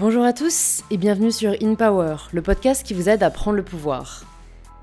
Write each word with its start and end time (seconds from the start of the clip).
Bonjour 0.00 0.24
à 0.24 0.32
tous 0.32 0.82
et 0.90 0.96
bienvenue 0.96 1.30
sur 1.30 1.52
In 1.62 1.74
Power, 1.74 2.16
le 2.32 2.40
podcast 2.40 2.86
qui 2.86 2.94
vous 2.94 3.10
aide 3.10 3.22
à 3.22 3.28
prendre 3.28 3.58
le 3.58 3.62
pouvoir. 3.62 4.24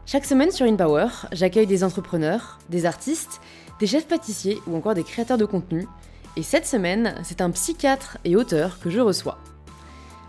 Chaque 0.05 0.25
semaine 0.25 0.51
sur 0.51 0.67
In 0.67 0.75
Power, 0.75 1.07
j'accueille 1.31 1.65
des 1.65 1.83
entrepreneurs, 1.83 2.59
des 2.69 2.85
artistes, 2.85 3.41
des 3.79 3.87
chefs 3.87 4.07
pâtissiers 4.07 4.59
ou 4.67 4.75
encore 4.75 4.93
des 4.93 5.03
créateurs 5.03 5.39
de 5.39 5.45
contenu. 5.45 5.87
Et 6.35 6.43
cette 6.43 6.67
semaine, 6.67 7.15
c'est 7.23 7.41
un 7.41 7.49
psychiatre 7.49 8.19
et 8.25 8.35
auteur 8.35 8.77
que 8.79 8.91
je 8.91 8.99
reçois. 8.99 9.39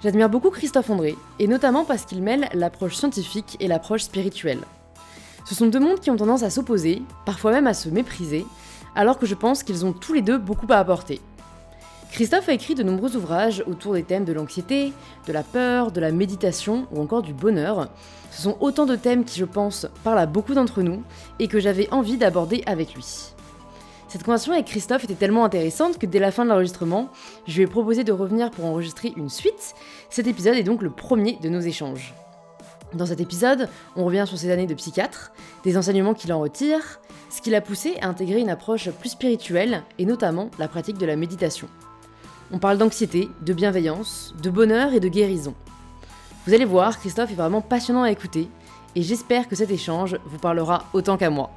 J'admire 0.03 0.31
beaucoup 0.31 0.49
Christophe 0.49 0.89
André, 0.89 1.17
et 1.39 1.49
notamment 1.49 1.85
parce 1.85 2.07
qu'il 2.07 2.23
mêle 2.23 2.49
l'approche 2.55 2.97
scientifique 2.97 3.59
et 3.61 3.69
l'approche 3.69 4.05
spirituelle. 4.05 4.65
Ce 5.45 5.55
sont 5.55 5.67
deux 5.67 5.81
mondes 5.81 6.01
qui 6.01 6.11
ont 6.11 6.17
tendance 6.17 6.45
à 6.45 6.49
s'opposer, 6.49 7.03
parfois 7.27 7.53
même 7.53 7.67
à 7.67 7.75
se 7.75 7.91
mépriser, 7.91 8.47
alors 8.95 9.19
que 9.19 9.27
je 9.27 9.35
pense 9.35 9.63
qu'ils 9.63 9.85
ont 9.85 9.93
tous 9.93 10.15
les 10.15 10.23
deux 10.23 10.39
beaucoup 10.39 10.73
à 10.73 10.77
apporter. 10.77 11.21
Christophe 12.11 12.49
a 12.49 12.53
écrit 12.53 12.75
de 12.75 12.83
nombreux 12.83 13.17
ouvrages 13.17 13.63
autour 13.67 13.95
des 13.95 14.03
thèmes 14.03 14.25
de 14.25 14.33
l'anxiété, 14.33 14.93
de 15.27 15.33
la 15.33 15.43
peur, 15.43 15.93
de 15.93 16.01
la 16.01 16.11
méditation 16.11 16.87
ou 16.91 17.01
encore 17.01 17.23
du 17.23 17.33
bonheur. 17.33 17.89
Ce 18.33 18.43
sont 18.43 18.57
autant 18.61 18.87
de 18.87 18.97
thèmes 18.97 19.25
qui, 19.25 19.39
je 19.39 19.45
pense, 19.45 19.87
parlent 20.03 20.19
à 20.19 20.27
beaucoup 20.27 20.55
d'entre 20.55 20.83
nous 20.83 21.03
et 21.39 21.49
que 21.49 21.61
j'avais 21.61 21.89
envie 21.93 22.17
d'aborder 22.17 22.63
avec 22.67 22.95
lui. 22.95 23.33
Cette 24.09 24.25
conversation 24.25 24.55
avec 24.55 24.67
Christophe 24.67 25.05
était 25.05 25.15
tellement 25.15 25.45
intéressante 25.45 25.99
que 25.99 26.07
dès 26.07 26.19
la 26.19 26.33
fin 26.33 26.45
de 26.45 26.51
l'enregistrement, 26.51 27.11
je 27.47 27.57
lui 27.57 27.65
ai 27.65 27.67
proposé 27.67 28.05
de 28.05 28.13
revenir 28.13 28.51
pour 28.51 28.65
enregistrer 28.65 29.13
une 29.17 29.29
suite. 29.29 29.75
Cet 30.09 30.27
épisode 30.27 30.57
est 30.57 30.63
donc 30.63 30.83
le 30.83 30.91
premier 30.91 31.39
de 31.43 31.51
nos 31.51 31.61
échanges. 31.61 32.15
Dans 32.95 33.05
cet 33.05 33.21
épisode, 33.21 33.69
on 33.97 34.07
revient 34.07 34.25
sur 34.27 34.39
ses 34.39 34.51
années 34.51 34.67
de 34.67 34.75
psychiatre, 34.75 35.31
des 35.63 35.77
enseignements 35.77 36.15
qu'il 36.15 36.33
en 36.33 36.41
retire, 36.41 37.01
ce 37.29 37.43
qui 37.43 37.51
l'a 37.51 37.61
poussé 37.61 37.97
à 38.01 38.09
intégrer 38.09 38.41
une 38.41 38.49
approche 38.49 38.89
plus 38.91 39.11
spirituelle 39.11 39.83
et 39.99 40.07
notamment 40.07 40.51
la 40.59 40.69
pratique 40.69 40.97
de 40.97 41.05
la 41.05 41.17
méditation. 41.17 41.69
On 42.51 42.59
parle 42.59 42.79
d'anxiété, 42.79 43.29
de 43.43 43.53
bienveillance, 43.53 44.35
de 44.43 44.49
bonheur 44.49 44.95
et 44.95 45.01
de 45.01 45.09
guérison. 45.09 45.55
Vous 46.47 46.55
allez 46.55 46.65
voir, 46.65 46.99
Christophe 46.99 47.31
est 47.31 47.35
vraiment 47.35 47.61
passionnant 47.61 48.05
à 48.05 48.11
écouter 48.11 48.49
et 48.97 49.03
j'espère 49.03 49.49
que 49.49 49.57
cet 49.57 49.71
échange 49.71 50.17
vous 50.25 50.39
parlera 50.39 50.87
autant 50.95 51.19
qu'à 51.19 51.29
moi. 51.29 51.51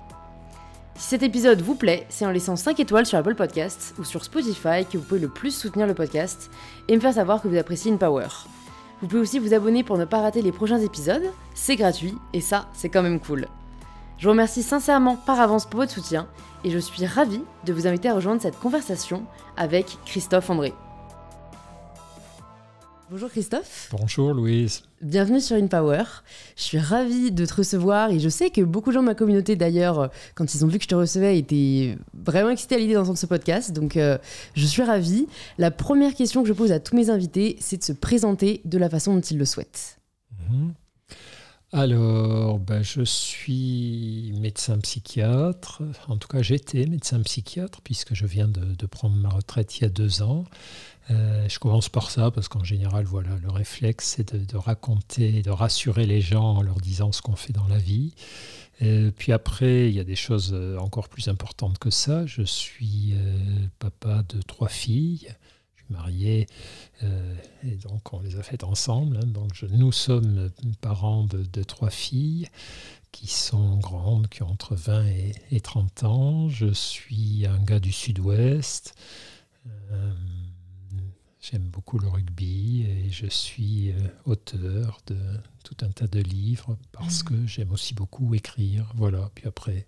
Si 0.95 1.07
cet 1.07 1.23
épisode 1.23 1.61
vous 1.61 1.75
plaît, 1.75 2.05
c'est 2.09 2.25
en 2.25 2.31
laissant 2.31 2.57
5 2.57 2.77
étoiles 2.81 3.05
sur 3.05 3.17
Apple 3.17 3.35
Podcasts 3.35 3.95
ou 3.99 4.03
sur 4.03 4.25
Spotify 4.25 4.85
que 4.85 4.97
vous 4.97 5.05
pouvez 5.05 5.21
le 5.21 5.29
plus 5.29 5.55
soutenir 5.55 5.87
le 5.87 5.93
podcast 5.93 6.51
et 6.89 6.95
me 6.95 7.01
faire 7.01 7.13
savoir 7.13 7.41
que 7.41 7.47
vous 7.47 7.57
appréciez 7.57 7.91
InPower. 7.91 8.27
Vous 9.01 9.07
pouvez 9.07 9.21
aussi 9.21 9.39
vous 9.39 9.53
abonner 9.53 9.83
pour 9.83 9.97
ne 9.97 10.05
pas 10.05 10.19
rater 10.19 10.41
les 10.41 10.51
prochains 10.51 10.79
épisodes, 10.79 11.31
c'est 11.55 11.77
gratuit 11.77 12.15
et 12.33 12.41
ça, 12.41 12.67
c'est 12.73 12.89
quand 12.89 13.01
même 13.01 13.21
cool. 13.21 13.47
Je 14.21 14.27
vous 14.27 14.33
remercie 14.33 14.61
sincèrement 14.61 15.15
par 15.15 15.39
avance 15.39 15.65
pour 15.65 15.79
votre 15.79 15.93
soutien 15.93 16.27
et 16.63 16.69
je 16.69 16.77
suis 16.77 17.07
ravie 17.07 17.41
de 17.65 17.73
vous 17.73 17.87
inviter 17.87 18.07
à 18.07 18.13
rejoindre 18.13 18.39
cette 18.39 18.55
conversation 18.55 19.23
avec 19.57 19.97
Christophe 20.05 20.47
André. 20.51 20.75
Bonjour 23.09 23.31
Christophe. 23.31 23.89
Bonjour 23.91 24.35
Louise. 24.35 24.83
Bienvenue 25.01 25.41
sur 25.41 25.55
InPower. 25.55 26.03
Je 26.55 26.61
suis 26.61 26.77
ravie 26.77 27.31
de 27.31 27.47
te 27.47 27.55
recevoir 27.55 28.11
et 28.11 28.19
je 28.19 28.29
sais 28.29 28.51
que 28.51 28.61
beaucoup 28.61 28.91
de 28.91 28.93
gens 28.93 29.01
de 29.01 29.07
ma 29.07 29.15
communauté 29.15 29.55
d'ailleurs, 29.55 30.11
quand 30.35 30.53
ils 30.53 30.63
ont 30.63 30.67
vu 30.67 30.77
que 30.77 30.83
je 30.83 30.89
te 30.89 30.93
recevais, 30.93 31.39
étaient 31.39 31.97
vraiment 32.13 32.51
excités 32.51 32.75
à 32.75 32.77
l'idée 32.77 32.93
d'entendre 32.93 33.17
ce 33.17 33.25
podcast. 33.25 33.71
Donc 33.71 33.97
euh, 33.97 34.19
je 34.53 34.67
suis 34.67 34.83
ravie. 34.83 35.25
La 35.57 35.71
première 35.71 36.13
question 36.13 36.43
que 36.43 36.47
je 36.47 36.53
pose 36.53 36.71
à 36.71 36.79
tous 36.79 36.95
mes 36.95 37.09
invités, 37.09 37.57
c'est 37.59 37.77
de 37.77 37.83
se 37.83 37.91
présenter 37.91 38.61
de 38.65 38.77
la 38.77 38.87
façon 38.87 39.15
dont 39.15 39.21
ils 39.21 39.39
le 39.39 39.45
souhaitent. 39.45 39.97
Mhm. 40.51 40.73
Alors, 41.73 42.59
ben, 42.59 42.83
je 42.83 43.01
suis 43.01 44.33
médecin 44.37 44.77
psychiatre. 44.79 45.81
En 46.09 46.17
tout 46.17 46.27
cas, 46.27 46.41
j'étais 46.41 46.85
médecin 46.85 47.21
psychiatre 47.21 47.79
puisque 47.81 48.13
je 48.13 48.25
viens 48.25 48.49
de, 48.49 48.85
prendre 48.87 49.15
ma 49.15 49.29
retraite 49.29 49.77
il 49.79 49.83
y 49.83 49.85
a 49.85 49.89
deux 49.89 50.21
ans. 50.21 50.43
Euh, 51.11 51.47
je 51.47 51.59
commence 51.59 51.87
par 51.87 52.11
ça 52.11 52.29
parce 52.29 52.49
qu'en 52.49 52.65
général, 52.65 53.05
voilà, 53.05 53.37
le 53.41 53.49
réflexe, 53.49 54.15
c'est 54.17 54.35
de, 54.35 54.57
raconter, 54.57 55.43
de 55.43 55.49
rassurer 55.49 56.05
les 56.05 56.19
gens 56.19 56.57
en 56.57 56.61
leur 56.61 56.81
disant 56.81 57.13
ce 57.13 57.21
qu'on 57.21 57.37
fait 57.37 57.53
dans 57.53 57.67
la 57.67 57.77
vie. 57.77 58.15
Euh, 58.81 59.11
puis 59.17 59.31
après, 59.31 59.87
il 59.89 59.95
y 59.95 60.01
a 60.01 60.03
des 60.03 60.17
choses 60.17 60.51
euh, 60.53 60.77
encore 60.77 61.07
plus 61.07 61.29
importantes 61.29 61.79
que 61.79 61.89
ça. 61.89 62.25
Je 62.25 62.41
suis 62.41 63.13
papa 63.79 64.23
de 64.27 64.41
trois 64.41 64.69
filles. 64.69 65.29
Je 65.91 65.97
suis 65.97 66.03
marié 66.03 66.47
et 67.63 67.75
donc 67.75 68.13
on 68.13 68.19
les 68.21 68.37
a 68.37 68.43
faites 68.43 68.63
ensemble. 68.63 69.17
Hein. 69.17 69.27
donc 69.27 69.61
nous 69.63 69.91
sommes 69.91 70.49
parents 70.81 71.25
de, 71.25 71.63
trois 71.63 71.89
filles 71.89 72.47
qui 73.11 73.27
sont 73.27 73.77
grandes, 73.77 74.27
qui 74.29 74.41
ont 74.43 74.49
entre 74.49 74.75
20 74.75 75.05
et, 75.07 75.31
et 75.51 75.59
30 75.59 76.03
ans. 76.03 76.49
Je 76.49 76.71
suis 76.71 77.45
un 77.45 77.61
gars 77.63 77.79
du 77.79 77.91
sud-ouest. 77.91 78.95
J'aime 81.41 81.63
beaucoup 81.63 81.97
le 81.97 82.07
rugby 82.07 82.83
et 82.83 83.09
je 83.09 83.25
suis 83.25 83.91
euh, 83.91 83.95
auteur 84.25 85.01
de 85.07 85.17
tout 85.63 85.75
un 85.81 85.89
tas 85.89 86.05
de 86.05 86.19
livres 86.19 86.77
parce 86.91 87.23
que 87.23 87.47
j'aime 87.47 87.71
aussi 87.71 87.95
beaucoup 87.95 88.35
écrire. 88.35 88.91
Voilà, 88.95 89.31
puis 89.33 89.47
après, 89.47 89.87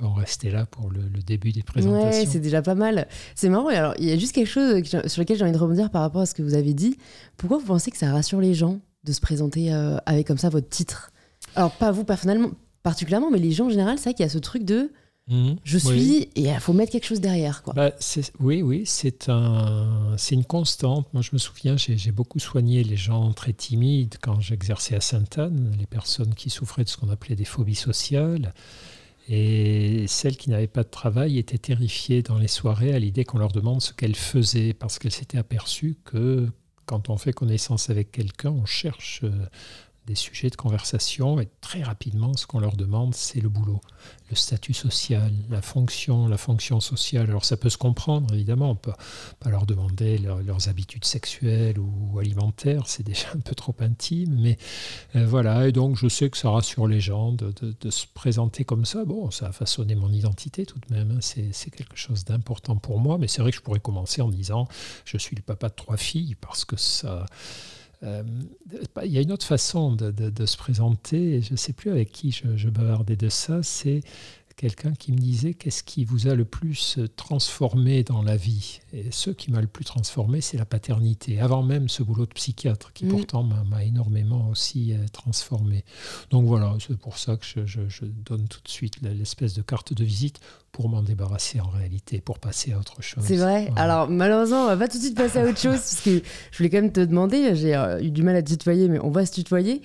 peut 0.00 0.06
en 0.06 0.14
rester 0.14 0.50
là 0.50 0.66
pour 0.66 0.90
le, 0.90 1.02
début 1.26 1.52
des 1.52 1.62
présentations. 1.62 2.20
Ouais, 2.20 2.26
c'est 2.26 2.40
déjà 2.40 2.62
pas 2.62 2.74
mal. 2.74 3.06
C'est 3.34 3.48
marrant. 3.48 3.68
Alors, 3.68 3.94
il 3.98 4.06
y 4.06 4.12
a 4.12 4.16
juste 4.16 4.32
quelque 4.32 4.48
chose 4.48 4.82
sur 5.06 5.20
lequel 5.20 5.36
j'ai 5.36 5.44
envie 5.44 5.52
de 5.52 5.58
rebondir 5.58 5.90
par 5.90 6.02
rapport 6.02 6.22
à 6.22 6.26
ce 6.26 6.34
que 6.34 6.42
vous 6.42 6.54
avez 6.54 6.72
dit. 6.74 6.96
Pourquoi 7.36 7.58
vous 7.58 7.66
pensez 7.66 7.90
que 7.90 7.98
ça 7.98 8.10
rassure 8.10 8.40
les 8.40 8.54
gens 8.54 8.80
de 9.04 9.12
se 9.12 9.20
présenter 9.20 9.72
euh, 9.72 9.98
avec 10.06 10.26
comme 10.26 10.38
ça 10.38 10.48
votre 10.48 10.68
titre? 10.68 11.12
Alors, 11.54 11.72
pas 11.72 11.90
vous 11.90 12.04
personnellement, 12.04 12.50
particulièrement, 12.82 13.30
mais 13.30 13.38
les 13.38 13.52
gens 13.52 13.66
en 13.66 13.70
général, 13.70 13.98
c'est 13.98 14.04
vrai 14.04 14.14
qu'il 14.14 14.24
y 14.24 14.28
a 14.28 14.32
ce 14.32 14.38
truc 14.38 14.64
de 14.64 14.90
Mhm. 15.30 15.58
je 15.62 15.78
suis 15.78 16.28
et 16.34 16.48
il 16.48 16.60
faut 16.60 16.72
mettre 16.72 16.90
quelque 16.90 17.06
chose 17.06 17.20
derrière. 17.20 17.62
Quoi. 17.62 17.72
Bah, 17.74 17.92
oui, 18.40 18.62
oui, 18.62 18.82
c'est 18.84 19.28
un, 19.28 20.16
une 20.30 20.44
constante. 20.44 21.06
Moi, 21.12 21.22
je 21.22 21.30
me 21.32 21.38
souviens, 21.38 21.76
j'ai 21.76 22.10
beaucoup 22.10 22.40
soigné 22.40 22.82
les 22.82 22.96
gens 22.96 23.32
très 23.32 23.52
timides 23.52 24.16
quand 24.20 24.40
j'exerçais 24.40 24.96
à 24.96 25.00
Sainte-Anne, 25.00 25.72
les 25.78 25.86
personnes 25.86 26.34
qui 26.34 26.50
souffraient 26.50 26.82
de 26.82 26.88
ce 26.88 26.96
qu'on 26.96 27.10
appelait 27.10 27.36
des 27.36 27.44
phobies 27.44 27.76
sociales. 27.76 28.52
Et 29.32 30.06
celles 30.08 30.36
qui 30.36 30.50
n'avaient 30.50 30.66
pas 30.66 30.82
de 30.82 30.88
travail 30.88 31.38
étaient 31.38 31.56
terrifiées 31.56 32.20
dans 32.20 32.36
les 32.36 32.48
soirées 32.48 32.92
à 32.92 32.98
l'idée 32.98 33.24
qu'on 33.24 33.38
leur 33.38 33.52
demande 33.52 33.80
ce 33.80 33.92
qu'elles 33.92 34.16
faisaient, 34.16 34.74
parce 34.74 34.98
qu'elles 34.98 35.12
s'étaient 35.12 35.38
aperçues 35.38 35.96
que 36.04 36.48
quand 36.84 37.10
on 37.10 37.16
fait 37.16 37.32
connaissance 37.32 37.90
avec 37.90 38.10
quelqu'un, 38.10 38.50
on 38.50 38.66
cherche 38.66 39.20
euh, 39.22 39.30
des 40.06 40.14
sujets 40.14 40.50
de 40.50 40.56
conversation 40.56 41.40
et 41.40 41.48
très 41.60 41.82
rapidement, 41.82 42.36
ce 42.36 42.46
qu'on 42.46 42.60
leur 42.60 42.76
demande, 42.76 43.14
c'est 43.14 43.40
le 43.40 43.48
boulot, 43.48 43.80
le 44.30 44.36
statut 44.36 44.72
social, 44.72 45.32
la 45.50 45.62
fonction, 45.62 46.26
la 46.26 46.38
fonction 46.38 46.80
sociale. 46.80 47.28
Alors 47.28 47.44
ça 47.44 47.56
peut 47.56 47.68
se 47.68 47.76
comprendre, 47.76 48.32
évidemment, 48.34 48.70
on 48.70 48.74
peut 48.74 48.92
pas 49.38 49.50
leur 49.50 49.66
demander 49.66 50.18
leurs 50.18 50.68
habitudes 50.68 51.04
sexuelles 51.04 51.78
ou 51.78 52.18
alimentaires, 52.18 52.84
c'est 52.86 53.02
déjà 53.02 53.28
un 53.34 53.40
peu 53.40 53.54
trop 53.54 53.74
intime, 53.80 54.36
mais 54.40 54.58
euh, 55.16 55.26
voilà, 55.26 55.68
et 55.68 55.72
donc 55.72 55.96
je 55.96 56.08
sais 56.08 56.30
que 56.30 56.36
ça 56.36 56.50
rassure 56.50 56.86
les 56.86 57.00
gens 57.00 57.32
de, 57.32 57.52
se 57.90 58.06
présenter 58.12 58.64
comme 58.64 58.84
ça. 58.84 59.04
Bon, 59.04 59.30
ça 59.30 59.48
a 59.48 59.52
façonné 59.52 59.94
mon 59.94 60.12
identité 60.12 60.66
tout 60.66 60.78
de 60.78 60.94
même, 60.94 61.10
hein. 61.12 61.20
c'est 61.20 61.70
quelque 61.70 61.96
chose 61.96 62.24
d'important 62.24 62.76
pour 62.76 62.98
moi, 62.98 63.18
mais 63.18 63.28
c'est 63.28 63.42
vrai 63.42 63.50
que 63.50 63.56
je 63.56 63.62
pourrais 63.62 63.80
commencer 63.80 64.22
en 64.22 64.28
disant, 64.28 64.66
je 65.04 65.18
suis 65.18 65.36
le 65.36 65.42
papa 65.42 65.68
de 65.68 65.74
trois 65.74 65.96
filles, 65.96 66.36
parce 66.40 66.64
que 66.64 66.76
ça... 66.76 67.26
Euh, 68.02 68.22
il 69.04 69.12
y 69.12 69.18
a 69.18 69.20
une 69.20 69.32
autre 69.32 69.46
façon 69.46 69.94
de, 69.94 70.46
se 70.46 70.56
présenter, 70.56 71.42
je 71.42 71.52
ne 71.52 71.56
sais 71.56 71.72
plus 71.72 71.90
avec 71.90 72.10
qui 72.10 72.32
je, 72.32 72.56
je 72.56 72.68
bavardais 72.70 73.16
de 73.16 73.28
ça, 73.28 73.62
c'est 73.62 74.00
quelqu'un 74.56 74.92
qui 74.92 75.12
me 75.12 75.18
disait 75.18 75.54
qu'est-ce 75.54 75.82
qui 75.82 76.04
vous 76.04 76.28
a 76.28 76.34
le 76.34 76.44
plus 76.44 76.98
transformé 77.16 78.02
dans 78.02 78.22
la 78.22 78.36
vie? 78.36 78.80
Et 78.92 79.06
ce 79.10 79.30
qui 79.30 79.50
m'a 79.50 79.60
le 79.60 79.66
plus 79.66 79.84
transformé, 79.84 80.40
c'est 80.40 80.58
la 80.58 80.64
paternité, 80.64 81.40
avant 81.40 81.62
même 81.62 81.88
ce 81.88 82.02
boulot 82.02 82.26
de 82.26 82.32
psychiatre, 82.32 82.92
qui 82.92 83.06
mm. 83.06 83.08
pourtant 83.08 83.42
m'a 83.42 83.84
énormément 83.84 84.48
aussi 84.50 84.92
euh, 84.92 85.06
transformé. 85.12 85.84
Donc 86.30 86.46
voilà, 86.46 86.74
c'est 86.86 86.98
pour 86.98 87.18
ça 87.18 87.36
que 87.36 87.66
je, 87.66 88.04
donne 88.04 88.48
tout 88.48 88.60
de 88.62 88.68
suite 88.68 88.96
l'espèce 89.02 89.54
de 89.54 89.62
carte 89.62 89.94
de 89.94 90.04
visite 90.04 90.40
pour 90.72 90.88
m'en 90.88 91.02
débarrasser 91.02 91.60
en 91.60 91.68
réalité, 91.68 92.20
pour 92.20 92.38
passer 92.38 92.72
à 92.72 92.78
autre 92.78 93.02
chose. 93.02 93.24
C'est 93.26 93.36
vrai. 93.36 93.72
Alors 93.76 94.08
malheureusement, 94.08 94.64
on 94.64 94.66
va 94.66 94.76
pas 94.76 94.88
tout 94.88 94.98
de 94.98 95.02
suite 95.02 95.16
passer 95.16 95.38
à 95.38 95.44
autre 95.44 95.58
chose, 95.58 95.72
parce 95.72 96.00
que 96.00 96.22
je 96.50 96.56
voulais 96.58 96.70
quand 96.70 96.82
même 96.82 96.92
te 96.92 97.00
demander, 97.00 97.54
j'ai 97.56 97.74
euh, 97.74 98.02
eu 98.02 98.10
du 98.10 98.22
mal 98.22 98.36
à 98.36 98.42
te 98.42 98.50
tutoyer, 98.50 98.88
mais 98.88 98.98
on 99.00 99.10
va 99.10 99.26
se 99.26 99.32
tutoyer. 99.32 99.82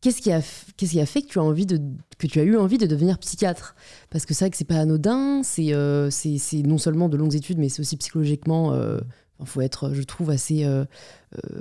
Qu'est-ce 0.00 0.22
qui, 0.22 0.32
a, 0.32 0.40
qu'est-ce 0.76 0.92
qui 0.92 1.00
a 1.00 1.06
fait 1.06 1.20
que 1.20 1.28
tu 1.28 1.38
as, 1.38 1.42
envie 1.42 1.66
de, 1.66 1.78
que 2.18 2.26
tu 2.26 2.40
as 2.40 2.42
eu 2.42 2.56
envie 2.56 2.78
de 2.78 2.86
devenir 2.86 3.18
psychiatre? 3.18 3.74
Parce 4.08 4.24
que 4.24 4.32
c'est 4.32 4.46
vrai 4.46 4.50
que 4.50 4.56
c'est 4.56 4.64
pas 4.64 4.78
anodin, 4.80 5.42
c'est, 5.42 5.74
euh, 5.74 6.08
c'est, 6.10 6.62
non 6.62 6.78
seulement 6.78 7.10
de 7.10 7.18
longues 7.18 7.34
études, 7.34 7.58
mais 7.58 7.68
c'est 7.68 7.80
aussi 7.80 7.98
psychologiquement. 7.98 8.74
Il 8.74 8.78
euh, 8.78 9.00
faut 9.44 9.60
être, 9.60 9.92
je 9.92 10.02
trouve, 10.02 10.30
assez. 10.30 10.64
Euh, 10.64 10.86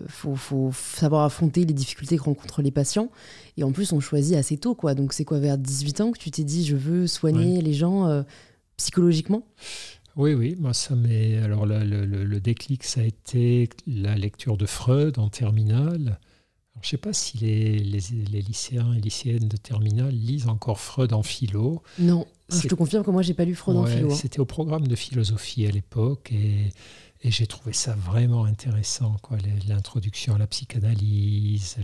faut, 0.07 0.35
faut, 0.35 0.71
savoir 0.73 1.25
affronter 1.25 1.65
les 1.65 1.73
difficultés 1.73 2.17
que 2.17 2.23
rencontrent 2.23 2.61
les 2.61 2.71
patients. 2.71 3.11
Et 3.57 3.63
en 3.63 3.73
plus, 3.73 3.91
on 3.91 3.99
choisit 3.99 4.37
assez 4.37 4.57
tôt, 4.57 4.73
quoi. 4.73 4.93
Donc, 4.93 5.11
c'est 5.11 5.25
quoi, 5.25 5.39
vers 5.39 5.57
18 5.57 6.01
ans 6.01 6.11
que 6.11 6.19
tu 6.19 6.31
t'es 6.31 6.45
dit, 6.45 6.65
je 6.65 6.77
veux 6.77 7.07
soigner 7.07 7.61
les 7.61 7.73
gens 7.73 8.23
psychologiquement? 8.77 9.43
Oui, 10.15 10.33
oui, 10.33 10.55
moi 10.59 10.73
ça 10.73 10.95
m'est. 10.95 11.37
Alors 11.37 11.65
le, 11.65 11.83
le, 11.83 12.05
le, 12.05 12.39
déclic, 12.39 12.83
ça 12.83 13.01
a 13.01 13.03
été 13.03 13.69
la 13.87 14.15
lecture 14.15 14.57
de 14.57 14.65
Freud 14.65 15.17
en 15.17 15.29
terminale. 15.29 16.19
Je 16.81 16.87
ne 16.87 16.91
sais 16.91 16.97
pas 16.97 17.13
si 17.13 17.37
les, 17.37 17.79
les, 17.79 18.41
lycéens 18.41 18.93
et 18.93 18.99
lycéennes 19.01 19.47
de 19.47 19.57
terminale 19.57 20.13
lisent 20.13 20.47
encore 20.47 20.79
Freud 20.79 21.13
en 21.13 21.23
philo. 21.23 21.81
Non, 21.97 22.25
je 22.49 22.67
te 22.67 22.75
confirme 22.75 23.03
que 23.03 23.11
moi, 23.11 23.21
j'ai 23.21 23.33
pas 23.33 23.45
lu 23.45 23.55
Freud 23.55 23.77
en 23.77 23.85
philo. 23.85 24.11
Hein. 24.11 24.15
C'était 24.15 24.39
au 24.39 24.45
programme 24.45 24.87
de 24.87 24.95
philosophie 24.95 25.65
à 25.65 25.71
l'époque. 25.71 26.31
Et, 26.31 26.71
Et 27.21 27.31
j'ai 27.31 27.47
trouvé 27.47 27.73
ça 27.73 27.95
vraiment 27.95 28.45
intéressant, 28.45 29.17
quoi, 29.21 29.37
l'introduction 29.67 30.35
à 30.35 30.37
la 30.37 30.47
psychanalyse, 30.47 31.75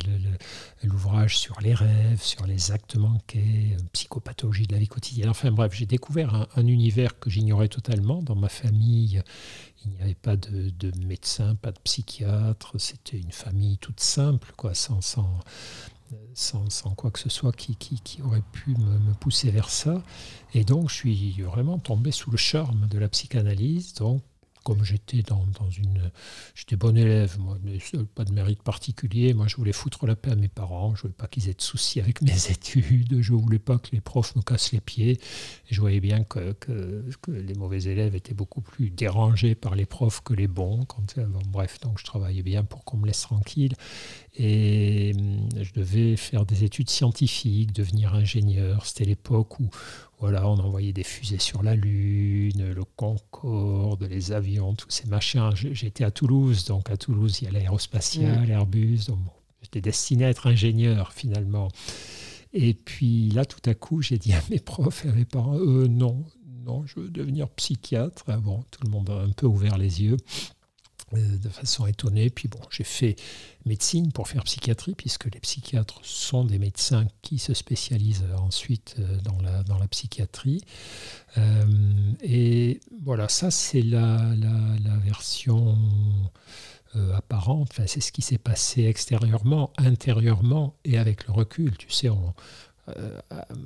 l'ouvrage 0.81 1.38
sur 1.38 1.59
les 1.59 1.74
rêves, 1.74 2.21
sur 2.21 2.48
les 2.48 2.71
actes 2.71 2.95
manqués, 2.95 3.75
psychopathologie 3.91 4.65
de 4.65 4.71
la 4.71 4.80
vie 4.80 4.88
quotidienne. 4.88 5.27
Enfin 5.27 5.51
bref, 5.51 5.74
j'ai 5.74 5.86
découvert 5.86 6.48
un, 6.56 6.68
univers 6.68 7.19
que 7.19 7.30
j'ignorais 7.30 7.68
totalement. 7.68 8.21
Dans 8.21 8.36
ma 8.36 8.48
famille, 8.48 9.21
il 9.86 9.92
n'y 9.92 10.02
avait 10.02 10.16
pas 10.16 10.36
de, 10.36 10.92
médecin, 11.06 11.56
pas 11.56 11.72
de 11.72 11.80
psychiatre. 11.80 12.80
C'était 12.80 13.18
une 13.18 13.32
famille 13.32 13.78
toute 13.78 14.00
simple, 14.00 14.52
quoi, 14.58 14.74
sans, 14.74 15.02
sans, 15.02 16.96
quoi 16.96 17.12
que 17.12 17.20
ce 17.20 17.30
soit 17.30 17.52
qui, 17.56 17.76
qui, 17.76 18.22
aurait 18.22 18.44
pu 18.52 18.72
me, 18.72 19.14
pousser 19.14 19.52
vers 19.52 19.70
ça. 19.70 20.02
Et 20.54 20.64
donc, 20.64 20.90
je 20.90 20.96
suis 20.96 21.42
vraiment 21.42 21.78
tombé 21.78 22.12
sous 22.12 22.32
le 22.32 22.38
charme 22.38 22.88
de 22.88 22.98
la 22.98 23.10
psychanalyse. 23.10 23.94
Comme 24.65 24.83
j'étais 24.83 25.21
dans, 25.21 25.45
une. 25.77 26.12
J'étais 26.56 26.75
bon 26.75 26.97
élève, 26.97 27.38
moi, 27.39 27.56
pas 28.15 28.25
de 28.25 28.33
mérite 28.33 28.63
particulier. 28.63 29.35
Moi, 29.35 29.45
je 29.47 29.56
voulais 29.57 29.71
foutre 29.71 30.07
la 30.07 30.15
paix 30.15 30.31
à 30.31 30.35
mes 30.35 30.47
parents. 30.47 30.95
Je 30.95 31.03
voulais 31.03 31.13
pas 31.13 31.27
qu'ils 31.27 31.47
aient 31.50 31.53
de 31.53 31.62
soucis 31.62 32.01
avec 32.01 32.23
mes 32.23 32.31
études. 32.50 33.21
Je 33.21 33.33
voulais 33.33 33.59
pas 33.59 33.77
que 33.77 33.89
les 33.91 34.01
profs 34.01 34.35
me 34.35 34.41
cassent 34.41 34.71
les 34.71 34.81
pieds. 34.81 35.19
Je 35.69 35.79
voyais 35.79 36.00
bien 36.00 36.23
que, 36.23 36.56
les 37.27 37.53
mauvais 37.53 37.83
élèves 37.83 38.15
étaient 38.15 38.33
beaucoup 38.33 38.62
plus 38.62 38.89
dérangés 38.89 39.53
par 39.53 39.75
les 39.75 39.85
profs 39.85 40.21
que 40.21 40.33
les 40.33 40.47
bons. 40.47 40.83
Quand, 40.85 41.15
bref, 41.47 41.79
donc 41.81 42.00
je 42.00 42.03
travaillais 42.03 42.44
bien 42.44 42.63
pour 42.63 42.83
qu'on 42.85 42.97
me 42.97 43.06
laisse 43.06 43.21
tranquille. 43.21 43.75
Et 44.35 45.13
hum, 45.15 45.47
je 45.62 45.73
devais 45.73 46.17
faire 46.17 46.47
des 46.47 46.63
études 46.63 46.89
scientifiques, 46.89 47.71
devenir 47.71 48.15
ingénieur. 48.15 48.88
C'était 48.88 49.06
l'époque 49.06 49.59
où, 49.59 49.69
voilà, 50.19 50.47
on 50.47 50.57
envoyait 50.57 50.94
des 50.94 51.03
fusées 51.03 51.39
sur 51.39 51.62
la 51.62 51.75
Lune, 51.75 52.71
le 52.71 52.83
Concorde, 52.83 54.03
les 54.03 54.31
avions, 54.31 54.73
tous 54.73 54.89
ces 54.89 55.07
machins. 55.07 55.50
J'étais 55.53 56.03
à 56.03 56.12
Toulouse, 56.12 56.65
donc 56.65 56.89
à 56.89 56.97
Toulouse, 56.97 57.39
il 57.41 57.45
y 57.45 57.47
a 57.47 57.51
l'aérospatial, 57.51 58.50
Airbus. 58.50 59.07
Donc 59.07 59.19
j'étais 59.62 59.81
destiné 59.81 60.25
à 60.25 60.29
être 60.29 60.47
ingénieur 60.47 61.12
finalement. 61.12 61.67
Et 62.53 62.73
puis 62.73 63.29
là, 63.31 63.44
tout 63.44 63.69
à 63.69 63.73
coup, 63.73 64.01
j'ai 64.01 64.17
dit 64.17 64.33
à 64.33 64.41
mes 64.50 64.59
profs 64.59 65.06
et 65.06 65.09
à 65.09 65.12
mes 65.12 65.25
parents, 65.25 65.57
euh, 65.57 65.88
non, 65.88 66.23
non, 66.65 66.85
je 66.85 67.01
veux 67.01 67.09
devenir 67.09 67.50
psychiatre. 67.50 68.23
Ah 68.27 68.38
bon, 68.38 68.63
tout 68.71 68.79
le 68.83 68.89
monde 68.89 69.09
a 69.09 69.21
un 69.21 69.31
peu 69.31 69.45
ouvert 69.45 69.77
les 69.77 70.01
yeux. 70.01 70.17
Euh, 71.15 71.38
de 71.38 71.50
façon 71.50 71.85
étonnée. 71.85 72.29
Puis 72.29 72.47
bon, 72.47 72.59
j'ai 72.69 72.83
fait 72.83 73.15
médecine 73.65 74.12
pour 74.12 74.27
faire 74.27 74.44
psychiatrie, 74.44 74.95
puisque 74.95 75.25
les 75.25 75.39
psychiatres 75.39 76.00
sont 76.03 76.44
des 76.44 76.59
médecins 76.59 77.07
qui 77.21 77.39
se 77.39 77.53
spécialisent 77.53 78.25
ensuite 78.38 78.95
euh, 79.00 79.19
dans 79.21 79.77
la, 79.77 79.88
psychiatrie. 79.88 80.62
Euh, 81.38 81.63
et 82.23 82.79
voilà, 83.03 83.29
ça 83.29 83.51
c'est 83.51 83.81
la, 83.81 84.33
la, 84.35 84.97
version 84.97 85.77
apparente, 87.13 87.67
enfin, 87.71 87.83
c'est 87.88 88.00
ce 88.00 88.13
qui 88.13 88.21
s'est 88.21 88.38
passé 88.38 88.85
extérieurement, 88.85 89.73
intérieurement 89.77 90.75
et 90.85 90.97
avec 90.97 91.27
le 91.27 91.33
recul. 91.33 91.75
Tu 91.77 91.91
sais, 91.91 92.09
euh, 92.90 93.20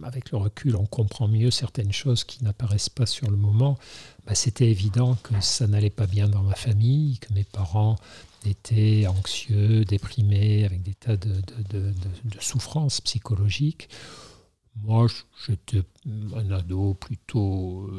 avec 0.03 0.31
le 0.31 0.37
recul, 0.37 0.75
on 0.75 0.85
comprend 0.85 1.27
mieux 1.27 1.51
certaines 1.51 1.91
choses 1.91 2.23
qui 2.23 2.43
n'apparaissent 2.43 2.89
pas 2.89 3.05
sur 3.05 3.29
le 3.29 3.37
moment. 3.37 3.77
Bah, 4.25 4.35
c'était 4.35 4.69
évident 4.69 5.15
que 5.23 5.39
ça 5.41 5.67
n'allait 5.67 5.89
pas 5.89 6.07
bien 6.07 6.29
dans 6.29 6.43
ma 6.43 6.55
famille, 6.55 7.19
que 7.19 7.33
mes 7.33 7.43
parents 7.43 7.97
étaient 8.45 9.07
anxieux, 9.07 9.83
déprimés, 9.83 10.63
avec 10.65 10.81
des 10.81 10.93
tas 10.93 11.17
de, 11.17 11.41
de, 11.69 11.93
de 12.23 12.39
souffrances 12.39 13.01
psychologiques. 13.01 13.89
Moi, 14.83 15.07
j'étais 15.45 15.83
un 16.07 16.51
ado 16.51 16.93
plutôt 16.93 17.89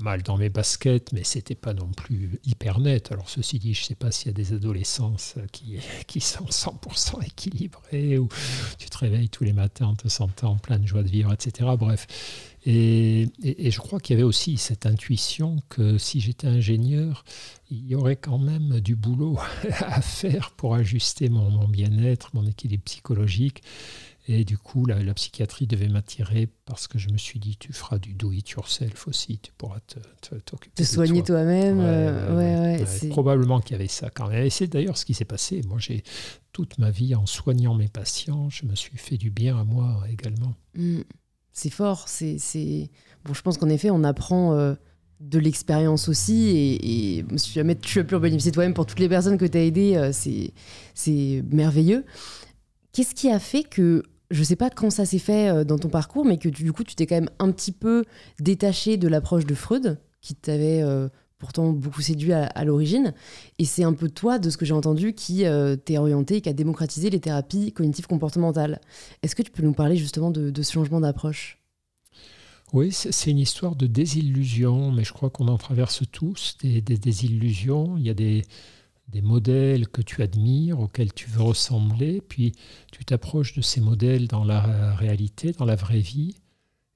mal 0.00 0.22
dans 0.22 0.36
mes 0.36 0.48
baskets, 0.48 1.12
mais 1.12 1.24
c'était 1.24 1.54
pas 1.54 1.74
non 1.74 1.88
plus 1.88 2.38
hyper 2.44 2.80
net. 2.80 3.12
Alors 3.12 3.28
ceci 3.28 3.58
dit, 3.58 3.74
je 3.74 3.84
sais 3.84 3.94
pas 3.94 4.10
s'il 4.10 4.28
y 4.28 4.30
a 4.30 4.32
des 4.32 4.52
adolescences 4.52 5.34
qui, 5.52 5.78
qui 6.06 6.20
sont 6.20 6.44
100% 6.44 7.24
équilibrées, 7.24 8.18
ou 8.18 8.28
tu 8.78 8.88
te 8.88 8.98
réveilles 8.98 9.28
tous 9.28 9.44
les 9.44 9.52
matins 9.52 9.86
en 9.86 9.94
te 9.94 10.08
sentant 10.08 10.56
plein 10.56 10.78
de 10.78 10.86
joie 10.86 11.02
de 11.02 11.08
vivre, 11.08 11.32
etc. 11.32 11.70
Bref. 11.78 12.06
Et, 12.66 13.28
et, 13.42 13.70
je 13.70 13.78
crois 13.78 14.00
qu'il 14.00 14.14
y 14.14 14.18
avait 14.18 14.26
aussi 14.26 14.58
cette 14.58 14.84
intuition 14.84 15.62
que 15.70 15.96
si 15.96 16.20
j'étais 16.20 16.46
ingénieur, 16.46 17.24
il 17.70 17.86
y 17.86 17.94
aurait 17.94 18.16
quand 18.16 18.38
même 18.38 18.80
du 18.80 18.96
boulot 18.96 19.38
à 19.80 20.02
faire 20.02 20.50
pour 20.50 20.74
ajuster 20.74 21.30
mon, 21.30 21.50
mon 21.50 21.68
bien-être, 21.68 22.30
mon 22.34 22.46
équilibre 22.46 22.84
psychologique. 22.84 23.62
Et 24.32 24.44
du 24.44 24.56
coup, 24.56 24.86
la, 24.86 25.12
psychiatrie 25.14 25.66
devait 25.66 25.88
m'attirer 25.88 26.48
parce 26.64 26.86
que 26.86 26.98
je 26.98 27.10
me 27.10 27.18
suis 27.18 27.40
dit, 27.40 27.56
tu 27.56 27.72
feras 27.72 27.98
du 27.98 28.14
do 28.14 28.30
it 28.30 28.48
yourself 28.50 29.08
aussi, 29.08 29.40
tu 29.40 29.50
pourras 29.58 29.80
t'occuper. 29.80 30.70
Te, 30.76 30.82
te, 30.82 30.86
soigner 30.86 31.24
toi-même. 31.24 31.78
Ouais, 31.78 32.80
euh, 32.80 33.08
probablement 33.08 33.58
qu'il 33.58 33.72
y 33.72 33.74
avait 33.74 33.88
ça 33.88 34.08
quand 34.08 34.28
même. 34.28 34.44
Et 34.44 34.50
c'est 34.50 34.68
d'ailleurs 34.68 34.96
ce 34.96 35.04
qui 35.04 35.14
s'est 35.14 35.24
passé. 35.24 35.62
Moi, 35.66 35.78
j'ai 35.80 36.04
toute 36.52 36.78
ma 36.78 36.92
vie, 36.92 37.16
en 37.16 37.26
soignant 37.26 37.74
mes 37.74 37.88
patients, 37.88 38.48
je 38.50 38.66
me 38.66 38.76
suis 38.76 38.96
fait 38.96 39.16
du 39.16 39.30
bien 39.30 39.58
à 39.58 39.64
moi 39.64 40.04
également. 40.08 40.54
Mmh. 40.74 41.00
C'est 41.52 41.70
fort. 41.70 42.06
C'est, 42.06 42.88
Bon, 43.24 43.34
je 43.34 43.42
pense 43.42 43.58
qu'en 43.58 43.68
effet, 43.68 43.90
on 43.90 44.04
apprend. 44.04 44.54
Euh, 44.54 44.74
de 45.20 45.38
l'expérience 45.38 46.08
aussi 46.08 46.48
et, 46.48 47.18
et 47.18 47.24
si 47.36 47.52
jamais 47.52 47.74
tu 47.74 47.98
as 47.98 48.04
pu 48.04 48.14
en 48.14 48.20
bénéficier 48.20 48.52
toi-même 48.52 48.72
pour 48.72 48.86
toutes 48.86 49.00
les 49.00 49.08
personnes 49.10 49.36
que 49.36 49.44
tu 49.44 49.58
as 49.58 49.64
aidées, 49.64 49.96
euh, 49.96 50.12
c'est, 50.12 50.54
c'est 50.94 51.44
merveilleux. 51.52 52.06
Qu'est-ce 52.92 53.14
qui 53.14 53.30
a 53.30 53.38
fait 53.38 53.62
que 53.62 54.02
je 54.30 54.42
sais 54.44 54.56
pas 54.56 54.70
quand 54.70 54.90
ça 54.90 55.04
s'est 55.04 55.18
fait 55.18 55.48
euh, 55.48 55.64
dans 55.64 55.78
ton 55.78 55.88
parcours, 55.88 56.24
mais 56.24 56.38
que 56.38 56.48
du 56.48 56.72
coup, 56.72 56.84
tu 56.84 56.94
t'es 56.94 57.06
quand 57.06 57.16
même 57.16 57.30
un 57.38 57.50
petit 57.50 57.72
peu 57.72 58.04
détaché 58.38 58.96
de 58.96 59.08
l'approche 59.08 59.44
de 59.44 59.54
Freud, 59.54 59.98
qui 60.20 60.34
t'avait 60.34 60.82
euh, 60.82 61.08
pourtant 61.38 61.72
beaucoup 61.72 62.02
séduit 62.02 62.32
à, 62.32 62.64
l'origine. 62.64 63.14
Et 63.58 63.64
c'est 63.64 63.82
un 63.82 63.92
peu 63.92 64.08
toi, 64.08 64.38
de 64.38 64.50
ce 64.50 64.56
que 64.56 64.64
j'ai 64.64 64.74
entendu, 64.74 65.14
qui 65.14 65.46
euh, 65.46 65.74
t'es 65.76 65.98
orienté, 65.98 66.40
qui 66.40 66.48
a 66.48 66.52
démocratisé 66.52 67.10
les 67.10 67.20
thérapies 67.20 67.72
cognitives 67.72 68.06
comportementales. 68.06 68.80
Est-ce 69.22 69.34
que 69.34 69.42
tu 69.42 69.50
peux 69.50 69.62
nous 69.62 69.72
parler 69.72 69.96
justement 69.96 70.30
de, 70.30 70.62
ce 70.62 70.72
changement 70.72 71.00
d'approche? 71.00 71.58
Oui, 72.72 72.92
c'est 72.92 73.30
une 73.32 73.38
histoire 73.38 73.74
de 73.74 73.88
désillusion, 73.88 74.92
mais 74.92 75.02
je 75.02 75.12
crois 75.12 75.28
qu'on 75.28 75.48
en 75.48 75.58
traverse 75.58 76.02
tous 76.12 76.56
des, 76.62 76.80
des 76.80 76.98
désillusions. 76.98 77.96
Il 77.96 78.06
y 78.06 78.10
a 78.10 78.14
des, 78.14 78.44
des 79.10 79.22
modèles 79.22 79.88
que 79.88 80.02
tu 80.02 80.22
admires, 80.22 80.80
auxquels 80.80 81.12
tu 81.12 81.28
veux 81.28 81.42
ressembler, 81.42 82.20
puis 82.20 82.52
tu 82.92 83.04
t'approches 83.04 83.54
de 83.54 83.62
ces 83.62 83.80
modèles 83.80 84.28
dans 84.28 84.44
la 84.44 84.94
réalité, 84.94 85.52
dans 85.52 85.64
la 85.64 85.76
vraie 85.76 86.00
vie, 86.00 86.36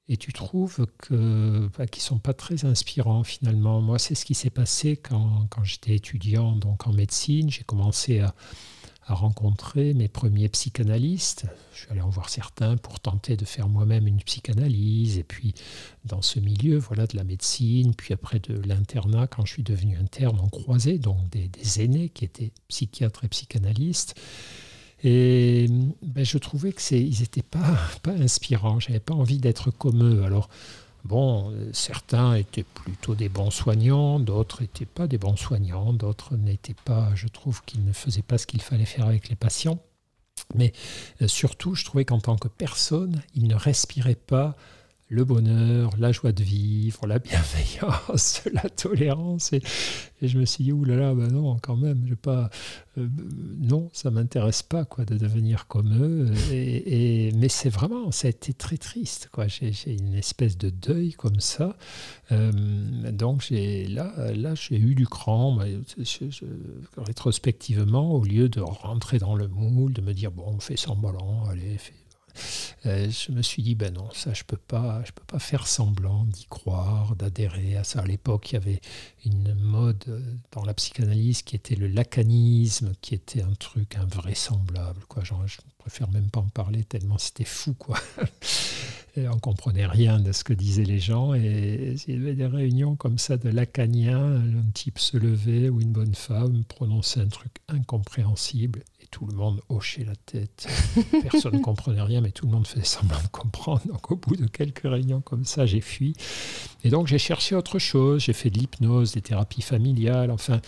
et 0.09 0.17
tu 0.17 0.33
trouves 0.33 0.87
que 0.99 1.71
bah, 1.79 1.87
sont 1.97 2.19
pas 2.19 2.35
très 2.35 2.65
inspirants 2.65 3.25
finalement. 3.25 3.81
Moi, 3.81 3.99
c'est 3.99 4.15
ce 4.15 4.25
qui 4.25 4.35
s'est 4.35 4.51
passé 4.51 4.97
quand, 4.97 5.47
quand 5.51 5.65
j'étais 5.65 5.95
étudiant 5.95 6.53
donc 6.57 6.87
en 6.87 6.93
médecine. 6.93 7.51
J'ai 7.51 7.65
commencé 7.65 8.21
à, 8.21 8.35
à 9.07 9.15
rencontrer 9.15 9.93
mes 9.93 10.09
premiers 10.09 10.49
psychanalystes. 10.49 11.47
Je 11.75 11.81
suis 11.81 11.91
allé 11.91 12.01
en 12.01 12.09
voir 12.09 12.29
certains 12.29 12.77
pour 12.77 13.01
tenter 13.01 13.37
de 13.37 13.45
faire 13.45 13.69
moi-même 13.69 14.07
une 14.07 14.23
psychanalyse. 14.23 15.19
Et 15.19 15.25
puis, 15.25 15.55
dans 16.05 16.23
ce 16.23 16.41
milieu, 16.41 16.79
voilà, 16.79 17.07
de 17.07 17.17
la 17.17 17.25
médecine, 17.25 17.95
puis 17.95 18.15
après 18.15 18.39
de 18.39 18.61
l'internat, 18.67 19.27
quand 19.27 19.45
je 19.45 19.53
suis 19.53 19.63
devenu 19.63 19.99
interne, 19.99 20.39
on 20.43 20.49
croisait 20.49 20.99
donc 20.99 21.19
des, 21.31 21.83
aînés 21.83 22.09
qui 22.09 22.25
étaient 22.25 22.53
psychiatres 22.69 23.25
et 23.25 23.29
psychanalystes. 23.29 24.15
Et 25.03 25.67
ben, 26.01 26.25
je 26.25 26.39
trouvais 26.39 26.73
que 26.73 26.95
ils 26.95 27.21
n'étaient 27.21 27.43
pas, 27.43 27.77
pas 28.03 28.13
inspirants. 28.13 28.81
J'avais 28.81 29.01
pas 29.01 29.13
envie 29.13 29.39
d'être 29.39 29.71
comme 29.71 30.03
eux. 30.03 30.25
Alors, 30.25 30.49
Bon, 31.05 31.51
euh, 31.51 31.71
certains 31.73 32.35
étaient 32.35 32.65
plutôt 32.65 33.15
des 33.15 33.29
bons 33.29 33.51
soignants, 33.51 34.19
d'autres 34.19 34.63
n'étaient 34.63 34.87
pas 34.87 35.07
des 35.07 35.19
bons 35.19 35.37
soignants, 35.37 35.93
d'autres 35.93 36.37
n'étaient 36.37 36.77
pas, 36.85 37.11
je 37.15 37.29
trouve 37.29 37.63
qu'ils 37.65 37.85
ne 37.85 37.93
faisaient 37.93 38.23
pas 38.23 38.39
ce 38.39 38.47
qu'il 38.47 38.63
fallait 38.63 38.87
faire 38.87 39.07
avec 39.07 39.29
les 39.29 39.37
patients. 39.37 39.79
Mais 40.55 40.73
euh, 41.21 41.29
surtout, 41.29 41.75
je 41.75 41.85
trouvais 41.85 42.07
qu'en 42.07 42.21
tant 42.21 42.37
que 42.37 42.49
personne, 42.49 43.23
ils 43.35 43.47
ne 43.47 43.55
respiraient 43.55 44.15
pas 44.15 44.57
le 45.09 45.25
bonheur, 45.25 45.91
la 45.99 46.13
joie 46.13 46.33
de 46.33 46.43
vivre, 46.43 47.07
la 47.07 47.19
bienveillance, 47.19 48.43
la 48.53 48.69
tolérance. 48.71 49.53
Et, 49.53 49.63
je 50.23 50.39
me 50.39 50.47
suis 50.47 50.65
dit, 50.65 50.73
oulala, 50.73 51.09
là, 51.09 51.15
bah 51.15 51.27
non, 51.27 51.59
quand 51.59 51.77
même, 51.77 52.07
je 52.09 52.15
pas, 52.15 52.49
euh, 52.97 53.07
non, 53.59 53.91
ça 53.93 54.11
m'intéresse 54.11 54.63
pas 54.63 54.87
quoi, 54.87 55.05
de 55.05 55.19
devenir 55.19 55.67
comme 55.67 55.93
eux. 56.03 56.33
Et, 56.51 57.31
mais 57.35 57.51
c'est 57.51 57.69
vraiment, 57.69 58.11
ça 58.11 58.29
a 58.29 58.31
été 58.31 58.55
très 58.55 58.79
triste. 58.79 59.29
Quoi. 59.31 59.49
J'ai, 59.49 59.75
une 59.87 60.15
espèce 60.15 60.57
de 60.57 60.71
deuil 60.71 61.13
comme 61.13 61.41
ça. 61.41 61.77
Euh, 62.33 62.53
donc 63.13 63.43
j'ai, 63.43 63.87
là, 63.87 64.15
là, 64.35 64.55
j'ai 64.55 64.77
eu 64.77 64.95
du 64.95 65.07
cran. 65.07 65.59
rétrospectivement, 66.97 68.15
au 68.15 68.25
lieu 68.25 68.49
de 68.49 68.61
rentrer 68.61 69.19
dans 69.19 69.35
le 69.35 69.49
moule, 69.49 69.93
de 69.93 70.01
me 70.01 70.15
dire, 70.15 70.31
bon, 70.31 70.45
on 70.47 70.61
fait 70.61 70.77
semblant, 70.79 71.45
allez, 71.51 71.77
fais 71.77 71.93
je 72.85 73.33
me 73.33 73.43
suis 73.43 73.63
dit, 73.63 73.75
ben 73.75 73.93
non, 73.93 74.09
ça, 74.13 74.33
je 74.33 74.45
peux 74.45 74.57
pas, 74.57 75.03
je 75.05 75.13
peux 75.13 75.25
pas 75.25 75.39
faire 75.39 75.67
semblant 75.67 76.25
d'y 76.25 76.47
croire, 76.47 77.17
d'adhérer 77.17 77.77
à 77.77 77.85
ça. 77.85 78.01
À 78.01 78.07
l'époque, 78.07 78.53
il 78.53 78.55
y 78.55 78.57
avait 78.57 78.81
une 79.25 79.55
mode 79.55 80.05
euh, 80.09 80.21
dans 80.53 80.65
la 80.65 80.75
psychanalyse 80.75 81.43
qui 81.43 81.57
était 81.57 81.77
le 81.77 81.89
lacanisme, 81.89 82.93
qui 83.01 83.15
était 83.15 83.43
un 83.43 83.55
truc 83.55 83.97
invraisemblable. 83.97 85.05
Quoi. 85.09 85.25
Genre, 85.25 85.47
je 85.47 85.59
préfère 85.79 86.11
même 86.11 86.31
pas 86.31 86.41
en 86.41 86.49
parler 86.49 86.85
tellement 86.85 87.19
c'était 87.19 87.45
fou. 87.45 87.75
Quoi. 87.75 87.99
Et 89.17 89.29
on 89.29 89.39
comprenait 89.39 89.87
rien 89.87 90.19
de 90.19 90.33
ce 90.33 90.43
que 90.43 90.53
disaient 90.53 90.85
les 90.85 90.99
gens. 90.99 91.35
Et 91.35 91.95
il 92.09 92.15
y 92.15 92.17
avait 92.17 92.35
des 92.35 92.47
réunions 92.47 92.97
comme 92.97 93.19
ça 93.19 93.37
de 93.37 93.49
lacaniens. 93.49 94.37
Un 94.37 94.71
type 94.75 94.99
se 94.99 95.17
levait 95.17 95.69
ou 95.69 95.81
une 95.81 95.93
bonne 95.93 96.17
femme 96.17 96.65
prononçait 96.65 97.21
un 97.21 97.29
truc 97.29 97.53
incompréhensible 97.69 98.83
tout 99.15 99.27
le 99.27 99.35
monde 99.35 99.61
hochait 99.69 100.03
la 100.03 100.17
tête. 100.17 100.67
Personne 101.23 101.55
ne 101.55 101.61
comprenait 101.61 102.03
rien, 102.03 102.21
mais 102.21 102.33
tout 102.33 102.47
le 102.47 102.53
monde 102.53 102.67
faisait 102.67 102.85
semblant 102.85 103.23
de 103.23 103.29
comprendre. 103.29 103.81
Donc 103.87 104.11
au 104.11 104.17
bout 104.17 104.35
de 104.35 104.49
quelques 104.49 104.83
réunions 104.83 105.21
comme 105.21 105.45
ça, 105.45 105.67
j'ai 105.67 105.81
fui. 105.81 106.17
Et 106.83 106.91
donc 106.91 107.07
j'ai 107.07 107.19
cherché 107.19 107.55
autre 107.55 107.79
chose. 107.79 108.23
J'ai 108.23 108.33
fait 108.33 108.51
de 108.51 108.59
l'hypnose, 108.59 109.13
des 109.13 109.21
thérapies 109.21 109.63
familiales, 109.63 110.33
enfin. 110.33 110.61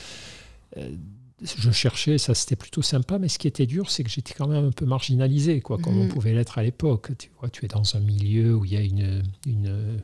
Euh, 0.76 0.94
je 1.42 1.70
cherchais, 1.70 2.16
ça 2.16 2.34
c'était 2.34 2.56
plutôt 2.56 2.80
sympa, 2.80 3.18
mais 3.18 3.28
ce 3.28 3.38
qui 3.38 3.46
était 3.46 3.66
dur, 3.66 3.90
c'est 3.90 4.02
que 4.02 4.08
j'étais 4.08 4.32
quand 4.32 4.48
même 4.48 4.64
un 4.64 4.70
peu 4.70 4.86
marginalisé, 4.86 5.60
quoi, 5.60 5.76
comme 5.76 5.98
on 5.98 6.04
mm. 6.04 6.08
pouvait 6.08 6.32
l'être 6.32 6.56
à 6.56 6.62
l'époque. 6.62 7.10
Tu 7.18 7.30
vois, 7.38 7.50
tu 7.50 7.66
es 7.66 7.68
dans 7.68 7.94
un 7.94 8.00
milieu 8.00 8.54
où 8.54 8.64
il 8.64 8.72
y 8.72 8.76
a 8.76 8.80
une, 8.80 9.22
une, 9.44 10.02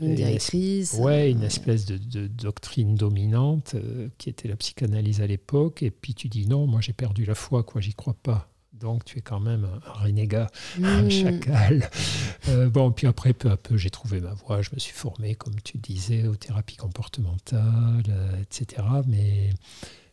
une 0.00 0.14
directrice. 0.14 0.94
ouais, 0.94 1.30
une 1.30 1.42
espèce 1.42 1.86
de, 1.86 2.26
doctrine 2.26 2.94
dominante 2.94 3.74
euh, 3.74 4.08
qui 4.18 4.28
était 4.28 4.48
la 4.48 4.56
psychanalyse 4.56 5.20
à 5.20 5.26
l'époque, 5.26 5.82
et 5.82 5.90
puis 5.90 6.14
tu 6.14 6.28
dis 6.28 6.46
non, 6.46 6.66
moi 6.66 6.80
j'ai 6.80 6.92
perdu 6.92 7.24
la 7.24 7.34
foi, 7.34 7.62
quoi, 7.62 7.80
j'y 7.80 7.94
crois 7.94 8.16
pas. 8.22 8.50
Donc 8.72 9.04
tu 9.04 9.18
es 9.18 9.22
quand 9.22 9.40
même 9.40 9.64
un, 9.64 9.92
renégat, 9.92 10.48
un 10.82 11.02
mm. 11.02 11.10
chacal. 11.10 11.90
Euh, 12.48 12.68
bon, 12.68 12.92
puis 12.92 13.08
après, 13.08 13.32
peu 13.32 13.50
à 13.50 13.56
peu, 13.56 13.76
j'ai 13.76 13.90
trouvé 13.90 14.20
ma 14.20 14.32
voie. 14.34 14.62
Je 14.62 14.70
me 14.72 14.78
suis 14.78 14.92
formé, 14.92 15.34
comme 15.34 15.60
tu 15.64 15.78
disais, 15.78 16.28
aux 16.28 16.36
thérapies 16.36 16.76
comportementales, 16.76 18.04
euh, 18.08 18.42
etc. 18.42 18.82
Mais 19.08 19.50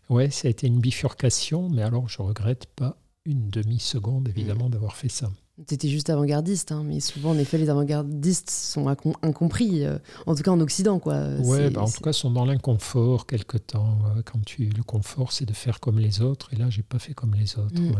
Ouais, 0.10 0.30
ça 0.30 0.48
a 0.48 0.51
été 0.51 0.68
une 0.68 0.80
bifurcation, 0.80 1.70
mais 1.70 1.82
alors 1.82 2.10
je 2.10 2.22
regrette 2.22 2.65
pas 2.75 2.98
une 3.25 3.50
demi-seconde, 3.50 4.27
évidemment, 4.27 4.70
d'avoir 4.70 4.96
fait 4.96 5.10
ça. 5.10 5.32
Tu 5.67 5.74
étais 5.74 5.88
juste 5.88 6.10
avant-gardiste, 6.10 6.72
hein, 6.72 6.84
mais 6.86 7.00
souvent, 7.00 7.32
en 7.32 7.38
effet, 7.38 7.58
les 7.58 7.70
avant-gardistes 7.70 8.50
sont 8.50 8.88
incompris, 9.22 9.86
euh, 9.86 9.98
en 10.25 10.36
tout 10.36 10.43
cas 10.43 10.51
en 10.51 10.60
Occident. 10.60 11.00
Quoi. 11.00 11.27
Ouais, 11.39 11.70
bah, 11.70 11.82
en 11.82 11.89
tout 11.89 12.01
cas, 12.01 12.13
sont 12.13 12.32
dans 12.32 12.46
l'inconfort 12.46 13.25
quelque 13.25 13.58
temps. 13.58 14.00
quand 14.25 14.43
tu, 14.46 14.65
le 14.65 14.84
confort, 14.84 15.32
c'est 15.32 15.46
de 15.46 15.53
faire 15.53 15.79
comme 15.79 16.00
les 16.00 16.22
autres, 16.22 16.53
et 16.53 16.55
là, 16.55 16.70
j'ai 16.70 16.84
pas 16.84 17.00
fait 17.00 17.13
comme 17.13 17.34
les 17.36 17.58
autres. 17.58 17.82
Mm. 17.82 17.93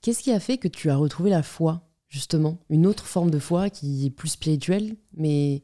Qu'est-ce 0.00 0.22
qui 0.22 0.32
a 0.32 0.40
fait 0.40 0.58
que 0.58 0.68
tu 0.68 0.90
as 0.90 0.96
retrouvé 0.96 1.30
la 1.30 1.42
foi, 1.42 1.88
justement? 2.08 2.58
Une 2.68 2.86
autre 2.86 3.06
forme 3.06 3.30
de 3.30 3.38
foi 3.38 3.70
qui 3.70 4.06
est 4.06 4.10
plus 4.10 4.30
spirituelle, 4.30 4.96
mais 5.16 5.62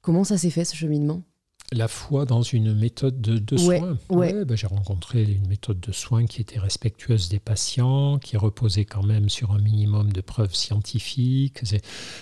comment 0.00 0.24
ça 0.24 0.38
s'est 0.38 0.50
fait, 0.50 0.64
ce 0.64 0.76
cheminement? 0.76 1.22
La 1.72 1.88
foi 1.88 2.24
dans 2.24 2.42
une 2.42 2.74
méthode 2.74 3.20
de, 3.20 3.56
soins. 3.56 3.98
Ouais. 4.08 4.44
Bah, 4.44 4.56
j'ai 4.56 4.66
rencontré 4.66 5.22
une 5.22 5.46
méthode 5.48 5.80
de 5.80 5.92
soins 5.92 6.26
qui 6.26 6.40
était 6.40 6.58
respectueuse 6.58 7.28
des 7.28 7.38
patients, 7.38 8.18
qui 8.18 8.36
reposait 8.36 8.86
quand 8.86 9.02
même 9.02 9.28
sur 9.28 9.52
un 9.52 9.58
minimum 9.58 10.12
de 10.12 10.20
preuves 10.22 10.54
scientifiques. 10.54 11.60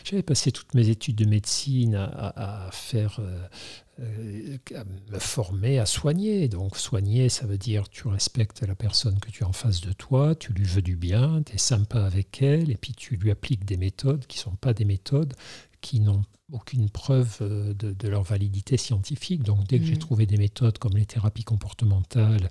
J'avais 0.04 0.22
passé 0.22 0.50
toutes 0.50 0.74
mes 0.74 0.88
études 0.88 1.16
de 1.16 1.26
médecine 1.26 1.94
à, 1.94 2.68
faire, 2.72 3.18
euh, 3.20 3.46
à 3.98 4.84
me 5.12 5.18
former 5.18 5.78
à 5.78 5.86
soigner. 5.86 6.48
Donc 6.48 6.76
soigner, 6.76 7.28
ça 7.28 7.46
veut 7.46 7.58
dire 7.58 7.88
tu 7.88 8.08
respectes 8.08 8.62
la 8.62 8.74
personne 8.74 9.18
que 9.18 9.30
tu 9.30 9.44
as 9.44 9.48
en 9.48 9.52
face 9.52 9.80
de 9.80 9.92
toi, 9.92 10.34
tu 10.34 10.52
lui 10.52 10.64
veux 10.64 10.82
du 10.82 10.96
bien, 10.96 11.42
tu 11.42 11.54
es 11.54 11.58
sympa 11.58 12.04
avec 12.04 12.42
elle, 12.42 12.70
et 12.70 12.76
puis 12.76 12.92
tu 12.92 13.16
lui 13.16 13.30
appliques 13.30 13.64
des 13.64 13.76
méthodes 13.76 14.26
qui 14.26 14.38
ne 14.38 14.42
sont 14.42 14.56
pas 14.56 14.74
des 14.74 14.84
méthodes 14.84 15.34
qui 15.80 16.00
n'ont 16.00 16.24
aucune 16.52 16.90
preuve 16.90 17.38
euh, 17.40 17.74
de, 17.74 18.08
leur 18.08 18.22
validité 18.22 18.76
scientifique. 18.76 19.42
Donc 19.42 19.66
dès 19.66 19.78
que 19.78 19.84
j'ai 19.84 19.94
mm. 19.94 19.98
trouvé 19.98 20.26
des 20.26 20.36
méthodes 20.36 20.78
comme 20.78 20.96
les 20.96 21.06
thérapies 21.06 21.44
comportementales 21.44 22.50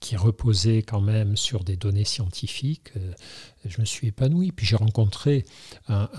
qui 0.00 0.16
reposaient 0.16 0.82
quand 0.82 1.00
même 1.00 1.36
sur 1.36 1.64
des 1.64 1.76
données 1.76 2.04
scientifiques, 2.04 2.92
euh, 2.96 3.12
je 3.68 3.80
me 3.80 3.84
suis 3.84 4.08
épanoui. 4.08 4.52
Puis 4.52 4.66
j'ai 4.66 4.76
rencontré 4.76 5.44
un, 5.88 6.10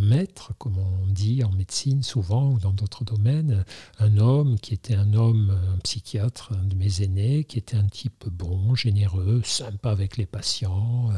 maître, 0.00 0.52
comme 0.58 0.78
on 0.78 1.06
dit 1.06 1.44
en 1.44 1.52
médecine 1.52 2.02
souvent 2.02 2.52
ou 2.52 2.58
dans 2.58 2.72
d'autres 2.72 3.04
domaines, 3.04 3.64
un 3.98 4.16
homme 4.16 4.58
qui 4.58 4.74
était 4.74 4.94
un 4.94 5.14
homme, 5.14 5.56
un 5.72 5.78
psychiatre, 5.78 6.52
un 6.52 6.64
de 6.64 6.74
mes 6.74 7.02
aînés, 7.02 7.44
qui 7.44 7.58
était 7.58 7.76
un 7.76 7.86
type 7.86 8.26
bon, 8.30 8.74
généreux, 8.74 9.42
sympa 9.44 9.90
avec 9.90 10.16
les 10.16 10.26
patients, 10.26 11.10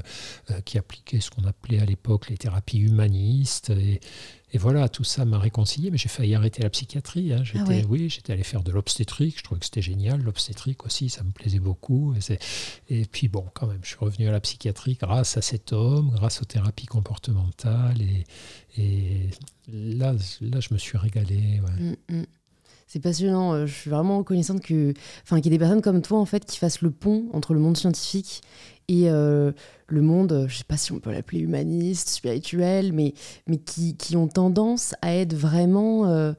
euh, 0.50 0.60
qui 0.62 0.78
appliquait 0.78 1.20
ce 1.20 1.30
qu'on 1.30 1.44
appelait 1.44 1.80
à 1.80 1.84
l'époque 1.84 2.28
les 2.28 2.36
thérapies 2.36 2.78
humanistes. 2.78 3.72
Et 4.54 4.58
voilà, 4.58 4.88
tout 4.90 5.04
ça 5.04 5.24
m'a 5.24 5.38
réconcilié, 5.38 5.90
mais 5.90 5.96
j'ai 5.96 6.10
failli 6.10 6.34
arrêter 6.34 6.62
la 6.62 6.68
psychiatrie. 6.68 7.32
Hein. 7.32 7.38
Ah 7.40 7.44
j'étais, 7.44 7.86
Oui, 7.86 8.10
j'étais 8.10 8.34
allé 8.34 8.42
faire 8.42 8.62
de 8.62 8.70
l'obstétrique, 8.70 9.38
je 9.38 9.44
trouvais 9.44 9.58
que 9.58 9.64
c'était 9.64 9.80
génial. 9.80 10.20
L'obstétrique 10.22 10.84
aussi, 10.84 11.08
ça 11.08 11.22
me 11.22 11.30
plaisait 11.30 11.58
beaucoup. 11.58 12.14
Et, 12.14 12.38
et, 13.00 13.06
puis 13.06 13.28
bon, 13.28 13.46
quand 13.54 13.66
même, 13.66 13.80
je 13.82 13.88
suis 13.88 13.96
revenu 13.98 14.28
à 14.28 14.32
la 14.32 14.40
psychiatrie 14.40 14.98
grâce 15.00 15.38
à 15.38 15.42
cet 15.42 15.72
homme, 15.72 16.10
grâce 16.10 16.42
aux 16.42 16.44
thérapies 16.44 16.84
comportementales. 16.84 18.02
Et, 18.02 18.24
et 18.76 19.30
là, 19.68 20.14
là, 20.42 20.60
je 20.60 20.74
me 20.74 20.78
suis 20.78 20.98
régalé. 20.98 21.60
Ouais. 21.60 21.96
Mm, 22.10 22.20
mm. 22.20 22.26
C'est 22.92 23.00
passionnant. 23.00 23.54
Euh, 23.54 23.64
je 23.64 23.72
suis 23.72 23.88
vraiment 23.88 24.18
reconnaissante 24.18 24.60
que, 24.60 24.92
enfin, 25.22 25.40
qu'il 25.40 25.46
y 25.50 25.54
ait 25.54 25.56
des 25.56 25.58
personnes 25.58 25.80
comme 25.80 26.02
toi 26.02 26.18
en 26.18 26.26
fait 26.26 26.44
qui 26.44 26.58
fassent 26.58 26.82
le 26.82 26.90
pont 26.90 27.24
entre 27.32 27.54
le 27.54 27.60
monde 27.60 27.74
scientifique 27.74 28.42
et 28.88 29.08
euh, 29.08 29.52
le 29.86 30.02
monde, 30.02 30.46
je 30.48 30.56
sais 30.56 30.64
pas 30.64 30.76
si 30.76 30.92
on 30.92 30.98
peut 30.98 31.12
l'appeler 31.12 31.40
humaniste, 31.40 32.08
spirituel, 32.08 32.92
mais, 32.92 33.14
qui, 33.64 34.16
ont 34.16 34.28
tendance 34.28 34.94
à 35.00 35.14
être 35.14 35.34
vraiment 35.34 36.06
euh, 36.06 36.10
euh, 36.10 36.34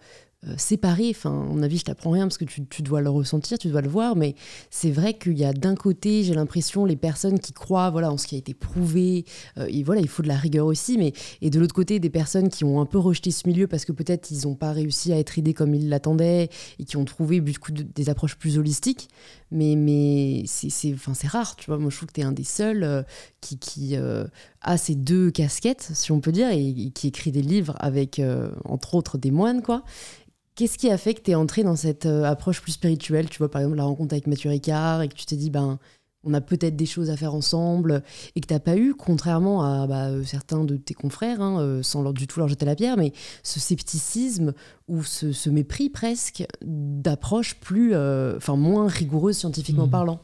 séparés. 0.58 1.10
Enfin, 1.12 1.32
mon 1.32 1.62
avis, 1.64 1.78
je 1.78 1.86
t'apprends 1.86 2.12
rien 2.12 2.26
parce 2.26 2.38
que 2.38 2.46
tu, 2.46 2.66
tu, 2.66 2.82
dois 2.82 3.02
le 3.02 3.10
ressentir, 3.10 3.58
tu 3.58 3.70
dois 3.70 3.82
le 3.82 3.90
voir, 3.90 4.16
mais 4.16 4.36
c'est 4.70 4.92
vrai 4.92 5.14
qu'il 5.14 5.38
y 5.38 5.46
a 5.46 5.54
d'un 5.54 5.76
côté, 5.76 6.24
j'ai 6.24 6.34
l'impression, 6.34 6.86
les 6.86 6.96
personnes 6.96 7.40
qui 7.40 7.54
croient 7.54 7.90
voilà, 7.90 8.12
en 8.12 8.18
ce 8.18 8.28
qui 8.28 8.36
a 8.36 8.38
été 8.38 8.54
prouvé, 8.54 9.26
euh, 9.58 9.68
et 9.70 9.84
voilà, 9.84 10.02
il 10.02 10.08
faut 10.08 10.24
de 10.24 10.28
la 10.28 10.38
rigueur 10.38 10.66
aussi, 10.66 10.98
mais 10.98 11.14
et 11.42 11.50
de 11.50 11.60
l'autre 11.60 11.76
côté, 11.76 12.00
des 12.00 12.10
personnes 12.10 12.50
qui 12.50 12.64
ont 12.64 12.82
un 12.82 12.86
peu 12.86 12.98
rejeté 12.98 13.32
ce 13.32 13.48
milieu 13.48 13.68
parce 13.68 13.86
que 13.86 13.92
peut-être 13.92 14.32
ils 14.32 14.48
n'ont 14.48 14.56
pas 14.56 14.72
réussi 14.72 15.14
à 15.14 15.20
être 15.20 15.38
aidés 15.38 15.54
comme 15.54 15.74
ils 15.76 15.90
l'attendaient 15.90 16.50
et 16.80 16.84
qui 16.86 16.98
ont 16.98 17.06
trouvé 17.06 17.40
du 17.42 17.58
coup 17.60 17.72
des 17.72 18.10
approches 18.10 18.36
plus 18.36 18.58
holistiques. 18.58 19.10
Mais, 19.52 19.76
mais 19.76 20.44
c'est 20.48 20.94
enfin, 20.94 21.14
rare, 21.28 21.56
tu 21.56 21.68
vois. 21.68 21.78
Moi, 21.78 21.92
je 21.92 21.98
trouve 21.98 22.08
que 22.08 22.14
tu 22.14 22.22
es 22.22 22.24
un 22.24 22.32
des 22.32 22.44
seuls 22.44 22.84
euh, 22.84 23.04
qui, 23.40 23.60
qui 23.60 23.96
a 23.96 24.78
ces 24.78 24.96
deux 24.96 25.30
casquettes, 25.30 25.92
si 25.94 26.12
on 26.12 26.20
peut 26.20 26.32
dire, 26.32 26.50
et, 26.50 26.68
et 26.68 26.90
qui 26.90 27.08
écrit 27.08 27.32
des 27.32 27.42
livres 27.42 27.76
avec, 27.80 28.20
entre 28.66 28.96
autres, 28.96 29.18
des 29.18 29.30
moines, 29.30 29.62
quoi. 29.62 29.84
Qu'est-ce 30.56 30.78
qui 30.78 30.90
a 30.90 30.98
fait 30.98 31.16
que 31.16 31.22
tu 31.22 31.32
es 31.32 31.36
entré 31.36 31.64
dans 31.64 31.76
cette 31.76 32.06
euh, 32.06 32.24
approche 32.26 32.62
plus 32.62 32.74
spirituelle? 32.74 33.28
Tu 33.28 33.40
vois, 33.40 33.50
par 33.50 33.62
exemple, 33.62 33.78
la 33.78 33.86
rencontre 33.86 34.14
avec 34.14 34.28
Mathieu 34.28 34.52
Ricard 34.52 35.02
et 35.02 35.08
que 35.08 35.16
tu 35.16 35.26
t'es 35.26 35.36
dit, 35.36 35.50
ben, 35.50 35.80
on 36.24 36.34
a 36.36 36.42
peut-être 36.42 36.76
des 36.76 36.86
choses 36.86 37.10
à 37.10 37.18
faire 37.18 37.34
ensemble 37.34 38.04
et 38.36 38.42
que 38.42 38.46
tu 38.46 38.54
n'as 38.54 38.60
pas 38.60 38.78
eu, 38.78 38.94
contrairement 38.94 39.64
à 39.64 39.88
bah, 39.88 40.10
euh, 40.10 40.24
certains 40.24 40.64
de 40.64 40.78
tes 40.78 40.94
confrères, 40.94 41.42
hein, 41.42 41.60
euh, 41.60 41.82
sans 41.82 42.04
leur, 42.04 42.14
du 42.14 42.28
tout 42.28 42.40
leur 42.40 42.50
jeter 42.50 42.66
la 42.66 42.76
pierre, 42.76 42.98
mais 42.98 43.14
ce 43.42 43.60
scepticisme 43.60 44.54
ou 44.88 45.04
ce, 45.04 45.50
mépris 45.50 45.90
presque 45.90 46.46
d'approche 46.62 47.56
plus, 47.56 47.96
enfin, 47.96 48.56
moins 48.56 48.88
rigoureuse 48.88 49.38
scientifiquement 49.38 49.88
mmh. 49.88 49.92
parlant? 49.92 50.22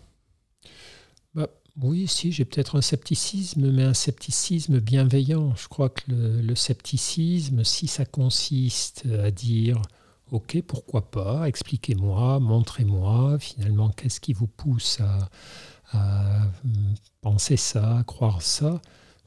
Bah, 1.33 1.49
oui, 1.81 2.07
si, 2.07 2.31
j'ai 2.31 2.45
peut-être 2.45 2.77
un 2.77 2.81
scepticisme, 2.81 3.71
mais 3.71 3.83
un 3.83 3.95
scepticisme 3.95 4.79
bienveillant. 4.79 5.55
Je 5.55 5.67
crois 5.67 5.89
que 5.89 6.03
le 6.07 6.55
scepticisme, 6.55 7.63
si 7.63 7.87
ça 7.87 8.05
consiste 8.05 9.05
à 9.23 9.31
dire 9.31 9.81
Ok, 10.31 10.61
pourquoi 10.67 11.09
pas 11.09 11.47
Expliquez-moi, 11.47 12.39
montrez-moi 12.39 13.39
finalement 13.39 13.89
qu'est-ce 13.89 14.19
qui 14.19 14.33
vous 14.33 14.45
pousse 14.47 14.99
à, 15.91 16.51
penser 17.21 17.57
ça, 17.57 17.97
à 17.97 18.03
croire 18.03 18.43
ça? 18.43 18.79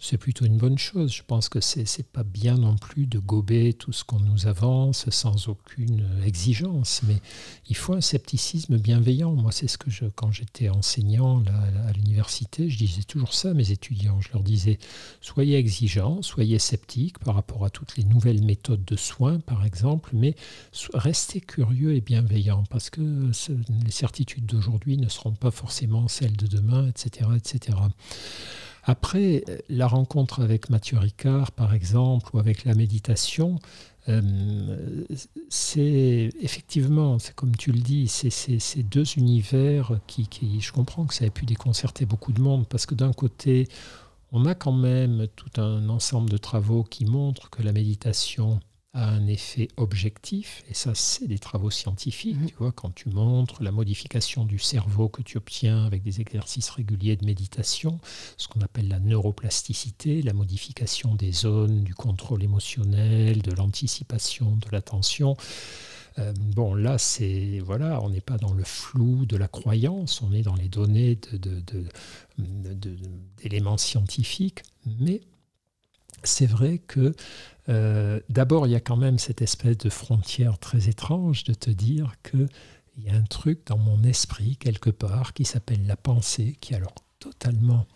C'est 0.03 0.19
plutôt 0.19 0.45
une 0.45 0.57
bonne 0.57 0.79
chose. 0.79 1.13
Je 1.13 1.23
pense 1.25 1.49
que 1.49 1.61
c'est 1.61 2.07
pas 2.09 2.25
bien 2.25 2.57
non 2.57 2.77
plus 2.77 3.07
de 3.07 3.21
gober 3.21 3.73
tout 3.73 3.93
ce 3.93 4.03
qu'on 4.03 4.19
nous 4.19 4.49
avance 4.49 5.09
sans 5.11 5.47
aucune 5.49 6.05
exigence, 6.27 7.03
mais 7.07 7.19
il 7.69 7.77
faut 7.77 7.95
un 7.95 8.01
scepticisme 8.01 8.79
bienveillant. 8.79 9.33
Moi, 9.33 9.53
c'est 9.53 9.69
ce 9.69 9.79
que 9.79 9.91
je, 9.91 10.07
quand 10.07 10.33
j'étais 10.33 10.69
enseignant 10.69 11.45
à 11.87 11.93
l'université, 11.93 12.69
je 12.69 12.79
disais 12.79 13.05
toujours 13.05 13.33
ça 13.33 13.51
à 13.51 13.55
mes 13.55 13.71
étudiants. 13.71 14.21
Je 14.21 14.33
leur 14.33 14.43
disais 14.43 14.81
soyez 15.21 15.57
exigeants, 15.57 16.21
soyez 16.21 16.59
sceptiques 16.59 17.21
par 17.21 17.37
rapport 17.37 17.65
à 17.65 17.71
toutes 17.71 17.97
les 17.97 18.05
nouvelles 18.05 18.43
méthodes 18.43 18.85
de 18.85 18.97
soins, 18.97 19.39
par 19.39 19.65
exemple, 19.65 20.11
mais 20.15 20.35
restez 20.95 21.41
curieux 21.41 21.95
et 21.95 22.01
bienveillants 22.01 22.65
parce 22.71 22.91
que 22.91 23.31
les 23.85 23.91
certitudes 23.93 24.47
d'aujourd'hui 24.47 24.97
ne 24.97 25.09
seront 25.09 25.35
pas 25.35 25.53
forcément 25.53 26.09
celles 26.09 26.37
de 26.37 26.49
demain, 26.49 26.89
etc., 26.89 27.29
etc. 27.37 27.79
Après, 28.83 29.45
la 29.69 29.87
rencontre 29.87 30.43
avec 30.43 30.69
Mathieu 30.69 30.99
Ricard, 30.99 31.53
par 31.53 31.73
exemple, 31.73 32.35
ou 32.35 32.39
avec 32.39 32.65
la 32.65 32.75
méditation, 32.75 33.61
euh, 34.09 35.05
c'est 35.49 36.31
effectivement, 36.41 37.21
c'est 37.21 37.35
comme 37.35 37.57
tu 37.57 37.71
le 37.71 37.79
dis, 37.79 38.09
c'est 38.09 38.31
ces 38.31 38.83
deux 38.83 39.05
univers 39.17 40.01
qui, 40.09 40.27
qui, 40.27 40.61
je 40.61 40.73
comprends 40.73 41.07
que 41.07 41.15
ça 41.15 41.25
ait 41.25 41.31
pu 41.31 41.47
déconcerter 41.47 42.07
beaucoup 42.07 42.33
de 42.33 42.41
monde, 42.41 42.67
parce 42.67 42.87
que 42.87 42.97
d'un 42.97 43.13
côté, 43.13 43.69
on 44.33 44.47
a 44.47 44.55
quand 44.55 44.73
même 44.73 45.29
tout 45.37 45.61
un 45.61 45.89
ensemble 45.89 46.31
de 46.31 46.39
travaux 46.39 46.83
qui 46.83 47.05
montrent 47.05 47.51
que 47.51 47.63
la 47.63 47.73
méditation 47.73 48.59
a 48.95 49.09
un 49.09 49.27
effet 49.27 49.69
objectif, 49.79 50.63
et 50.69 50.75
ça 50.75 50.95
c'est 50.95 51.27
des 51.27 51.39
travaux 51.39 51.71
scientifiques, 51.71 52.39
mhm. 52.39 52.47
tu 52.47 52.55
vois, 52.57 52.73
quand 52.73 52.95
tu 52.95 53.09
montres 53.09 53.63
la 53.63 53.73
modification 53.73 54.45
du 54.45 54.59
cerveau 54.59 55.09
que 55.09 55.23
tu 55.23 55.39
obtiens 55.39 55.87
avec 55.87 56.03
des 56.03 56.21
exercices 56.21 56.69
réguliers 56.69 57.17
de 57.17 57.25
méditation, 57.25 58.01
ce 58.37 58.49
qu'on 58.49 58.61
appelle 58.61 58.89
la 58.89 59.01
neuroplasticité, 59.01 60.21
la 60.21 60.35
modification 60.35 61.15
des 61.15 61.33
zones 61.33 61.85
du 61.85 61.95
contrôle 61.95 62.43
émotionnel, 62.43 63.41
de 63.41 63.53
l'anticipation, 63.53 64.57
de 64.57 64.67
l'attention. 64.71 65.37
Euh, 66.19 66.35
bon, 66.55 66.75
là, 66.75 66.99
c'est 66.99 67.61
voilà, 67.65 68.03
on 68.03 68.11
n'est 68.11 68.21
pas 68.21 68.37
dans 68.37 68.53
le 68.53 68.65
flou 68.65 69.25
de 69.25 69.39
la 69.39 69.49
croyance, 69.49 70.21
on 70.21 70.33
est 70.33 70.43
dans 70.43 70.55
les 70.55 70.69
données 70.69 71.19
d'éléments 73.43 73.75
de, 73.77 73.81
scientifiques, 73.81 74.63
mais 74.85 75.23
c'est 76.25 76.47
vrai 76.47 76.79
que 76.79 77.15
euh, 77.69 78.21
d'abord, 78.29 78.67
il 78.67 78.71
y 78.71 78.77
a 78.77 78.81
quand 78.81 78.97
même 78.97 79.19
cette 79.19 79.43
espèce 79.43 79.79
de 79.79 79.89
frontière 79.89 80.59
très 80.59 80.89
étrange 80.89 81.45
de 81.45 81.55
te 81.55 81.71
dire 81.71 82.15
qu'il 82.23 82.49
y 82.99 83.11
a 83.11 83.15
un 83.15 83.23
truc 83.23 83.67
dans 83.67 83.79
mon 83.79 84.03
esprit 84.03 84.57
quelque 84.57 84.91
part 84.91 85.33
qui 85.33 85.45
s'appelle 85.45 85.87
la 85.87 85.97
pensée, 85.97 86.57
qui 86.61 86.73
est 86.73 86.77
alors 86.77 86.95
totalement 87.19 87.87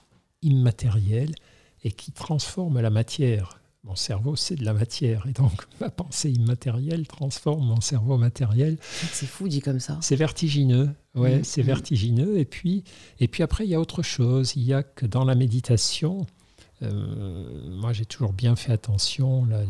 immatériel 0.43 1.35
et 1.83 1.91
qui 1.91 2.13
transforme 2.13 2.81
la 2.81 2.91
matière. 2.91 3.61
Mon 3.83 3.95
cerveau, 3.95 4.35
c'est 4.35 4.57
de 4.57 4.65
la 4.65 4.73
matière. 4.73 5.27
Et 5.29 5.33
donc, 5.33 5.65
ma 5.81 5.91
pensée 5.91 6.31
immatérielle 6.31 7.07
transforme 7.07 7.67
mon 7.67 7.81
cerveau 7.81 8.19
matériel. 8.19 8.79
C'est 8.81 9.27
fou 9.27 9.49
dit 9.49 9.61
comme 9.61 9.79
ça. 9.79 9.99
C'est 10.01 10.17
vertigineux. 10.17 10.91
Ouais, 11.15 11.39
mmh. 11.39 11.45
c'est 11.45 11.63
mmh. 11.63 11.67
vertigineux. 11.67 12.39
Et 12.39 12.45
puis, 12.45 12.83
et 13.21 13.29
puis 13.29 13.43
après, 13.43 13.65
il 13.65 13.71
y 13.71 13.75
a 13.75 13.81
autre 13.81 14.03
chose. 14.03 14.55
Il 14.57 14.65
y 14.65 14.73
a 14.73 14.83
que 14.83 15.07
dans 15.07 15.25
la 15.25 15.37
méditation, 15.37 16.27
moi, 16.83 17.93
j'ai 17.93 18.05
toujours 18.05 18.33
bien 18.33 18.55
fait 18.57 18.73
attention. 18.73 19.45
Là, 19.47 19.61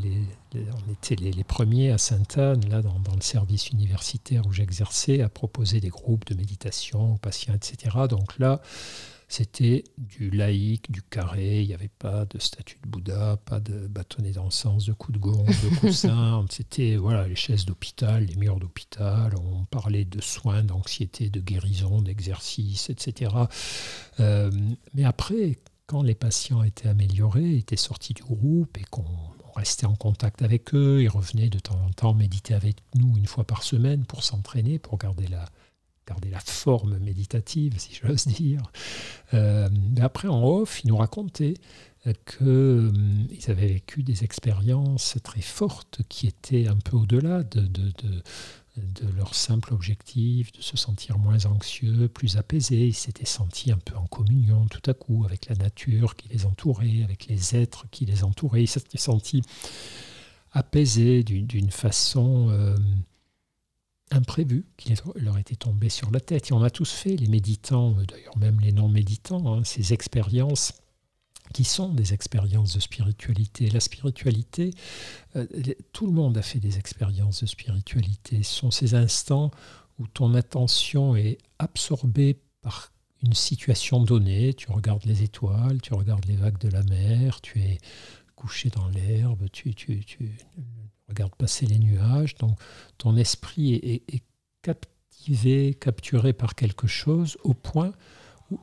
on 0.55 0.93
était 0.93 1.17
les, 1.17 1.45
premiers 1.45 1.91
à 1.91 1.99
Sainte-Anne, 1.99 2.69
là, 2.69 2.83
dans, 2.83 3.15
le 3.15 3.21
service 3.21 3.71
universitaire 3.71 4.47
où 4.47 4.53
j'exerçais, 4.53 5.23
à 5.23 5.29
proposer 5.29 5.81
des 5.81 5.89
groupes 5.89 6.27
de 6.27 6.35
méditation 6.35 7.15
aux 7.15 7.19
patients, 7.19 7.55
etc. 7.55 7.97
Donc 8.09 8.39
là, 8.39 8.61
c'était 9.29 9.83
du 9.99 10.31
laïque, 10.31 10.91
du 10.91 11.03
carré. 11.03 11.63
Il 11.63 11.69
n'y 11.69 11.75
avait 11.75 11.89
pas 11.89 12.25
de 12.27 12.39
statue 12.39 12.79
de 12.85 12.89
Bouddha, 12.89 13.37
pas 13.45 13.59
de 13.59 13.89
bâtonnet 13.89 14.33
d'encens, 14.33 14.87
de 14.87 14.93
coups 14.93 15.19
de 15.19 15.23
gond, 15.23 15.45
de 15.45 15.77
coussins. 15.81 16.45
c'était 16.51 16.97
voilà, 16.97 17.27
les 17.27 17.35
chaises 17.35 17.65
d'hôpital, 17.65 18.25
les 18.25 18.37
murs 18.37 18.61
d'hôpital. 18.61 19.35
On 19.37 19.65
parlait 19.65 20.05
de 20.05 20.21
soins, 20.21 20.63
d'anxiété, 20.63 21.29
de 21.29 21.41
guérison, 21.41 22.03
d'exercice, 22.03 22.89
etc. 22.89 23.33
Euh, 24.21 24.51
mais 24.95 25.05
après, 25.05 25.59
quand 25.87 26.02
les 26.02 26.14
patients 26.14 26.62
étaient 26.62 26.88
améliorés, 26.88 27.57
étaient 27.57 27.76
sortis 27.76 28.14
du 28.14 28.23
groupe 28.23 28.76
et 28.78 28.85
qu'on 28.90 29.05
restait 29.55 29.87
en 29.87 29.95
contact 29.95 30.43
avec 30.43 30.75
eux, 30.75 31.02
ils 31.02 31.09
revenaient 31.09 31.49
de 31.49 31.59
temps 31.59 31.81
en 31.81 31.90
temps 31.90 32.14
méditer 32.14 32.55
avec 32.55 32.76
nous 32.95 33.16
une 33.16 33.26
fois 33.26 33.45
par 33.45 33.62
semaine 33.62 34.05
pour 34.05 34.23
s'entraîner, 34.23 34.78
pour 34.78 34.99
garder 34.99 35.26
la, 35.28 35.47
forme 36.45 36.99
méditative, 36.99 37.75
si 37.78 37.95
j'ose 37.95 38.26
dire. 38.26 38.62
Euh, 39.35 39.69
mais 39.95 40.02
après, 40.02 40.28
en 40.28 40.45
off, 40.45 40.85
ils 40.85 40.88
nous 40.88 40.97
racontaient 40.97 41.55
qu'ils 42.05 42.47
euh, 42.47 42.93
avaient 43.49 43.66
vécu 43.66 44.02
des 44.02 44.23
expériences 44.23 45.16
très 45.25 45.40
fortes 45.40 46.02
qui 46.09 46.28
étaient 46.28 46.69
un 46.69 46.76
peu 46.76 46.97
au-delà 46.97 47.43
de, 47.43 47.61
de, 47.61 47.93
de 48.02 48.23
leur 49.16 49.35
simple 49.35 49.73
objectif 49.75 50.52
de 50.52 50.61
se 50.61 50.76
sentir 50.76 51.18
moins 51.18 51.47
anxieux, 51.47 52.09
plus 52.09 52.37
apaisés. 52.37 52.88
Ils 52.88 52.95
s'étaient 52.95 53.26
sentis 53.26 53.73
un 53.73 53.78
peu 53.78 53.97
en 53.97 54.06
communion 54.06 54.66
tout 54.66 54.90
à 54.90 54.95
coup 54.95 55.25
avec 55.25 55.47
la 55.49 55.56
nature 55.56 56.16
qui 56.16 56.28
les 56.28 56.47
entourait, 56.47 57.02
avec 57.02 57.26
les 57.26 57.56
êtres 57.56 57.87
qui 57.90 58.06
les 58.06 58.25
entouraient. 58.25 58.62
Ils 58.62 58.68
s'étaient 58.68 58.99
sentis 58.99 59.42
apaisés 60.52 61.23
d'une 61.23 61.71
façon 61.71 62.49
euh, 62.50 62.76
imprévue 64.11 64.64
qui 64.76 64.95
leur 65.16 65.38
était 65.38 65.56
tombée 65.56 65.88
sur 65.88 66.11
la 66.11 66.21
tête. 66.21 66.50
Et 66.50 66.52
on 66.52 66.62
a 66.62 66.71
tous 66.71 66.90
fait, 66.90 67.16
les 67.16 67.28
méditants, 67.28 67.97
d'ailleurs 68.09 68.37
même 68.38 68.61
les 68.61 68.73
non-méditants, 68.73 69.54
hein, 69.54 69.64
ces 69.64 69.92
expériences 69.92 70.73
qui 71.57 71.65
sont 71.65 71.89
des 71.89 72.13
expériences 72.13 72.75
de 72.75 72.81
spiritualité. 72.81 73.71
La 73.71 73.81
spiritualité, 73.81 74.73
euh, 75.37 75.47
tout 75.95 76.05
le 76.05 76.13
monde 76.13 76.37
a 76.37 76.43
fait 76.43 76.59
des 76.59 76.77
expériences 76.77 77.41
de 77.41 77.47
spiritualité. 77.47 78.43
Ce 78.43 78.53
sont 78.53 78.71
ces 78.71 78.95
instants 78.95 79.51
où 79.99 80.07
ton 80.07 80.35
attention 80.35 81.17
est 81.17 81.39
absorbée 81.59 82.42
par 82.61 82.92
une 83.23 83.33
situation 83.33 84.03
donnée. 84.03 84.53
Tu 84.53 84.71
regardes 84.71 85.07
les 85.07 85.23
étoiles, 85.23 85.81
tu 85.81 85.95
regardes 85.95 86.27
les 86.27 86.37
vagues 86.37 86.59
de 86.59 86.69
la 86.69 86.83
mer, 86.83 87.40
tu 87.40 87.59
es 87.62 87.79
couché 88.35 88.69
dans 88.69 88.88
l'herbe, 88.88 89.47
tu, 89.51 89.75
tu, 89.75 90.05
regardes 91.09 91.37
passer 91.37 91.64
les 91.64 91.79
nuages. 91.79 92.35
Donc 92.35 92.59
ton 92.99 93.16
esprit 93.16 93.77
est 93.77 94.23
captivé, 94.61 95.73
capturé 95.73 96.35
par 96.35 96.55
quelque 96.55 96.87
chose 96.87 97.38
au 97.45 97.55
point 97.55 97.92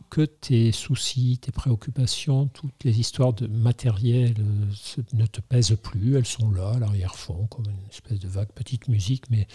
que 0.09 0.21
tes 0.21 0.71
soucis, 0.71 1.39
tes 1.41 1.51
préoccupations, 1.51 2.47
toutes 2.47 2.83
les 2.83 2.99
histoires 2.99 3.33
de 3.33 3.47
matériel 3.47 4.35
euh, 4.39 5.01
ne 5.13 5.25
te 5.25 5.41
pèsent 5.41 5.77
plus, 5.81 6.15
elles 6.15 6.25
sont 6.25 6.51
là, 6.51 6.71
à 6.75 6.79
l'arrière-fond, 6.79 7.47
comme 7.47 7.65
une 7.65 7.89
espèce 7.89 8.19
de 8.19 8.27
vague 8.27 8.51
petite 8.51 8.87
musique, 8.87 9.29
mais 9.29 9.47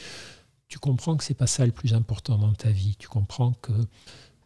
tu 0.69 0.79
comprends 0.79 1.17
que 1.17 1.25
c'est 1.25 1.35
pas 1.35 1.47
ça 1.47 1.65
le 1.65 1.73
plus 1.73 1.95
important 1.95 2.37
dans 2.37 2.53
ta 2.53 2.71
vie. 2.71 2.95
Tu 2.99 3.09
comprends 3.09 3.53
que 3.63 3.73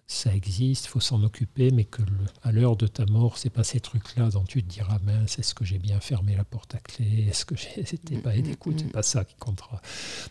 ça 0.07 0.35
existe, 0.35 0.85
il 0.85 0.89
faut 0.89 1.01
s'en 1.01 1.23
occuper, 1.25 1.71
mais 1.71 1.85
que 1.85 2.03
à 2.43 2.53
l'heure 2.53 2.77
de 2.77 2.87
ta 2.87 3.07
mort, 3.07 3.39
c'est 3.39 3.51
pas 3.51 3.65
ces 3.65 3.81
trucs-là 3.81 4.31
dont 4.31 4.45
tu 4.45 4.63
te 4.63 4.69
diras 4.69 4.99
mince, 5.01 5.39
est-ce 5.39 5.55
que 5.55 5.65
j'ai 5.65 5.79
bien 5.79 6.01
fermé 6.01 6.37
la 6.37 6.45
porte 6.45 6.75
à 6.75 6.79
clé, 6.79 7.27
est-ce 7.29 7.45
que 7.45 7.57
j'ai 7.57 7.83
pas 8.23 8.37
d'écoute, 8.37 8.77
c'est 8.79 8.93
pas 8.93 9.03
ça 9.03 9.25
qui 9.25 9.35
comptera. 9.37 9.81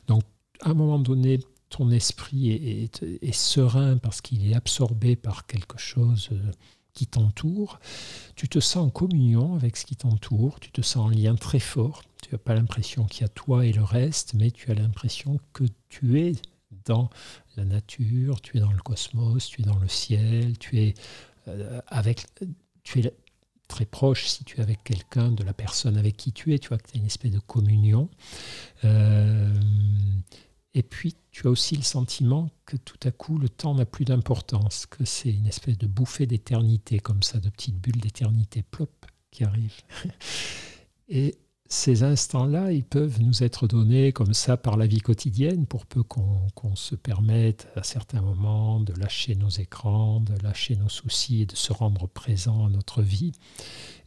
Donc, 0.07 0.23
à 0.61 0.69
un 0.69 0.73
moment 0.75 0.99
donné, 0.99 1.39
ton 1.71 1.89
esprit 1.89 2.51
est, 2.51 3.31
serein 3.33 3.97
parce 3.97 4.21
qu'il 4.21 4.49
est 4.49 4.53
absorbé 4.53 5.15
par 5.15 5.47
quelque 5.47 5.79
chose 5.79 6.29
euh, 6.33 6.51
qui 6.93 7.07
t'entoure, 7.07 7.79
tu 8.35 8.49
te 8.49 8.59
sens 8.59 8.87
en 8.87 8.89
communion 8.89 9.55
avec 9.55 9.77
ce 9.77 9.85
qui 9.85 9.95
t'entoure, 9.95 10.59
tu 10.59 10.69
te 10.71 10.81
sens 10.81 11.05
en 11.05 11.09
lien 11.09 11.35
très 11.35 11.59
fort, 11.59 12.03
tu 12.21 12.33
n'as 12.33 12.37
pas 12.37 12.53
l'impression 12.53 13.05
qu'il 13.05 13.21
y 13.21 13.25
a 13.25 13.29
toi 13.29 13.65
et 13.65 13.71
le 13.71 13.83
reste, 13.83 14.33
mais 14.33 14.51
tu 14.51 14.69
as 14.69 14.75
l'impression 14.75 15.39
que 15.53 15.63
tu 15.87 16.19
es 16.19 16.33
dans 16.85 17.09
la 17.55 17.63
nature, 17.63 18.41
tu 18.41 18.57
es 18.57 18.59
dans 18.59 18.71
le 18.71 18.81
cosmos, 18.81 19.47
tu 19.47 19.61
es 19.61 19.65
dans 19.65 19.79
le 19.79 19.87
ciel, 19.87 20.57
tu 20.57 20.77
es 20.79 20.93
euh, 21.47 21.81
avec 21.87 22.25
tu 22.83 22.99
es 22.99 23.13
très 23.69 23.85
proche 23.85 24.25
si 24.25 24.43
tu 24.43 24.57
es 24.57 24.61
avec 24.61 24.83
quelqu'un 24.83 25.31
de 25.31 25.43
la 25.43 25.53
personne 25.53 25.97
avec 25.97 26.17
qui 26.17 26.33
tu 26.33 26.53
es, 26.53 26.59
tu 26.59 26.67
vois 26.67 26.77
que 26.77 26.91
tu 26.91 26.97
as 26.97 26.99
une 26.99 27.05
espèce 27.05 27.31
de 27.31 27.39
communion. 27.39 28.09
Euh, 28.83 29.53
et 30.73 30.83
puis, 30.83 31.15
tu 31.31 31.47
as 31.47 31.49
aussi 31.49 31.75
le 31.75 31.81
sentiment 31.81 32.49
que 32.65 32.77
tout 32.77 32.99
à 33.03 33.11
coup, 33.11 33.37
le 33.37 33.49
temps 33.49 33.75
n'a 33.75 33.85
plus 33.85 34.05
d'importance, 34.05 34.85
que 34.85 35.03
c'est 35.03 35.31
une 35.31 35.47
espèce 35.47 35.77
de 35.77 35.87
bouffée 35.87 36.25
d'éternité, 36.25 36.99
comme 36.99 37.23
ça, 37.23 37.39
de 37.39 37.49
petites 37.49 37.77
bulles 37.77 37.99
d'éternité, 37.99 38.63
plop, 38.63 38.89
qui 39.31 39.43
arrivent. 39.43 39.81
Et 41.09 41.35
ces 41.67 42.03
instants-là, 42.03 42.71
ils 42.71 42.85
peuvent 42.85 43.21
nous 43.21 43.43
être 43.43 43.67
donnés 43.67 44.13
comme 44.13 44.33
ça 44.33 44.55
par 44.55 44.77
la 44.77 44.87
vie 44.87 44.99
quotidienne, 44.99 45.65
pour 45.65 45.85
peu 45.85 46.03
qu'on 46.03 46.75
se 46.75 46.95
permette 46.95 47.67
à 47.75 47.83
certains 47.83 48.21
moments 48.21 48.79
de 48.79 48.93
lâcher 48.93 49.35
nos 49.35 49.49
écrans, 49.49 50.21
de 50.21 50.33
lâcher 50.41 50.77
nos 50.77 50.89
soucis 50.89 51.41
et 51.41 51.45
de 51.45 51.55
se 51.55 51.73
rendre 51.73 52.07
présent 52.07 52.65
à 52.65 52.69
notre 52.69 53.01
vie. 53.01 53.33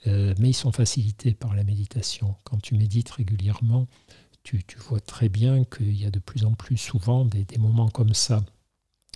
Euh, 0.07 0.35
mais 0.39 0.51
ils 0.51 0.55
sont 0.55 0.73
facilités 0.73 1.35
par 1.35 1.55
la 1.55 1.65
méditation. 1.65 2.37
Quand 2.45 2.61
tu 2.61 2.75
médites 2.75 3.11
régulièrement, 3.11 3.87
tu, 4.45 4.63
vois 4.89 5.01
très 5.01 5.29
bien 5.29 5.65
qu'il 5.65 6.01
y 6.01 6.05
a 6.05 6.11
de 6.11 6.19
plus 6.19 6.45
en 6.45 6.53
plus 6.53 6.77
souvent 6.77 7.25
des, 7.25 7.47
moments 7.59 7.89
comme 7.89 8.15
ça. 8.15 8.45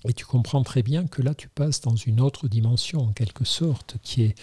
Et 0.08 0.12
tu 0.12 0.24
comprends 0.24 0.62
très 0.62 0.82
bien 0.82 1.06
que 1.06 1.22
là, 1.22 1.34
tu 1.34 1.48
passes 1.48 1.80
dans 1.80 1.96
une 1.96 2.20
autre 2.20 2.48
dimension, 2.48 3.00
en 3.00 3.12
quelque 3.12 3.44
sorte, 3.44 3.96
qui 4.02 4.22
est 4.22 4.34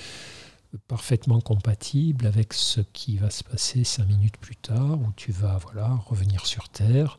parfaitement 0.87 1.39
compatible 1.39 2.27
avec 2.27 2.53
ce 2.53 2.81
qui 2.81 3.17
va 3.17 3.29
se 3.29 3.43
passer 3.43 3.83
cinq 3.83 4.07
minutes 4.07 4.37
plus 4.37 4.57
tard, 4.57 4.99
où 5.01 5.11
tu 5.15 5.31
vas 5.31 5.57
voilà, 5.57 5.87
revenir 6.05 6.45
sur 6.45 6.69
Terre. 6.69 7.17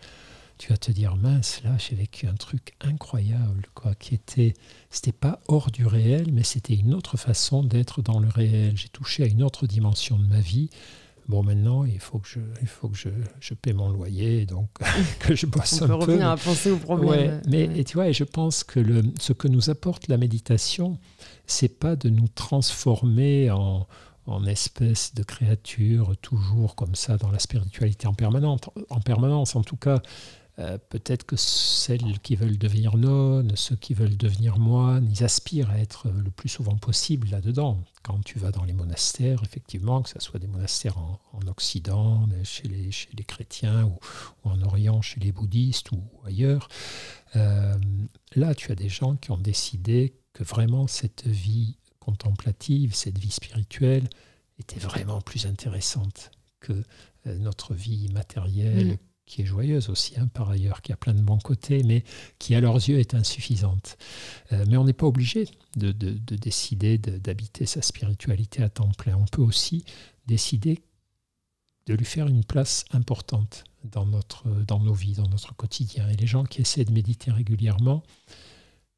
Tu 0.59 0.69
vas 0.69 0.77
te 0.77 0.93
dire, 0.93 1.17
mince, 1.17 1.63
là, 1.65 1.77
j'ai 1.77 1.97
vécu 1.97 2.27
un 2.29 2.35
truc 2.35 2.75
incroyable, 2.81 3.67
quoi, 3.75 3.95
qui 3.95 4.15
était, 4.15 4.55
c'était 4.91 5.13
pas 5.13 5.41
hors 5.49 5.71
du 5.71 5.87
réel, 5.87 6.33
mais 6.33 6.45
c'était 6.45 6.75
une 6.75 6.95
autre 6.95 7.17
façon 7.17 7.63
d'être 7.63 8.01
dans 8.01 8.21
le 8.21 8.29
réel. 8.29 8.77
J'ai 8.77 8.89
touché 8.89 9.25
à 9.25 9.27
une 9.27 9.43
autre 9.43 9.67
dimension 9.67 10.19
de 10.19 10.27
ma 10.27 10.41
vie 10.41 10.71
bon, 11.29 11.43
maintenant, 11.43 11.85
il 11.85 12.01
faut 12.01 12.19
que 12.19 12.29
je, 12.29 12.41
il 12.61 12.69
faut 12.69 12.89
que 12.89 12.97
je, 12.97 13.09
je 13.41 13.55
paie 13.55 13.73
mon 13.73 13.91
loyer, 13.91 14.47
donc 14.47 14.69
que 15.21 15.35
je 15.35 15.47
bosse 15.47 15.83
un 15.83 15.87
peu. 15.87 15.95
On 15.95 15.99
peut 15.99 16.05
revenir 16.05 16.29
à 16.31 16.37
penser 16.37 16.71
au 16.71 16.79
problème. 16.79 17.41
mais 17.49 17.69
et 17.77 17.85
tu 17.85 17.95
vois, 17.95 18.09
et 18.09 18.13
je 18.13 18.25
pense 18.25 18.65
que 18.65 18.81
le, 18.81 19.03
ce 19.21 19.33
que 19.33 19.49
nous 19.49 19.71
apporte 19.71 20.09
la 20.09 20.17
méditation, 20.17 20.99
c'est 21.47 21.79
pas 21.79 21.97
de 21.97 22.09
nous 22.09 22.29
transformer 22.29 23.51
en, 23.51 23.87
en 24.27 24.45
espèce 24.47 25.15
de 25.15 25.23
créature 25.23 26.17
toujours 26.21 26.75
comme 26.75 26.95
ça 26.95 27.17
dans 27.17 27.31
la 27.31 27.39
spiritualité 27.39 28.07
en 28.07 28.15
permanence. 28.15 28.61
En 28.91 29.01
permanence, 29.01 29.57
en 29.57 29.63
tout 29.63 29.77
cas, 29.77 30.03
euh, 30.59 30.79
peut-être 30.89 31.25
que 31.25 31.37
celles 31.37 32.19
qui 32.21 32.35
veulent 32.35 32.57
devenir 32.57 32.97
nonnes, 32.97 33.55
ceux 33.57 33.77
qui 33.77 33.93
veulent 33.93 34.17
devenir 34.17 34.59
moines, 34.59 35.07
ils 35.11 35.23
aspirent 35.23 35.69
à 35.69 35.79
être 35.79 36.09
le 36.09 36.31
plus 36.31 36.49
souvent 36.49 36.77
possible 36.79 37.29
là-dedans. 37.29 37.85
Quand 38.03 38.25
tu 38.25 38.39
vas 38.39 38.53
dans 38.53 38.65
les 38.65 38.73
monastères, 38.73 39.43
effectivement, 39.43 40.01
que 40.01 40.09
ce 40.09 40.19
soit 40.19 40.41
des 40.41 40.47
monastères 40.47 40.97
en, 40.97 41.19
Occident, 41.47 42.27
chez 42.43 42.69
les, 42.69 43.25
chrétiens, 43.25 43.85
ou, 43.85 43.99
en 44.49 44.61
Orient, 44.63 45.03
chez 45.03 45.21
les 45.21 45.31
bouddhistes, 45.31 45.93
ou 45.93 46.03
ailleurs, 46.25 46.69
euh, 47.37 47.77
là, 48.35 48.55
tu 48.55 48.73
as 48.73 48.75
des 48.75 48.89
gens 48.89 49.17
qui 49.17 49.31
ont 49.31 49.39
décidé 49.39 50.15
que 50.33 50.43
vraiment 50.43 50.87
cette 50.87 51.27
vie 51.27 51.77
contemplative, 52.01 52.95
cette 52.95 53.19
vie 53.19 53.31
spirituelle, 53.31 54.09
était 54.59 54.81
vraiment 54.81 55.21
plus 55.21 55.47
intéressante 55.47 56.31
que 56.61 56.73
euh, 57.27 57.39
notre 57.39 57.75
vie 57.75 58.09
matérielle, 58.09 58.95
mm 58.95 58.99
qui 59.27 59.43
est 59.43 59.45
joyeuse 59.45 59.89
aussi, 59.91 60.15
hein, 60.19 60.29
par 60.33 60.51
ailleurs, 60.51 60.81
qui 60.83 60.93
a 60.93 60.97
plein 60.97 61.13
de 61.13 61.21
bons 61.21 61.39
côtés, 61.39 61.83
mais 61.83 62.05
qui 62.39 62.55
à 62.55 62.61
leurs 62.61 62.77
yeux 62.77 62.99
est 62.99 63.15
insuffisante. 63.15 63.99
Euh, 64.53 64.65
mais 64.69 64.77
on 64.77 64.85
n'est 64.85 64.93
pas 64.93 65.07
obligé 65.07 65.49
de, 65.77 65.91
décider 65.91 66.97
d'habiter 66.97 67.67
sa 67.67 67.83
spiritualité 67.83 68.63
à 68.63 68.69
temps 68.69 68.91
plein. 68.97 69.17
On 69.17 69.27
peut 69.27 69.43
aussi 69.43 69.85
décider 70.27 70.83
de 71.87 71.95
lui 71.95 72.05
faire 72.05 72.29
une 72.29 72.45
place 72.45 72.85
importante 72.93 73.65
dans, 73.85 74.07
dans 74.67 74.81
nos 74.81 74.95
vies, 74.95 75.15
dans 75.15 75.29
notre 75.29 75.55
quotidien. 75.55 76.09
Et 76.09 76.17
les 76.17 76.27
gens 76.27 76.45
qui 76.45 76.63
essaient 76.63 76.85
de 76.85 76.93
méditer 76.93 77.31
régulièrement, 77.31 78.03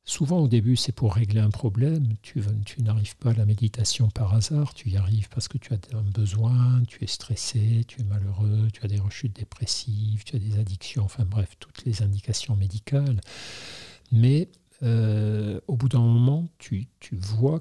Souvent 0.08 0.38
au 0.38 0.48
début, 0.48 0.74
c'est 0.74 0.92
pour 0.92 1.12
régler 1.12 1.40
un 1.40 1.50
problème. 1.50 2.14
Tu, 2.22 2.40
n'arrives 2.78 3.14
pas 3.18 3.32
à 3.32 3.34
la 3.34 3.44
méditation 3.44 4.08
par 4.08 4.32
hasard, 4.32 4.72
tu 4.72 4.88
y 4.88 4.96
arrives 4.96 5.28
parce 5.28 5.48
que 5.48 5.58
tu 5.58 5.74
as 5.74 5.78
un 5.92 6.02
besoin, 6.02 6.82
tu 6.88 7.04
es 7.04 7.06
stressé, 7.06 7.84
tu 7.86 8.00
es 8.00 8.04
malheureux, 8.04 8.68
tu 8.72 8.82
as 8.82 8.88
des 8.88 8.98
rechutes 8.98 9.36
dépressives, 9.36 10.24
tu 10.24 10.34
as 10.34 10.38
des 10.38 10.58
addictions, 10.58 11.04
enfin 11.04 11.26
bref, 11.26 11.56
toutes 11.58 11.84
les 11.84 12.00
indications 12.02 12.56
médicales. 12.56 13.20
Mais 14.10 14.48
euh, 14.82 15.60
au 15.68 15.76
bout 15.76 15.90
d'un 15.90 16.00
moment, 16.00 16.48
tu, 16.56 16.88
vois, 17.12 17.60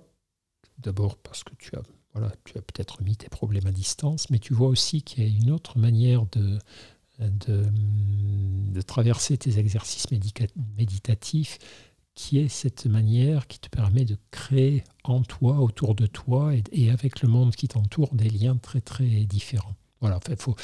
d'abord 0.77 1.17
parce 1.17 1.43
que 1.43 1.53
tu 1.59 1.75
as, 1.75 1.81
voilà, 2.13 2.31
tu 2.45 2.57
as 2.57 2.61
peut-être 2.61 3.03
mis 3.03 3.17
tes 3.17 3.27
problèmes 3.27 3.67
à 3.67 3.73
distance, 3.73 4.29
mais 4.29 4.39
tu 4.39 4.53
vois 4.53 4.69
aussi 4.69 5.01
qu'il 5.01 5.21
y 5.21 5.27
a 5.27 5.29
une 5.29 5.51
autre 5.51 5.77
manière 5.77 6.25
de 6.27 6.59
traverser 8.83 9.37
tes 9.37 9.59
exercices 9.59 10.07
méditatifs 10.77 11.59
qui 12.17 12.39
est 12.39 12.47
cette 12.47 12.87
manière 12.87 13.45
qui 13.45 13.59
te 13.59 13.69
permet 13.69 14.03
de 14.03 14.17
créer 14.31 14.83
en 15.03 15.21
toi, 15.21 15.59
autour 15.59 15.93
de 15.93 16.07
toi 16.07 16.51
et, 16.73 16.89
avec 16.89 17.21
le 17.21 17.29
monde 17.29 17.55
qui 17.55 17.67
t'entoure 17.67 18.15
des 18.15 18.27
liens 18.27 18.57
très 18.57 18.81
très 18.81 19.05
différents. 19.05 19.75
Voilà, 20.01 20.19
il 20.27 20.35
faut 20.35 20.55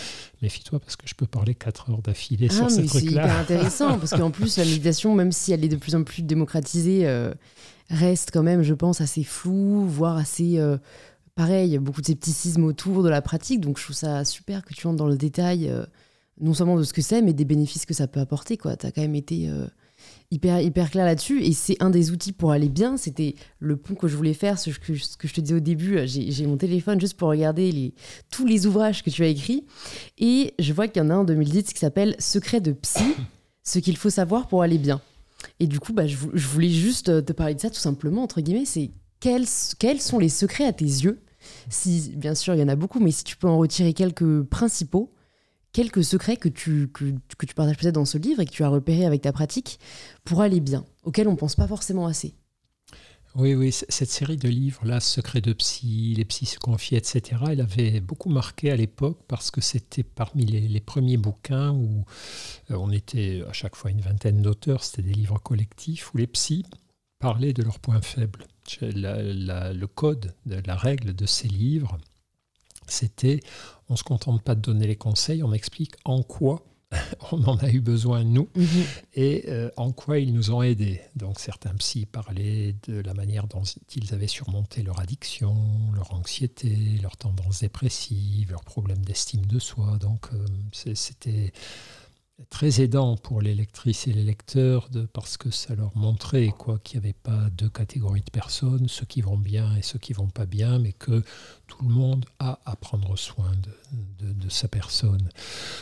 méfie-toi 0.41 0.79
parce 0.79 0.95
que 0.95 1.07
je 1.07 1.13
peux 1.13 1.27
parler 1.27 1.53
4 1.53 1.91
heures 1.91 2.01
d'affilée 2.01 2.47
ah, 2.49 2.53
sur 2.53 2.71
ce 2.71 2.81
truc-là. 2.81 2.99
C'est 2.99 3.05
hyper 3.05 3.37
intéressant 3.37 3.99
parce 3.99 4.11
qu'en 4.11 4.31
plus 4.31 4.57
la 4.57 4.65
méditation, 4.65 5.13
même 5.13 5.31
si 5.31 5.53
elle 5.53 5.63
est 5.63 5.69
de 5.69 5.75
plus 5.75 5.93
en 5.93 6.03
plus 6.03 6.23
démocratisée, 6.23 7.07
euh, 7.07 7.35
reste 7.91 8.31
quand 8.33 8.43
même, 8.43 8.63
je 8.63 8.73
pense, 8.73 8.99
assez 8.99 9.23
floue, 9.23 9.85
voire 9.85 10.17
assez 10.17 10.57
euh, 10.57 10.79
pareil, 11.35 11.77
beaucoup 11.77 12.01
de 12.01 12.07
scepticisme 12.07 12.63
autour 12.63 13.03
de 13.03 13.09
la 13.09 13.21
pratique. 13.21 13.61
Donc 13.61 13.77
je 13.77 13.83
trouve 13.83 13.95
ça 13.95 14.25
super 14.25 14.65
que 14.65 14.73
tu 14.73 14.87
entres 14.87 14.97
dans 14.97 15.07
le 15.07 15.17
détail, 15.17 15.69
euh, 15.69 15.85
non 16.41 16.55
seulement 16.55 16.77
de 16.77 16.83
ce 16.83 16.93
que 16.93 17.03
c'est, 17.03 17.21
mais 17.21 17.33
des 17.33 17.45
bénéfices 17.45 17.85
que 17.85 17.93
ça 17.93 18.07
peut 18.07 18.19
apporter. 18.19 18.57
Tu 18.57 18.67
as 18.67 18.75
quand 18.91 19.01
même 19.01 19.13
été 19.13 19.51
hyper, 20.33 20.59
hyper 20.61 20.89
clair 20.89 21.05
là-dessus. 21.05 21.43
Et 21.43 21.53
c'est 21.53 21.81
un 21.81 21.89
des 21.89 22.11
outils 22.11 22.31
pour 22.31 22.51
aller 22.51 22.69
bien. 22.69 22.97
C'était 22.97 23.35
le 23.59 23.77
pont 23.77 23.95
que 23.95 24.07
je 24.07 24.15
voulais 24.15 24.33
faire, 24.33 24.59
ce 24.59 24.71
que, 24.71 24.95
ce 24.95 25.15
que 25.15 25.27
je 25.27 25.33
te 25.33 25.41
disais 25.41 25.55
au 25.55 25.59
début. 25.59 25.99
J'ai 26.05 26.45
mon 26.47 26.57
téléphone 26.57 26.99
juste 26.99 27.15
pour 27.15 27.29
regarder 27.29 27.93
tous 28.31 28.45
les 28.45 28.65
ouvrages 28.65 29.03
que 29.03 29.09
tu 29.09 29.23
as 29.23 29.27
écrits. 29.27 29.65
Et 30.17 30.53
je 30.59 30.73
vois 30.73 30.87
qu'il 30.87 31.01
y 31.01 31.05
en 31.05 31.09
a 31.09 31.13
un 31.13 31.19
en 31.19 31.23
2010 31.23 31.73
qui 31.73 31.79
s'appelle 31.79 32.15
Secret 32.19 32.61
de 32.61 32.71
psy, 32.73 33.15
ce 33.63 33.79
qu'il 33.79 33.97
faut 33.97 34.09
savoir 34.09 34.47
pour 34.47 34.63
aller 34.63 34.77
bien. 34.77 35.01
Et 35.59 35.67
du 35.67 35.79
coup, 35.79 35.93
bah, 35.93 36.07
je, 36.07 36.17
voulais 36.17 36.69
juste 36.69 37.25
te 37.25 37.33
parler 37.33 37.55
de 37.55 37.59
ça 37.59 37.69
tout 37.69 37.79
simplement, 37.79 38.23
entre 38.23 38.41
guillemets. 38.41 38.65
C'est 38.65 38.91
quels, 39.19 39.45
quels 39.79 40.01
sont 40.01 40.19
les 40.19 40.29
secrets 40.29 40.65
à 40.65 40.73
tes 40.73 40.85
yeux? 40.85 41.21
Si, 41.69 42.13
bien 42.15 42.35
sûr, 42.35 42.53
il 42.55 42.61
y 42.61 42.63
en 42.63 42.69
a 42.69 42.75
beaucoup, 42.75 42.99
mais 42.99 43.11
si 43.11 43.23
tu 43.23 43.35
peux 43.35 43.47
en 43.47 43.57
retirer 43.57 43.93
quelques 43.93 44.43
principaux 44.43 45.11
quelques 45.73 46.03
secrets 46.03 46.37
que 46.37 46.49
tu, 46.49 46.87
que, 46.87 47.45
tu 47.45 47.53
partages 47.55 47.77
peut-être 47.77 47.95
dans 47.95 48.05
ce 48.05 48.17
livre 48.17 48.39
et 48.39 48.45
que 48.45 48.51
tu 48.51 48.63
as 48.63 48.69
repéré 48.69 49.05
avec 49.05 49.23
ta 49.23 49.33
pratique 49.33 49.79
pour 50.23 50.41
aller 50.41 50.59
bien, 50.59 50.85
auxquels 51.03 51.27
on 51.27 51.31
ne 51.31 51.37
pense 51.37 51.55
pas 51.55 51.67
forcément 51.67 52.07
assez. 52.07 52.35
Oui, 53.35 53.55
oui, 53.55 53.71
cette 53.71 54.11
série 54.11 54.37
de 54.37 54.47
livres, 54.47 54.85
là, 54.85 54.99
Secrets 54.99 55.41
de 55.41 55.53
psy, 55.53 56.13
Les 56.15 56.23
psys 56.23 56.45
se 56.45 56.59
confient, 56.59 56.97
etc., 56.97 57.41
elle 57.49 57.61
avait 57.61 57.99
beaucoup 57.99 58.29
marqué 58.29 58.69
à 58.69 58.75
l'époque 58.75 59.17
parce 59.27 59.49
que 59.49 59.59
c'était 59.59 60.03
parmi 60.03 60.45
les, 60.45 60.79
premiers 60.79 61.17
bouquins 61.17 61.71
où 61.71 62.05
euh, 62.69 62.75
on 62.75 62.91
était 62.91 63.43
à 63.49 63.53
chaque 63.53 63.75
fois 63.75 63.89
une 63.89 64.01
vingtaine 64.01 64.43
d'auteurs, 64.43 64.83
c'était 64.83 65.01
des 65.01 65.15
livres 65.15 65.39
collectifs 65.39 66.13
où 66.13 66.17
les 66.17 66.27
psys 66.27 66.65
parlaient 67.17 67.53
de 67.53 67.63
leurs 67.63 67.79
points 67.79 68.01
faibles. 68.01 68.45
le 68.81 69.85
code, 69.87 70.35
de, 70.45 70.61
la 70.67 70.75
règle 70.75 71.15
de 71.15 71.25
ces 71.25 71.47
livres, 71.47 71.97
c'était 72.87 73.39
on 73.89 73.93
ne 73.93 73.97
se 73.97 74.03
contente 74.03 74.41
pas 74.41 74.55
de 74.55 74.61
donner 74.61 74.87
les 74.87 74.95
conseils, 74.95 75.43
on 75.43 75.53
explique 75.53 75.95
en 76.05 76.23
quoi 76.23 76.63
on 77.31 77.43
en 77.45 77.57
a 77.57 77.69
eu 77.69 77.81
besoin, 77.81 78.23
nous, 78.23 78.49
mhm. 78.55 78.67
et 79.15 79.45
euh, 79.47 79.69
en 79.77 79.91
quoi 79.91 80.19
ils 80.19 80.33
nous 80.33 80.51
ont 80.51 80.61
aidés. 80.61 81.01
Donc 81.15 81.39
certains 81.39 81.73
psys 81.75 82.05
parlaient 82.05 82.75
de 82.87 83.01
la 83.01 83.13
manière 83.13 83.47
dont 83.47 83.63
ils 83.95 84.13
avaient 84.13 84.27
surmonté 84.27 84.83
leur 84.83 84.99
addiction, 84.99 85.55
leur 85.95 86.13
anxiété, 86.13 86.99
leur 87.01 87.17
tendance 87.17 87.61
dépressive, 87.61 88.51
leurs 88.51 88.63
problèmes 88.63 89.03
d'estime 89.03 89.45
de 89.45 89.59
soi. 89.59 89.97
Donc 89.99 90.27
euh, 90.33 90.45
c'était 90.93 91.51
très 92.49 92.81
aidant 92.81 93.17
pour 93.17 93.41
les 93.41 93.53
lectrices 93.53 94.07
et 94.07 94.13
les 94.13 94.23
lecteurs 94.23 94.89
de, 94.89 95.05
parce 95.05 95.37
que 95.37 95.51
ça 95.51 95.75
leur 95.75 95.95
montrait 95.95 96.49
quoi 96.57 96.79
qu'il 96.79 96.99
n'y 96.99 97.05
avait 97.05 97.13
pas 97.13 97.49
deux 97.51 97.69
catégories 97.69 98.21
de 98.21 98.29
personnes, 98.29 98.87
ceux 98.87 99.05
qui 99.05 99.21
vont 99.21 99.37
bien 99.37 99.75
et 99.75 99.81
ceux 99.81 99.99
qui 99.99 100.13
vont 100.13 100.27
pas 100.27 100.45
bien, 100.45 100.79
mais 100.79 100.93
que 100.93 101.23
tout 101.67 101.83
le 101.83 101.89
monde 101.89 102.25
a 102.39 102.59
à 102.65 102.75
prendre 102.75 103.17
soin 103.17 103.51
de, 104.21 104.33
de, 104.33 104.49
sa 104.49 104.67
personne. 104.67 105.29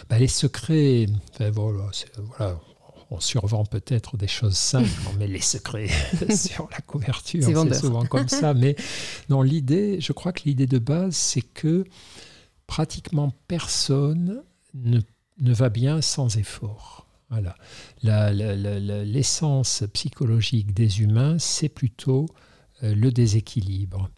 Ben, 0.09 0.17
les 0.17 0.27
secrets, 0.27 1.07
voilà, 1.39 1.89
voilà, 2.17 2.59
on 3.09 3.19
survend 3.19 3.65
peut-être 3.65 4.17
des 4.17 4.27
choses 4.27 4.55
simples, 4.57 4.89
on 5.09 5.17
met 5.17 5.27
les 5.27 5.41
secrets 5.41 5.89
sur 6.35 6.69
la 6.71 6.79
couverture, 6.79 7.43
c'est 7.43 7.73
souvent 7.73 8.05
comme 8.05 8.29
ça, 8.29 8.53
mais 8.53 8.75
non, 9.29 9.41
l'idée, 9.41 9.99
je 9.99 10.13
crois 10.13 10.31
que 10.31 10.43
l'idée 10.45 10.67
de 10.67 10.79
base, 10.79 11.15
c'est 11.15 11.41
que 11.41 11.83
pratiquement 12.67 13.33
personne 13.47 14.43
ne 14.73 15.01
ne 15.41 15.53
va 15.53 15.69
bien 15.69 16.01
sans 16.01 16.37
effort. 16.37 17.07
Voilà. 17.29 17.55
L'essence 18.03 19.83
psychologique 19.93 20.73
des 20.73 21.01
humains, 21.01 21.37
c'est 21.39 21.69
plutôt 21.69 22.27
euh, 22.83 22.93
le 22.93 23.11
déséquilibre. 23.11 24.09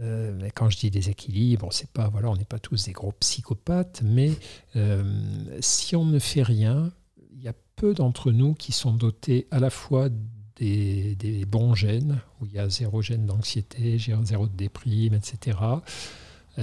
Euh, 0.00 0.48
quand 0.54 0.70
je 0.70 0.78
dis 0.78 0.90
déséquilibre, 0.90 1.68
c'est 1.72 1.90
pas 1.90 2.08
voilà, 2.08 2.30
on 2.30 2.36
n'est 2.36 2.44
pas 2.44 2.58
tous 2.58 2.84
des 2.84 2.92
gros 2.92 3.12
psychopathes, 3.12 4.02
mais 4.04 4.32
euh, 4.76 5.02
si 5.60 5.96
on 5.96 6.04
ne 6.04 6.18
fait 6.18 6.42
rien, 6.42 6.92
il 7.32 7.42
y 7.42 7.48
a 7.48 7.54
peu 7.76 7.94
d'entre 7.94 8.30
nous 8.32 8.54
qui 8.54 8.72
sont 8.72 8.92
dotés 8.92 9.46
à 9.50 9.60
la 9.60 9.70
fois 9.70 10.08
des, 10.56 11.14
des 11.14 11.44
bons 11.44 11.74
gènes, 11.74 12.20
où 12.40 12.46
il 12.46 12.52
y 12.52 12.58
a 12.58 12.68
zéro 12.68 13.02
gène 13.02 13.26
d'anxiété, 13.26 13.98
zéro 14.24 14.46
de 14.46 14.56
déprime, 14.56 15.14
etc 15.14 15.56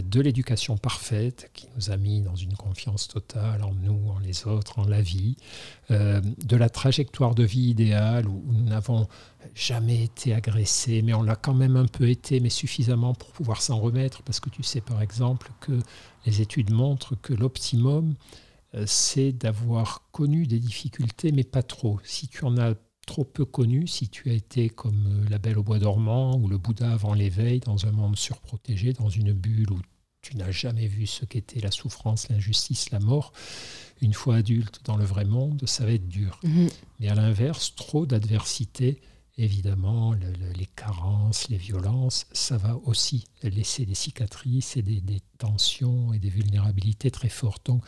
de 0.01 0.21
l'éducation 0.21 0.77
parfaite 0.77 1.49
qui 1.53 1.67
nous 1.75 1.89
a 1.89 1.97
mis 1.97 2.21
dans 2.21 2.35
une 2.35 2.55
confiance 2.55 3.07
totale 3.07 3.63
en 3.63 3.73
nous, 3.73 4.09
en 4.09 4.19
les 4.19 4.45
autres, 4.45 4.79
en 4.79 4.85
la 4.85 5.01
vie, 5.01 5.37
euh, 5.91 6.21
de 6.45 6.57
la 6.57 6.69
trajectoire 6.69 7.33
de 7.33 7.43
vie 7.43 7.69
idéale 7.69 8.27
où 8.27 8.43
nous 8.47 8.65
n'avons 8.65 9.07
jamais 9.53 10.03
été 10.03 10.33
agressés, 10.33 11.01
mais 11.01 11.13
on 11.13 11.23
l'a 11.23 11.35
quand 11.35 11.53
même 11.53 11.77
un 11.77 11.85
peu 11.85 12.09
été, 12.09 12.39
mais 12.39 12.49
suffisamment 12.49 13.13
pour 13.13 13.31
pouvoir 13.31 13.61
s'en 13.61 13.79
remettre, 13.79 14.21
parce 14.23 14.39
que 14.39 14.49
tu 14.49 14.63
sais 14.63 14.81
par 14.81 15.01
exemple 15.01 15.51
que 15.61 15.79
les 16.25 16.41
études 16.41 16.71
montrent 16.71 17.15
que 17.21 17.33
l'optimum, 17.33 18.15
euh, 18.73 18.83
c'est 18.85 19.31
d'avoir 19.31 20.03
connu 20.11 20.45
des 20.45 20.59
difficultés, 20.59 21.31
mais 21.31 21.43
pas 21.43 21.63
trop. 21.63 21.99
Si 22.03 22.27
tu 22.27 22.43
en 22.43 22.57
as 22.57 22.73
trop 23.05 23.23
peu 23.23 23.45
connu, 23.45 23.87
si 23.87 24.09
tu 24.09 24.29
as 24.29 24.33
été 24.33 24.69
comme 24.69 25.07
euh, 25.07 25.29
la 25.29 25.37
Belle 25.37 25.57
au 25.57 25.63
bois 25.63 25.79
dormant 25.79 26.37
ou 26.37 26.47
le 26.47 26.57
Bouddha 26.57 26.91
avant 26.91 27.13
l'éveil, 27.13 27.59
dans 27.59 27.85
un 27.85 27.91
monde 27.91 28.17
surprotégé, 28.17 28.93
dans 28.93 29.09
une 29.09 29.33
bulle 29.33 29.71
où 29.71 29.79
tu 30.21 30.37
n'as 30.37 30.51
jamais 30.51 30.87
vu 30.87 31.05
ce 31.05 31.23
qu'était 31.23 31.59
la 31.59 31.69
souffrance, 31.69 32.29
l'injustice, 32.29 32.89
la 32.89 32.99
mort, 32.99 33.31
une 34.01 34.13
fois 34.13 34.37
adulte 34.37 34.81
dans 34.83 34.97
le 34.97 35.05
vrai 35.05 35.23
monde, 35.23 35.63
ça 35.67 35.85
va 35.85 35.91
être 35.91 36.07
dur. 36.07 36.39
Mhm. 36.43 36.69
Mais 36.99 37.09
à 37.09 37.15
l'inverse, 37.15 37.75
trop 37.75 38.07
d'adversité, 38.07 39.01
évidemment, 39.37 40.13
les 40.13 40.65
carences, 40.75 41.49
les 41.49 41.57
violences, 41.57 42.25
ça 42.31 42.57
va 42.57 42.75
aussi 42.85 43.25
laisser 43.43 43.85
des 43.85 43.93
cicatrices 43.93 44.77
et 44.77 44.81
des, 44.81 44.99
des 44.99 45.21
tensions 45.37 46.11
et 46.13 46.19
des 46.19 46.29
vulnérabilités 46.29 47.11
très 47.11 47.29
fortes. 47.29 47.67
Donc, 47.67 47.83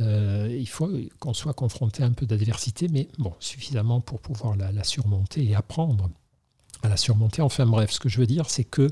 euh, 0.00 0.48
il 0.50 0.68
faut 0.68 0.90
qu'on 1.18 1.34
soit 1.34 1.54
confronté 1.54 2.02
à 2.02 2.06
un 2.06 2.12
peu 2.12 2.26
d'adversité, 2.26 2.88
mais 2.88 3.08
bon, 3.18 3.34
suffisamment 3.40 4.00
pour 4.00 4.20
pouvoir 4.20 4.56
la, 4.56 4.84
surmonter 4.84 5.44
et 5.44 5.54
apprendre 5.54 6.10
à 6.82 6.88
la 6.88 6.96
surmonter. 6.96 7.42
Enfin 7.42 7.66
bref, 7.66 7.90
ce 7.90 8.00
que 8.00 8.08
je 8.08 8.18
veux 8.18 8.26
dire, 8.26 8.48
c'est 8.48 8.64
que 8.64 8.90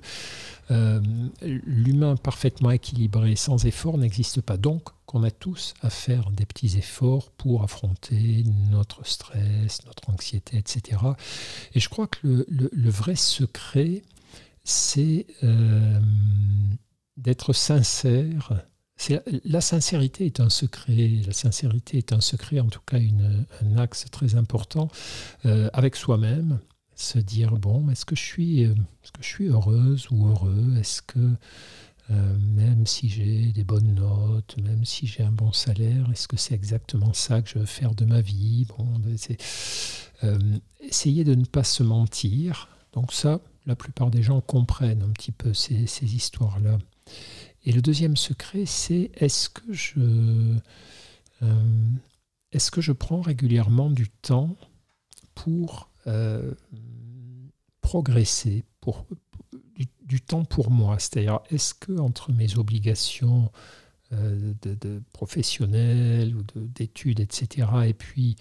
euh, 0.71 1.01
l'humain 1.43 2.17
parfaitement 2.17 2.71
équilibré 2.71 3.37
sans 3.37 3.65
effort 3.65 3.97
n'existe 3.97 4.41
pas. 4.41 4.57
Donc, 4.57 4.91
qu'on 5.07 5.23
a 5.23 5.31
tous 5.31 5.73
à 5.81 5.89
faire 5.89 6.31
des 6.31 6.45
petits 6.45 6.77
efforts 6.77 7.31
pour 7.31 7.63
affronter 7.63 8.45
notre 8.71 9.07
stress, 9.07 9.87
notre 9.87 10.11
anxiété, 10.11 10.59
etc. 10.59 11.01
Et 11.75 11.81
je 11.81 11.89
crois 11.89 12.07
que 12.07 12.45
le, 12.47 12.91
vrai 12.91 13.17
secret, 13.17 14.03
c'est 14.65 15.27
euh, 15.43 15.99
d'être 17.17 17.55
sincère. 17.55 18.67
La 19.45 19.61
sincérité 19.61 20.27
est 20.27 20.41
un 20.41 20.51
secret, 20.51 21.21
la 21.25 21.33
sincérité 21.33 21.99
est 21.99 22.13
un 22.13 22.21
secret, 22.21 22.61
en 22.61 22.69
tout 22.69 22.81
cas 22.85 22.99
un 22.99 23.77
axe 23.77 24.07
très 24.11 24.35
important 24.35 24.89
euh, 25.47 25.71
avec 25.73 25.95
soi-même, 25.95 26.59
se 26.97 27.19
dire 27.19 27.53
bon, 27.53 27.89
est-ce 27.91 28.05
que 28.05 28.17
je 28.17 28.23
suis, 28.23 28.65
euh, 28.65 28.75
heureuse 29.41 30.09
ou 30.11 30.27
heureux? 30.27 30.75
Est-ce 30.79 31.03
que 31.03 31.31
euh, 32.11 32.39
même 32.39 32.87
si 32.87 33.09
j'ai 33.09 33.53
des 33.53 33.65
bonnes 33.65 33.95
notes, 33.95 34.57
même 34.59 34.85
si 34.85 35.07
j'ai 35.07 35.23
un 35.23 35.31
bon 35.31 35.53
salaire, 35.53 36.11
est-ce 36.11 36.27
que 36.27 36.37
c'est 36.37 36.55
exactement 36.55 37.13
ça 37.13 37.41
que 37.41 37.51
je 37.51 37.59
veux 37.61 37.67
faire 37.67 37.95
de 37.95 38.05
ma 38.05 38.21
vie? 38.21 38.67
Bon, 38.77 38.87
ben, 38.99 39.17
essayer 40.81 41.23
de 41.23 41.35
ne 41.35 41.45
pas 41.45 41.65
se 41.65 41.85
mentir. 41.85 42.69
Donc 42.95 43.13
ça, 43.13 43.41
la 43.67 43.77
plupart 43.77 44.11
des 44.11 44.23
gens 44.23 44.41
comprennent 44.41 45.03
un 45.03 45.11
petit 45.11 45.33
peu 45.33 45.55
ces 45.55 46.15
histoires-là. 46.15 46.79
Et 47.69 47.73
le 47.73 47.83
deuxième 47.83 48.17
secret, 48.17 48.65
c'est 48.65 49.11
est-ce 49.15 49.51
que 49.51 49.75
je 49.75 50.57
est-ce 52.51 52.71
que 52.71 52.81
je 52.81 52.93
prends 52.93 53.21
régulièrement 53.21 53.91
du 53.91 54.09
temps 54.09 54.57
pour 55.35 55.91
euh, 56.07 56.55
progresser, 57.83 58.65
pour, 58.81 59.05
du, 60.07 60.23
temps 60.23 60.47
pour 60.47 60.71
moi? 60.71 60.99
C'est-à-dire, 60.99 61.41
est-ce 61.51 61.75
que 61.75 61.93
entre 61.99 62.33
mes 62.33 62.57
obligations 62.57 63.53
euh, 64.15 64.55
de, 64.63 65.03
professionnelles 65.13 66.35
ou 66.35 66.43
d'études, 66.57 67.21
etc., 67.21 67.69
et 67.87 67.93
puis 67.93 68.37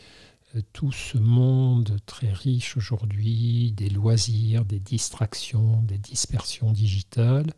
euh, 0.55 0.61
tout 0.71 0.93
ce 0.93 1.17
monde 1.17 1.97
très 2.05 2.31
riche 2.31 2.77
aujourd'hui, 2.77 3.73
des 3.73 3.89
loisirs, 3.89 4.63
des 4.63 4.79
distractions, 4.79 5.81
des 5.83 5.97
dispersions 5.97 6.71
digitales, 6.71 7.51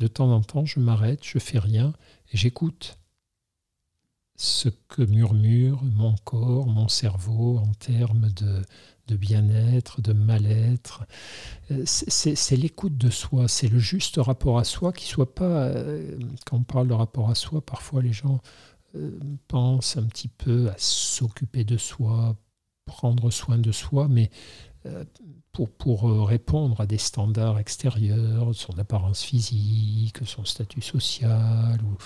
de 0.00 0.06
temps 0.06 0.32
en 0.32 0.40
temps, 0.40 0.64
je 0.64 0.80
m'arrête, 0.80 1.20
je 1.22 1.38
fais 1.38 1.58
rien 1.58 1.92
et 2.32 2.36
j'écoute 2.36 2.98
ce 4.34 4.70
que 4.88 5.02
murmure 5.02 5.84
mon 5.84 6.14
corps, 6.24 6.66
mon 6.66 6.88
cerveau 6.88 7.58
en 7.58 7.74
termes 7.74 8.30
de, 8.32 8.64
bien-être, 9.16 10.00
de 10.00 10.14
mal-être. 10.14 11.04
Euh, 11.70 11.82
c'est 11.84 12.56
l'écoute 12.56 12.96
de 12.96 13.10
soi, 13.10 13.48
c'est 13.48 13.68
le 13.68 13.78
juste 13.78 14.16
rapport 14.16 14.58
à 14.58 14.64
soi 14.64 14.92
qui 14.92 15.04
soit 15.04 15.34
pas, 15.34 15.64
euh, 15.64 16.18
quand 16.46 16.56
on 16.56 16.62
parle 16.62 16.88
de 16.88 16.94
rapport 16.94 17.28
à 17.28 17.34
soi, 17.34 17.60
parfois 17.60 18.02
les 18.02 18.12
gens 18.12 18.40
euh, 18.94 19.18
pensent 19.48 19.98
un 19.98 20.04
petit 20.04 20.28
peu 20.28 20.70
à 20.70 20.74
s'occuper 20.78 21.64
de 21.64 21.76
soi, 21.76 22.36
prendre 22.86 23.30
soin 23.30 23.58
de 23.58 23.72
soi, 23.72 24.08
mais 24.08 24.30
pour, 25.52 25.68
pour, 25.68 26.28
répondre 26.28 26.80
à 26.80 26.86
des 26.86 26.98
standards 26.98 27.58
extérieurs, 27.58 28.54
son 28.54 28.78
apparence 28.78 29.22
physique, 29.22 30.18
son 30.24 30.44
statut 30.44 30.80
social, 30.80 31.78
ou, 31.82 31.96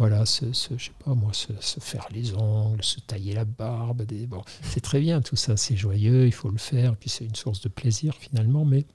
voilà, 0.00 0.24
se, 0.24 0.46
je 0.46 0.84
sais 0.84 0.92
pas 1.04 1.14
moi, 1.14 1.32
se, 1.34 1.52
faire 1.78 2.06
les 2.10 2.34
ongles, 2.34 2.82
se 2.82 3.00
tailler 3.00 3.34
la 3.34 3.44
barbe. 3.44 4.02
Des, 4.02 4.26
bon, 4.26 4.42
c'est 4.62 4.80
très 4.80 4.98
bien 4.98 5.20
tout 5.20 5.36
ça, 5.36 5.58
c'est 5.58 5.76
joyeux, 5.76 6.26
il 6.26 6.32
faut 6.32 6.50
le 6.50 6.58
faire, 6.58 6.96
puis 6.96 7.10
c'est 7.10 7.26
une 7.26 7.34
source 7.34 7.60
de 7.60 7.68
plaisir 7.68 8.14
finalement, 8.14 8.64
mais 8.64 8.86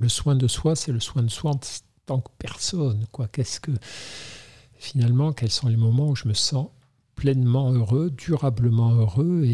le 0.00 0.08
soin 0.08 0.34
de 0.34 0.48
soi, 0.48 0.74
c'est 0.74 0.90
le 0.90 1.00
soin 1.00 1.22
de 1.22 1.28
soi 1.28 1.50
en 1.50 1.60
tant 2.06 2.20
que 2.20 2.30
personne. 2.38 3.04
Quoi. 3.12 3.28
Qu'est-ce 3.28 3.60
que 3.60 3.72
finalement, 4.74 5.32
quels 5.32 5.50
sont 5.50 5.68
les 5.68 5.76
moments 5.76 6.08
où 6.08 6.16
je 6.16 6.26
me 6.26 6.34
sens 6.34 6.68
pleinement 7.14 7.70
heureux, 7.70 8.10
durablement 8.10 8.92
heureux 8.92 9.44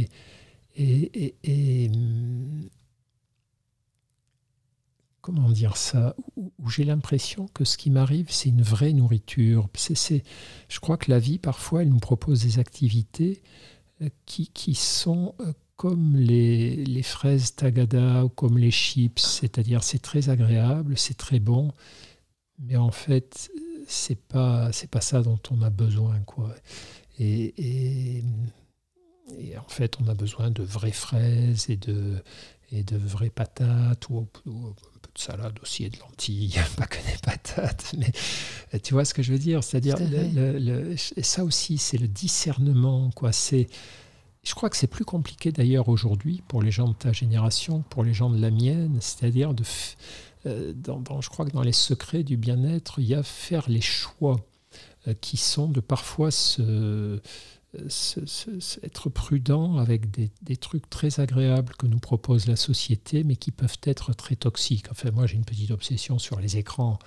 et 0.77 1.91
comment 5.21 5.51
dire 5.51 5.77
ça, 5.77 6.15
où, 6.37 6.53
j'ai 6.69 6.85
l'impression 6.85 7.49
que 7.55 7.65
ce 7.65 7.77
qui 7.77 7.91
m'arrive, 7.91 8.27
c'est 8.31 8.49
une 8.49 8.63
vraie 8.63 8.93
nourriture. 8.93 9.69
C'est, 9.75 10.23
je 10.69 10.81
crois 10.81 10.97
que 10.97 11.11
la 11.11 11.19
vie, 11.19 11.39
parfois, 11.39 11.83
elle 11.83 11.91
nous 11.91 11.99
propose 11.99 12.43
des 12.43 12.59
activités 12.59 13.43
euh, 14.03 14.09
qui, 14.27 14.49
qui 14.49 14.75
sont 14.75 15.35
euh, 15.41 15.53
comme 15.77 16.17
les, 16.17 16.85
les, 16.85 17.03
fraises 17.03 17.55
tagada 17.55 18.25
ou 18.25 18.29
comme 18.29 18.59
les 18.59 18.71
chips, 18.71 19.21
c'est-à-dire 19.21 19.85
c'est 19.85 20.01
très 20.01 20.29
agréable, 20.29 20.99
c'est 20.99 21.17
très 21.17 21.39
bon, 21.39 21.73
mais 22.59 22.77
en 22.77 22.91
fait, 22.91 23.51
c'est 23.87 24.21
pas, 24.21 24.73
c'est 24.73 24.91
pas 24.91 25.01
ça 25.01 25.23
dont 25.23 25.39
on 25.51 25.63
a 25.63 25.71
besoin. 25.71 26.19
Quoi. 26.21 26.55
Et, 27.19 27.55
et, 27.59 28.23
en 29.59 29.69
fait, 29.69 29.99
on 30.01 30.09
a 30.09 30.15
besoin 30.15 30.51
de 30.51 30.63
vraies 30.63 30.93
fraises 30.93 31.69
et 31.69 31.77
de, 31.77 32.23
et 32.73 32.83
de 32.83 32.97
vraies 32.97 33.31
patates 33.31 34.09
ou 34.09 34.27
salade 35.19 35.59
aussi 35.63 35.85
et 35.85 35.91
de 35.91 35.99
lentilles, 35.99 36.55
pas 36.77 36.87
que 36.87 36.99
des 36.99 37.19
patates. 37.23 37.95
Mais 37.99 38.13
euh, 38.75 38.79
tu 38.83 38.95
vois 38.95 39.05
ce 39.05 39.15
que 39.15 39.23
je 39.23 39.33
veux 39.33 39.39
dire? 39.39 39.65
C'est-à-dire, 39.65 39.99
ça 41.23 41.45
aussi, 41.45 41.79
c'est 41.79 41.99
le 41.99 42.09
discernement. 42.09 43.11
Quoi. 43.15 43.33
C'est, 43.33 43.69
je 44.43 44.55
crois 44.55 44.71
que 44.71 44.77
c'est 44.77 44.87
plus 44.87 45.05
compliqué 45.05 45.53
d'ailleurs 45.53 45.89
aujourd'hui 45.89 46.43
pour 46.49 46.63
les 46.63 46.71
gens 46.71 46.89
de 46.89 46.95
ta 46.95 47.13
génération, 47.13 47.83
pour 47.91 48.05
les 48.05 48.15
gens 48.15 48.31
de 48.31 48.41
la 48.41 48.51
mienne. 48.51 48.99
C'est-à-dire, 49.01 49.55
de, 49.55 49.65
euh, 50.47 50.73
dans, 50.75 51.21
je 51.21 51.29
crois 51.29 51.45
que 51.45 51.53
dans 51.53 51.63
les 51.63 51.73
secrets 51.73 52.23
du 52.23 52.37
bien-être, 52.37 52.99
il 52.99 53.07
y 53.07 53.15
a 53.15 53.23
faire 53.23 53.69
les 53.69 53.81
choix 53.81 54.37
euh, 55.07 55.15
qui 55.21 55.37
sont 55.37 55.69
de 55.69 55.81
parfois 55.81 56.31
se 56.31 57.21
être 57.75 59.11
prudent 59.11 59.77
avec 59.77 60.11
des, 60.11 60.57
trucs 60.57 60.89
très 60.89 61.21
agréables 61.21 61.75
que 61.77 61.87
nous 61.87 61.99
propose 61.99 62.47
la 62.47 62.57
société, 62.57 63.25
mais 63.25 63.37
qui 63.37 63.51
peuvent 63.51 63.79
être 63.83 64.15
très 64.15 64.37
toxiques. 64.37 64.87
Enfin, 64.91 65.11
moi, 65.11 65.27
j'ai 65.27 65.37
une 65.37 65.45
petite 65.45 65.71
obsession 65.71 66.19
sur 66.19 66.41
les 66.41 66.57
écrans. 66.57 66.99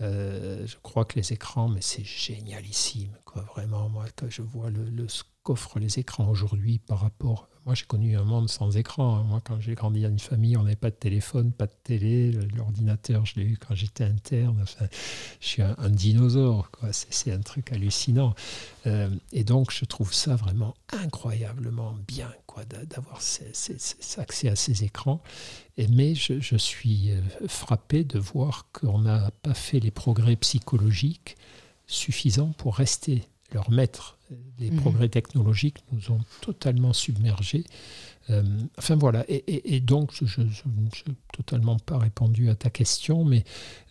Euh, 0.00 0.66
je 0.66 0.76
crois 0.82 1.04
que 1.04 1.18
les 1.18 1.32
écrans, 1.32 1.68
mais 1.68 1.80
c'est 1.80 2.04
génialissime, 2.04 3.16
quoi. 3.24 3.42
Vraiment, 3.42 3.88
moi, 3.88 4.06
quand 4.16 4.28
je 4.28 4.42
vois 4.42 4.70
le, 4.70 4.84
le 4.84 5.06
qu'offrent 5.42 5.78
les 5.78 5.98
écrans 5.98 6.28
aujourd'hui 6.28 6.78
par 6.78 7.00
rapport 7.00 7.49
moi, 7.66 7.74
j'ai 7.74 7.84
connu 7.84 8.16
un 8.16 8.24
monde 8.24 8.48
sans 8.48 8.76
écran. 8.76 9.22
Moi, 9.24 9.40
quand 9.44 9.60
j'ai 9.60 9.74
grandi 9.74 10.00
dans 10.00 10.08
une 10.08 10.18
famille, 10.18 10.56
on 10.56 10.62
n'avait 10.62 10.76
pas 10.76 10.90
de 10.90 10.96
téléphone, 10.96 11.52
pas 11.52 11.66
de 11.66 11.74
télé. 11.84 12.32
L'ordinateur, 12.56 13.26
je 13.26 13.34
l'ai 13.36 13.44
eu 13.44 13.58
quand 13.58 13.74
j'étais 13.74 14.04
interne. 14.04 14.58
Enfin, 14.62 14.86
je 15.40 15.46
suis 15.46 15.62
un, 15.62 15.90
dinosaure. 15.90 16.70
C'est 16.90 17.32
un 17.32 17.40
truc 17.40 17.70
hallucinant. 17.72 18.34
Euh, 18.86 19.10
et 19.32 19.44
donc, 19.44 19.72
je 19.72 19.84
trouve 19.84 20.14
ça 20.14 20.36
vraiment 20.36 20.74
incroyablement 20.92 21.94
bien 22.08 22.32
d'avoir 22.88 23.20
accès 24.18 24.48
à 24.48 24.56
ces 24.56 24.84
écrans. 24.84 25.22
Mais 25.90 26.14
je, 26.14 26.40
je 26.40 26.56
suis 26.56 27.10
euh, 27.10 27.20
frappé 27.46 28.04
de 28.04 28.18
voir 28.18 28.66
qu'on 28.72 29.00
n'a 29.00 29.30
pas 29.42 29.54
fait 29.54 29.80
les 29.80 29.90
progrès 29.90 30.36
psychologiques 30.36 31.36
suffisants 31.86 32.52
pour 32.56 32.76
rester 32.76 33.24
leur 33.52 33.70
maître 33.70 34.18
les 34.58 34.70
mhm. 34.70 34.80
progrès 34.80 35.08
technologiques 35.08 35.78
nous 35.92 36.10
ont 36.12 36.20
totalement 36.40 36.92
submergés. 36.92 37.64
Euh, 38.28 38.42
enfin 38.78 38.96
voilà, 38.96 39.24
et, 39.28 39.80
donc 39.80 40.12
je 40.12 40.40
n'ai 40.40 41.16
totalement 41.32 41.78
pas 41.78 41.98
répondu 41.98 42.50
à 42.50 42.54
ta 42.54 42.70
question, 42.70 43.24
mais 43.24 43.44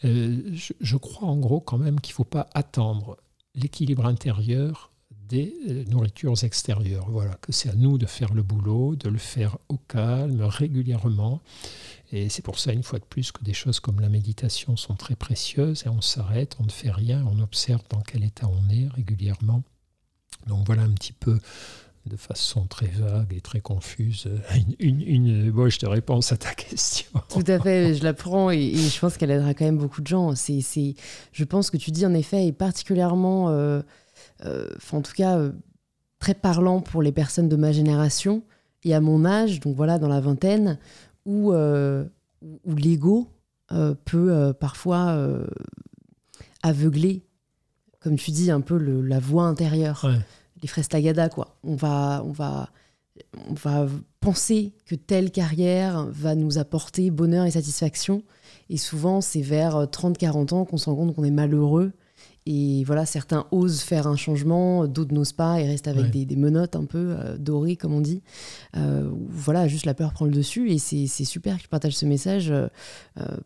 euh, 0.06 0.52
je, 0.54 0.98
crois 0.98 1.28
en 1.28 1.38
gros 1.38 1.60
quand 1.60 1.78
même 1.78 2.00
qu'il 2.00 2.14
ne 2.14 2.16
faut 2.16 2.24
pas 2.24 2.48
attendre 2.54 3.18
l'équilibre 3.56 4.06
intérieur 4.06 4.92
des 5.28 5.54
euh, 5.68 5.84
nourritures 5.86 6.44
extérieures. 6.44 7.10
Voilà, 7.10 7.36
que 7.36 7.52
c'est 7.52 7.70
à 7.70 7.76
nous 7.76 7.98
de 7.98 8.06
faire 8.06 8.34
le 8.34 8.44
boulot, 8.44 8.96
de 8.96 9.10
le 9.10 9.18
faire 9.18 9.58
au 9.68 9.78
calme, 9.78 10.42
régulièrement. 10.42 11.42
Et 12.12 12.30
c'est 12.30 12.42
pour 12.42 12.58
ça, 12.58 12.72
une 12.72 12.84
fois 12.84 13.00
de 13.00 13.06
plus, 13.06 13.32
que 13.32 13.44
des 13.44 13.54
choses 13.54 13.80
comme 13.80 14.00
la 14.00 14.10
méditation 14.10 14.76
sont 14.78 14.96
très 14.96 15.16
précieuses 15.16 15.84
et 15.86 15.90
on 15.90 16.02
s'arrête, 16.02 16.56
on 16.60 16.64
ne 16.64 16.72
fait 16.72 16.92
rien, 16.92 17.26
on 17.32 17.40
observe 17.40 17.82
dans 17.90 18.02
quel 18.02 18.24
état 18.24 18.48
on 18.48 18.70
est 18.70 18.88
régulièrement. 18.88 19.64
Donc 20.48 20.66
voilà 20.66 20.84
un 20.84 20.92
petit 20.92 21.14
peu 21.14 21.38
de 22.10 22.18
façon 22.18 22.66
très 22.66 22.88
vague 22.88 23.34
et 23.34 23.42
très 23.42 23.62
confuse 23.62 24.28
une, 24.80 25.02
une, 25.02 25.02
une 25.02 25.52
de 25.52 25.88
réponse 25.88 26.32
à 26.32 26.38
ta 26.38 26.54
question. 26.56 27.10
Tout 27.30 27.44
à 27.48 27.60
fait, 27.60 27.96
je 27.96 28.04
la 28.04 28.14
prends 28.14 28.52
et, 28.52 28.74
je 28.74 29.00
pense 29.00 29.18
qu'elle 29.18 29.32
aidera 29.32 29.54
quand 29.54 29.66
même 29.66 29.78
beaucoup 29.78 30.02
de 30.02 30.08
gens. 30.08 30.36
C'est, 30.36 30.62
c'est, 30.62 30.96
je 31.32 31.44
pense 31.44 31.70
que 31.70 31.78
tu 31.78 31.92
dis 31.92 32.06
en 32.06 32.14
effet 32.14 32.48
est 32.48 32.52
particulièrement, 32.52 33.50
euh, 33.50 33.82
euh, 34.46 34.68
en 34.92 35.02
tout 35.02 35.14
cas, 35.14 35.38
euh, 35.38 35.52
très 36.20 36.34
parlant 36.34 36.82
pour 36.82 37.02
les 37.02 37.12
personnes 37.12 37.48
de 37.48 37.56
ma 37.56 37.72
génération 37.72 38.44
et 38.84 38.94
à 38.94 39.02
mon 39.02 39.26
âge, 39.26 39.60
donc 39.60 39.76
voilà, 39.76 40.00
dans 40.00 40.08
la 40.08 40.22
vingtaine, 40.22 40.80
où, 41.26 41.52
où 41.54 42.76
l'ego 42.76 43.28
peut 44.06 44.54
parfois 44.58 45.18
aveugler 46.64 47.24
comme 48.00 48.16
tu 48.16 48.32
dis, 48.32 48.52
un 48.52 48.62
peu 48.62 48.78
la 48.78 49.20
voix 49.20 49.44
intérieure. 49.44 50.10
Les 50.62 50.68
fraises 50.68 50.88
tagada, 50.88 51.30
quoi. 51.30 51.56
On 51.64 51.76
va, 51.76 52.24
on, 52.26 52.32
va, 52.32 52.70
on 53.50 53.54
va 53.54 53.88
penser 54.20 54.74
que 54.86 54.96
telle 54.96 55.32
carrière 55.32 56.08
va 56.12 56.36
nous 56.36 56.58
apporter 56.58 57.12
bonheur 57.12 57.46
et 57.46 57.52
satisfaction. 57.52 58.24
Et 58.70 58.78
souvent, 58.78 59.22
c'est 59.22 59.42
vers 59.42 59.84
30-40 59.84 60.54
ans 60.54 60.66
qu'on 60.66 60.78
se 60.78 60.90
rend 60.90 60.96
compte 60.96 61.16
qu'on 61.16 61.24
est 61.24 61.32
malheureux 61.32 61.94
Et 62.46 62.84
voilà, 62.84 63.06
certains 63.06 63.48
osent 63.52 63.82
faire 63.82 64.06
un 64.08 64.16
changement, 64.16 64.86
d'autres 64.86 65.14
n'osent 65.14 65.34
pas 65.34 65.60
et 65.62 65.68
restent 65.68 65.88
avec 65.88 66.12
des, 66.12 66.36
menottes 66.36 66.76
un 66.76 66.86
peu 66.86 67.16
euh, 67.18 67.38
dorées, 67.38 67.78
comme 67.78 67.94
on 67.94 68.02
dit. 68.02 68.22
Euh, 68.76 69.10
voilà, 69.30 69.68
juste 69.68 69.86
la 69.86 69.94
peur 69.94 70.14
prend 70.14 70.26
le 70.26 70.32
dessus. 70.32 70.72
Et 70.72 70.78
c'est 70.78 71.08
super 71.26 71.58
que 71.58 71.64
tu 71.64 71.68
partages 71.70 71.96
ce 71.96 72.06
message 72.06 72.52
euh, 72.52 72.68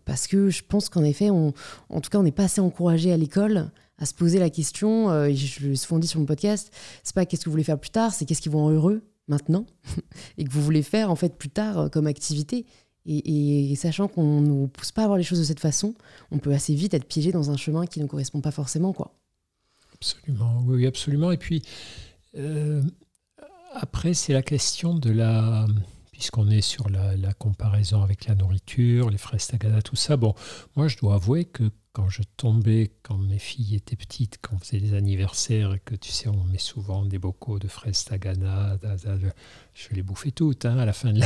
parce 0.05 0.27
que 0.27 0.49
je 0.49 0.63
pense 0.67 0.89
qu'en 0.89 1.03
effet, 1.03 1.29
on, 1.29 1.53
en 1.89 2.01
tout 2.01 2.09
cas, 2.09 2.17
on 2.17 2.23
n'est 2.23 2.31
pas 2.31 2.45
assez 2.45 2.61
encouragé 2.61 3.11
à 3.11 3.17
l'école 3.17 3.71
à 4.03 4.05
se 4.05 4.13
poser 4.13 4.37
la 4.37 4.49
question. 4.49 5.25
et 5.25 5.33
je 5.35 5.65
le 5.65 5.99
dit 5.99 6.07
sur 6.07 6.19
mon 6.19 6.25
podcast, 6.25 6.71
c'est 7.03 7.15
pas 7.15 7.25
qu'est-ce 7.25 7.41
que 7.41 7.45
vous 7.45 7.53
voulez 7.53 7.63
faire 7.63 7.79
plus 7.79 7.89
tard, 7.89 8.13
c'est 8.13 8.25
qu'est-ce 8.25 8.41
qui 8.41 8.49
vous 8.49 8.59
rend 8.59 8.69
heureux 8.69 9.01
maintenant 9.29 9.65
et 10.37 10.43
que 10.43 10.51
vous 10.51 10.61
voulez 10.61 10.83
faire 10.83 11.09
en 11.09 11.15
fait 11.15 11.37
plus 11.37 11.49
tard 11.49 11.89
comme 11.89 12.07
activité. 12.07 12.65
Et, 13.05 13.75
sachant 13.75 14.07
qu'on 14.07 14.41
ne 14.41 14.47
nous 14.47 14.67
pousse 14.67 14.91
pas 14.91 15.03
à 15.03 15.07
voir 15.07 15.17
les 15.17 15.23
choses 15.23 15.39
de 15.39 15.43
cette 15.43 15.59
façon, 15.59 15.93
on 16.31 16.37
peut 16.37 16.53
assez 16.53 16.73
vite 16.73 16.93
être 16.93 17.05
piégé 17.05 17.31
dans 17.31 17.51
un 17.51 17.57
chemin 17.57 17.85
qui 17.85 17.99
ne 17.99 18.05
correspond 18.05 18.39
pas 18.39 18.51
forcément. 18.51 18.93
quoi. 18.93 19.13
Absolument, 19.93 20.63
oui, 20.65 20.87
absolument. 20.87 21.31
Et 21.31 21.37
puis, 21.37 21.63
euh, 22.37 22.81
après, 23.73 24.13
c'est 24.13 24.33
la 24.33 24.41
question 24.41 24.95
de 24.95 25.11
la... 25.11 25.65
Puisqu'on 26.13 26.49
est 26.49 26.62
sur 26.62 26.89
la, 26.89 27.34
comparaison 27.34 28.02
avec 28.02 28.28
la 28.28 28.36
nourriture, 28.36 29.10
les 29.10 29.17
fraises 29.17 29.47
tagada, 29.47 29.82
tout 29.82 29.95
ça, 29.95 30.15
bon, 30.15 30.36
moi 30.76 30.88
je 30.88 30.97
dois 30.97 31.15
avouer 31.15 31.43
que 31.43 31.69
quand 31.93 32.10
je 32.10 32.23
tombais, 32.38 32.91
quand 33.04 33.17
mes 33.17 33.38
filles 33.38 33.76
étaient 33.76 33.95
petites, 33.95 34.39
quand 34.41 34.56
on 34.56 34.58
faisait 34.58 34.80
des 34.80 34.95
anniversaires, 34.95 35.76
et 35.76 35.80
que 35.80 35.93
tu 35.93 36.12
sais, 36.12 36.28
on 36.28 36.43
met 36.45 36.58
souvent 36.58 37.06
des 37.06 37.19
bocaux 37.19 37.60
de 37.60 37.67
fraises 37.67 38.04
tagana, 38.06 38.80
je 39.76 39.89
les 39.93 40.02
bouffais 40.02 40.32
toutes 40.32 40.65
hein, 40.65 40.80
à 40.80 40.86
la 40.86 40.93
fin 40.93 41.13
de 41.13 41.19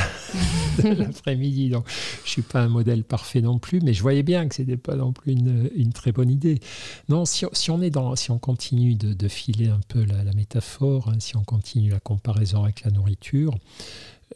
l'après-midi. 0.89 1.69
Donc, 1.69 1.88
je 2.26 2.30
suis 2.30 2.41
pas 2.41 2.62
un 2.62 2.67
modèle 2.67 3.06
parfait 3.06 3.39
non 3.39 3.60
plus, 3.60 3.80
mais 3.80 3.93
je 3.93 4.02
voyais 4.02 4.23
bien 4.23 4.45
que 4.50 4.56
ce 4.56 4.62
n'était 4.62 4.76
pas 4.76 4.97
non 4.97 5.13
plus 5.13 5.32
une, 5.32 5.93
très 5.93 6.12
bonne 6.12 6.30
idée. 6.30 6.60
Non, 7.08 7.23
si, 7.23 7.45
on, 7.69 7.82
est 7.82 7.89
dans, 7.89 8.17
si 8.17 8.32
on 8.32 8.39
continue 8.39 8.95
de, 8.95 9.28
filer 9.30 9.69
un 9.69 9.80
peu 9.88 10.04
la, 10.04 10.34
métaphore, 10.34 11.08
hein, 11.08 11.19
si 11.19 11.38
on 11.38 11.43
continue 11.45 11.91
la 11.91 12.02
comparaison 12.02 12.63
avec 12.63 12.84
la 12.84 12.91
nourriture, 12.91 13.54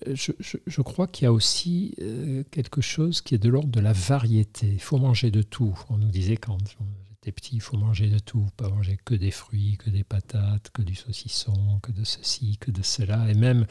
je, 0.07 0.81
crois 0.81 1.07
qu'il 1.07 1.25
y 1.25 1.27
a 1.27 1.33
aussi 1.33 1.95
euh, 2.01 2.43
quelque 2.51 2.81
chose 2.81 3.21
qui 3.21 3.35
est 3.35 3.37
de 3.37 3.49
l'ordre 3.49 3.69
de 3.69 3.79
la 3.79 3.93
variété. 3.93 4.67
Il 4.67 4.81
faut 4.81 4.97
manger 4.97 5.31
de 5.31 5.41
tout. 5.41 5.77
On 5.89 5.97
nous 5.97 6.09
disait 6.09 6.37
quand 6.37 6.57
j'étais 6.67 7.31
petit, 7.31 7.55
il 7.55 7.61
faut 7.61 7.77
manger 7.77 8.07
de 8.07 8.19
tout, 8.19 8.47
pas 8.57 8.69
manger 8.69 8.97
que 9.03 9.13
des 9.13 9.31
fruits, 9.31 9.77
que 9.77 9.89
des 9.89 10.03
patates, 10.03 10.71
que 10.73 10.81
du 10.81 10.95
saucisson, 10.95 11.79
que 11.83 11.91
de 11.91 12.03
ceci, 12.03 12.57
que 12.57 12.71
de 12.71 12.81
cela, 12.81 13.29
et 13.29 13.33
même 13.33 13.65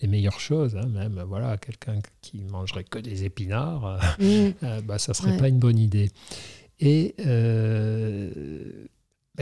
les 0.00 0.08
meilleures 0.08 0.40
choses. 0.40 0.76
Hein, 0.76 0.86
même 0.86 1.22
voilà, 1.26 1.56
quelqu'un 1.56 2.00
qui 2.20 2.44
mangerait 2.44 2.84
que 2.84 2.98
des 2.98 3.24
épinards, 3.24 4.16
mmh. 4.18 4.24
euh, 4.62 4.80
bah, 4.82 4.98
ça 4.98 5.14
serait 5.14 5.36
pas 5.36 5.48
une 5.48 5.58
bonne 5.58 5.78
idée. 5.78 6.10
Et 6.80 7.14
euh, 7.20 8.86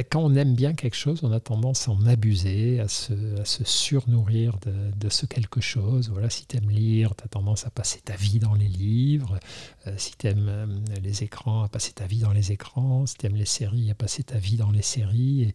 quand 0.09 0.23
on 0.23 0.35
aime 0.37 0.55
bien 0.55 0.73
quelque 0.73 0.95
chose, 0.95 1.25
on 1.25 1.33
a 1.33 1.41
tendance 1.41 1.89
à 1.89 1.91
en 1.91 2.07
abuser, 2.07 2.79
à 2.79 2.87
se, 2.87 3.13
surnourrir 3.45 4.57
de, 4.61 5.09
ce 5.09 5.27
quelque 5.27 5.61
chose. 5.61 6.11
Voilà, 6.11 6.31
si 6.31 6.47
tu 6.47 6.57
aimes 6.57 6.71
lire, 6.71 7.17
tu 7.17 7.25
as 7.25 7.29
tendance 7.29 7.67
à 7.67 7.71
passer 7.71 8.01
ta 8.01 8.15
vie 8.15 8.39
dans 8.39 8.55
les 8.55 8.69
livres. 8.69 9.41
Euh, 9.89 9.95
si 9.97 10.13
tu 10.17 10.29
aimes 10.29 10.49
euh, 10.49 10.67
les 11.03 11.25
écrans, 11.25 11.65
à 11.65 11.69
passer 11.69 11.93
ta 11.93 12.07
vie 12.07 12.21
dans 12.21 12.33
les 12.33 12.53
écrans. 12.53 13.05
Si 13.07 13.17
tu 13.17 13.27
aimes 13.27 13.35
les 13.35 13.45
séries, 13.45 13.91
à 13.91 13.95
passer 13.97 14.23
ta 14.23 14.39
vie 14.39 14.57
dans 14.57 14.71
les 14.71 14.83
séries. 14.83 15.53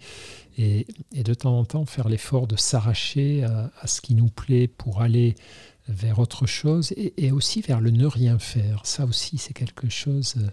Et, 0.58 0.86
de 1.13 1.34
temps 1.34 1.58
en 1.58 1.63
temps, 1.63 1.86
faire 1.86 2.10
l'effort 2.10 2.45
de 2.45 2.58
s'arracher 2.58 3.43
à, 3.43 3.88
ce 3.88 4.02
qui 4.02 4.15
nous 4.15 4.30
plaît 4.30 4.67
pour 4.67 5.02
aller 5.02 5.36
vers 5.88 6.19
autre 6.19 6.45
chose 6.45 6.93
et, 6.98 7.32
aussi 7.32 7.62
vers 7.62 7.80
le 7.80 7.91
ne 7.91 8.06
rien 8.06 8.39
faire. 8.39 8.86
Ça 8.86 9.06
aussi, 9.06 9.38
c'est 9.38 9.54
quelque 9.54 9.89
chose. 9.89 10.36
Euh, 10.38 10.50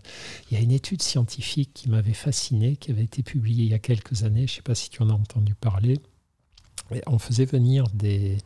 il 0.51 0.57
y 0.57 0.61
a 0.61 0.63
une 0.63 0.73
étude 0.73 1.03
scientifique 1.03 1.71
qui 1.73 1.89
m'avait 1.89 2.13
fasciné, 2.13 2.77
qui 2.77 2.91
avait 2.91 3.05
été 3.05 3.23
publiée 3.23 3.65
il 3.65 3.71
y 3.71 3.75
a 3.75 3.79
quelques 3.79 4.25
années. 4.25 4.47
Je 4.47 4.53
ne 4.53 4.57
sais 4.57 4.63
pas 4.63 4.75
si 4.75 4.91
tu 4.91 5.03
en 5.03 5.09
as 5.09 5.15
entendu 5.15 5.55
parler. 5.55 5.99
on 7.07 7.19
faisait 7.19 7.47
venir 7.47 7.89
des, 7.95 8.39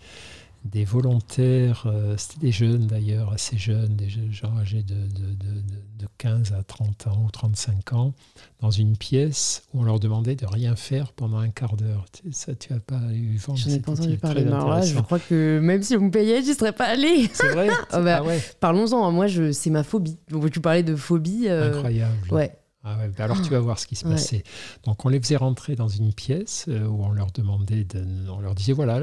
des 0.71 0.85
volontaires, 0.85 1.85
euh, 1.87 2.15
c'était 2.17 2.47
des 2.47 2.53
jeunes 2.53 2.87
d'ailleurs, 2.87 3.33
assez 3.33 3.57
jeunes, 3.57 3.97
des 3.97 4.09
gens 4.09 4.57
âgés 4.59 4.83
de, 4.83 4.95
de, 4.95 5.33
de, 5.33 5.63
de, 5.99 6.07
15 6.19 6.53
à 6.53 6.63
30 6.63 7.09
ans 7.09 7.25
ou 7.27 7.31
35 7.31 7.93
ans, 7.93 8.15
dans 8.61 8.71
une 8.71 8.97
pièce 8.97 9.65
où 9.73 9.81
on 9.81 9.85
leur 9.85 10.01
demandait 10.01 10.35
de 10.35 10.47
rien 10.47 10.77
faire 10.77 11.13
pendant 11.13 11.39
un 11.39 11.51
quart 11.51 11.77
d'heure. 11.77 12.07
Ça, 12.31 12.55
tu 12.55 12.73
n'as 12.73 12.81
pas 12.81 13.01
eu 13.13 13.37
vent 13.37 13.57
Je 13.57 13.69
n'ai 13.69 13.81
pas 13.81 13.93
entendu 13.93 14.17
parler. 14.19 14.45
de 14.45 14.51
je 14.51 15.01
crois 15.01 15.19
que 15.19 15.59
même 15.61 15.83
si 15.83 15.97
vous 15.97 16.05
me 16.05 16.11
payez, 16.11 16.43
je 16.43 16.51
ne 16.51 16.55
serais 16.55 16.73
pas 16.73 16.87
allé. 16.87 17.29
C'est 17.33 17.49
vrai 17.49 17.69
bah, 17.93 18.23
ah 18.25 18.31
Parlons-en, 18.61 19.13
moi 19.13 19.27
c'est 19.53 19.71
ma 19.71 19.83
phobie. 19.83 20.19
Tu 20.53 20.61
parlais 20.61 20.83
de 20.83 20.97
phobie. 20.97 21.49
Euh, 21.49 21.75
Incroyable. 21.75 22.15
Ouais. 22.31 22.53
Ah 22.89 22.95
bah 22.95 23.25
alors 23.25 23.43
tu 23.43 23.51
vas 23.51 23.59
voir 23.59 23.81
ce 23.81 23.87
qui 23.89 23.97
se 23.97 24.05
passait. 24.05 24.45
Donc 24.85 25.05
on 25.05 25.09
les 25.09 25.21
faisait 25.21 25.35
rentrer 25.35 25.75
dans 25.75 25.89
une 25.89 26.13
pièce 26.13 26.67
euh, 26.69 26.87
où 26.87 27.03
on 27.03 27.11
leur 27.11 27.33
demandait, 27.33 27.83
de, 27.83 28.05
on 28.31 28.39
leur 28.39 28.55
disait 28.55 28.75
voilà, 28.75 29.03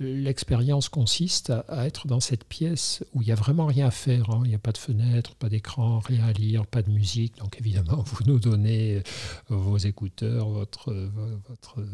l'expérience 0.00 0.88
consiste 0.88 1.50
à, 1.50 1.86
être 1.86 2.06
dans 2.06 2.20
cette 2.20 2.44
pièce 2.44 3.04
où 3.12 3.20
il 3.20 3.26
n'y 3.26 3.32
a 3.32 3.34
vraiment 3.34 3.66
rien 3.66 3.88
à 3.88 3.90
faire. 3.90 4.30
Hein. 4.30 4.40
Il 4.44 4.48
n'y 4.48 4.54
a 4.54 4.58
pas 4.58 4.72
de 4.72 4.78
fenêtre, 4.78 5.34
pas 5.34 5.50
d'écran, 5.50 5.98
rien 5.98 6.24
à 6.24 6.32
lire, 6.32 6.66
pas 6.66 6.80
de 6.80 6.90
musique. 6.90 7.36
Donc 7.36 7.60
évidemment, 7.60 8.02
vous 8.06 8.24
nous 8.24 8.38
donnez 8.38 8.96
euh, 8.96 9.02
vos 9.50 9.76
écouteurs, 9.76 10.48
votre, 10.48 10.90
euh, 10.90 11.10
votre, 11.50 11.84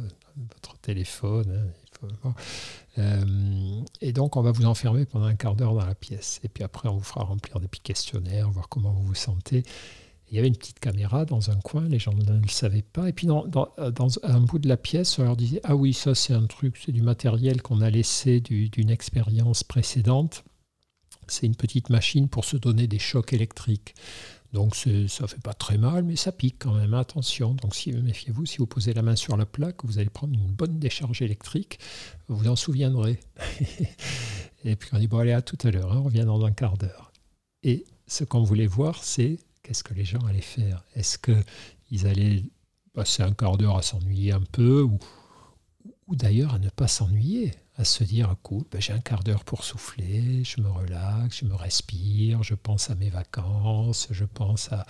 votre 0.53 0.79
téléphone. 0.79 1.69
Hein, 2.25 2.35
et 4.01 4.13
donc 4.13 4.37
on 4.37 4.43
va 4.43 4.53
vous 4.53 4.67
enfermer 4.67 5.05
pendant 5.05 5.27
un 5.27 5.35
quart 5.35 5.57
d'heure 5.57 5.75
dans 5.75 5.85
la 5.85 5.97
pièce. 5.97 6.39
Et 6.45 6.49
puis 6.49 6.63
après, 6.63 6.89
on 6.89 6.99
vous 6.99 7.03
fera 7.03 7.25
remplir 7.25 7.59
des 7.59 7.67
petits 7.67 7.83
questionnaires, 7.83 8.51
voir 8.51 8.69
comment 8.69 8.93
vous 8.93 9.03
vous 9.03 9.15
sentez. 9.17 9.65
Il 10.35 10.39
y 10.39 10.41
avait 10.41 10.49
une 10.49 10.57
petite 10.57 10.81
caméra 10.81 11.25
dans 11.25 11.53
un 11.53 11.61
coin, 11.61 11.89
les 11.89 12.01
gens 12.01 12.13
ne 12.13 12.41
le 12.41 12.49
savaient 12.49 12.83
pas. 12.83 13.09
Et 13.09 13.13
puis 13.13 13.29
dans, 13.29 13.47
un 14.25 14.41
bout 14.41 14.59
de 14.59 14.67
la 14.67 14.77
pièce, 14.77 15.17
on 15.21 15.23
leur 15.23 15.37
disait 15.37 15.61
Ah 15.63 15.77
oui, 15.77 15.93
ça 15.93 16.17
c'est 16.17 16.33
un 16.33 16.47
truc, 16.47 16.77
c'est 16.85 16.91
du 16.91 17.03
matériel 17.03 17.63
qu'on 17.63 17.81
a 17.81 17.89
laissé 17.89 18.41
d'une 18.41 18.91
expérience 18.91 19.63
précédente. 19.63 20.43
C'est 21.29 21.47
une 21.47 21.55
petite 21.55 21.89
machine 21.89 22.29
pour 22.29 22.45
se 22.45 22.57
donner 22.57 22.89
des 22.89 22.99
chocs 22.99 23.33
électriques. 23.33 23.95
Donc 24.53 24.75
ça 24.75 24.91
ne 24.91 25.07
fait 25.07 25.41
pas 25.41 25.55
très 25.55 25.79
mal, 25.79 26.03
mais 26.03 26.17
ça 26.17 26.33
pique 26.33 26.57
quand 26.59 26.75
même. 26.75 26.95
Attention. 26.95 27.55
Donc 27.55 27.77
si, 27.77 27.93
méfiez-vous, 27.93 28.45
si 28.45 28.59
vous 28.59 28.67
posez 28.67 28.93
la 28.93 29.03
main 29.03 29.15
sur 29.15 29.37
la 29.37 29.47
plaque, 29.47 29.85
vous 29.85 30.01
allez 30.01 30.11
prendre 30.11 30.35
une 30.35 30.51
bonne 30.51 30.81
décharge 30.81 31.23
électrique. 31.23 31.79
Vous 32.27 32.39
vous 32.39 32.49
en 32.49 32.57
souviendrez. 32.57 33.21
et 34.65 34.75
puis 34.75 34.91
on 34.95 34.99
dit 34.99 35.07
Bon, 35.07 35.19
allez, 35.19 35.31
à 35.31 35.43
tout 35.43 35.59
à 35.63 35.71
l'heure, 35.71 35.93
hein, 35.93 35.99
on 36.01 36.07
revient 36.07 36.25
dans 36.27 36.45
un 36.45 36.51
quart 36.51 36.77
d'heure. 36.77 37.13
Et 37.63 37.85
ce 38.09 38.25
qu'on 38.25 38.43
voulait 38.43 38.67
voir, 38.67 39.05
c'est 39.05 39.39
qu'est-ce 39.65 39.83
que 39.83 39.95
les 39.95 40.05
gens 40.05 40.25
allaient 40.27 40.41
faire? 40.41 40.85
Est-ce 40.95 41.19
qu'ils 41.19 42.07
allaient 42.07 42.45
passer 42.93 43.25
un 43.25 43.33
quart 43.33 43.57
d'heure 43.57 43.77
à 43.77 43.83
s'ennuyer 43.83 44.31
un 44.33 44.43
peu 44.53 44.83
ou, 44.83 44.99
ou 46.07 46.15
d'ailleurs 46.15 46.55
à 46.55 46.59
ne 46.61 46.69
pas 46.69 46.87
s'ennuyer, 46.87 47.53
à 47.77 47.85
se 47.85 48.05
dire, 48.05 48.33
écoute, 48.33 48.69
ben, 48.71 48.81
j'ai 48.81 48.93
un 48.93 49.01
quart 49.01 49.25
d'heure 49.25 49.43
pour 49.43 49.65
souffler, 49.65 50.45
je 50.45 50.61
me 50.61 50.69
relaxe, 50.69 51.41
je 51.41 51.45
me 51.47 51.55
respire, 51.55 52.43
je 52.43 52.55
pense 52.55 52.91
à 52.91 52.95
mes 52.95 53.09
vacances, 53.09 54.07
je 54.11 54.25
pense 54.25 54.71
à, 54.71 54.87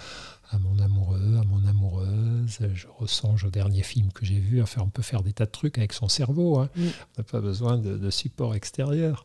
mon 0.61 0.79
amoureux, 0.79 1.39
à 1.41 1.45
mon 1.45 1.67
amoureuse, 1.67 2.59
je 2.75 2.87
ressonge 2.99 3.45
au 3.45 3.51
dernier 3.51 3.83
film 3.83 4.13
que 4.13 4.25
j'ai 4.25 4.39
vu. 4.39 4.63
Enfin, 4.63 4.83
on 4.83 4.89
peut 4.89 5.03
faire 5.03 5.23
des 5.23 5.33
tas 5.33 5.47
de 5.47 5.51
trucs 5.51 5.79
avec 5.79 5.93
son 5.93 6.09
cerveau, 6.09 6.59
hein. 6.59 6.69
on 6.77 6.83
n'a 7.19 7.25
pas 7.25 7.41
besoin 7.41 7.79
de, 7.79 8.11
support 8.11 8.55
extérieur. 8.55 9.25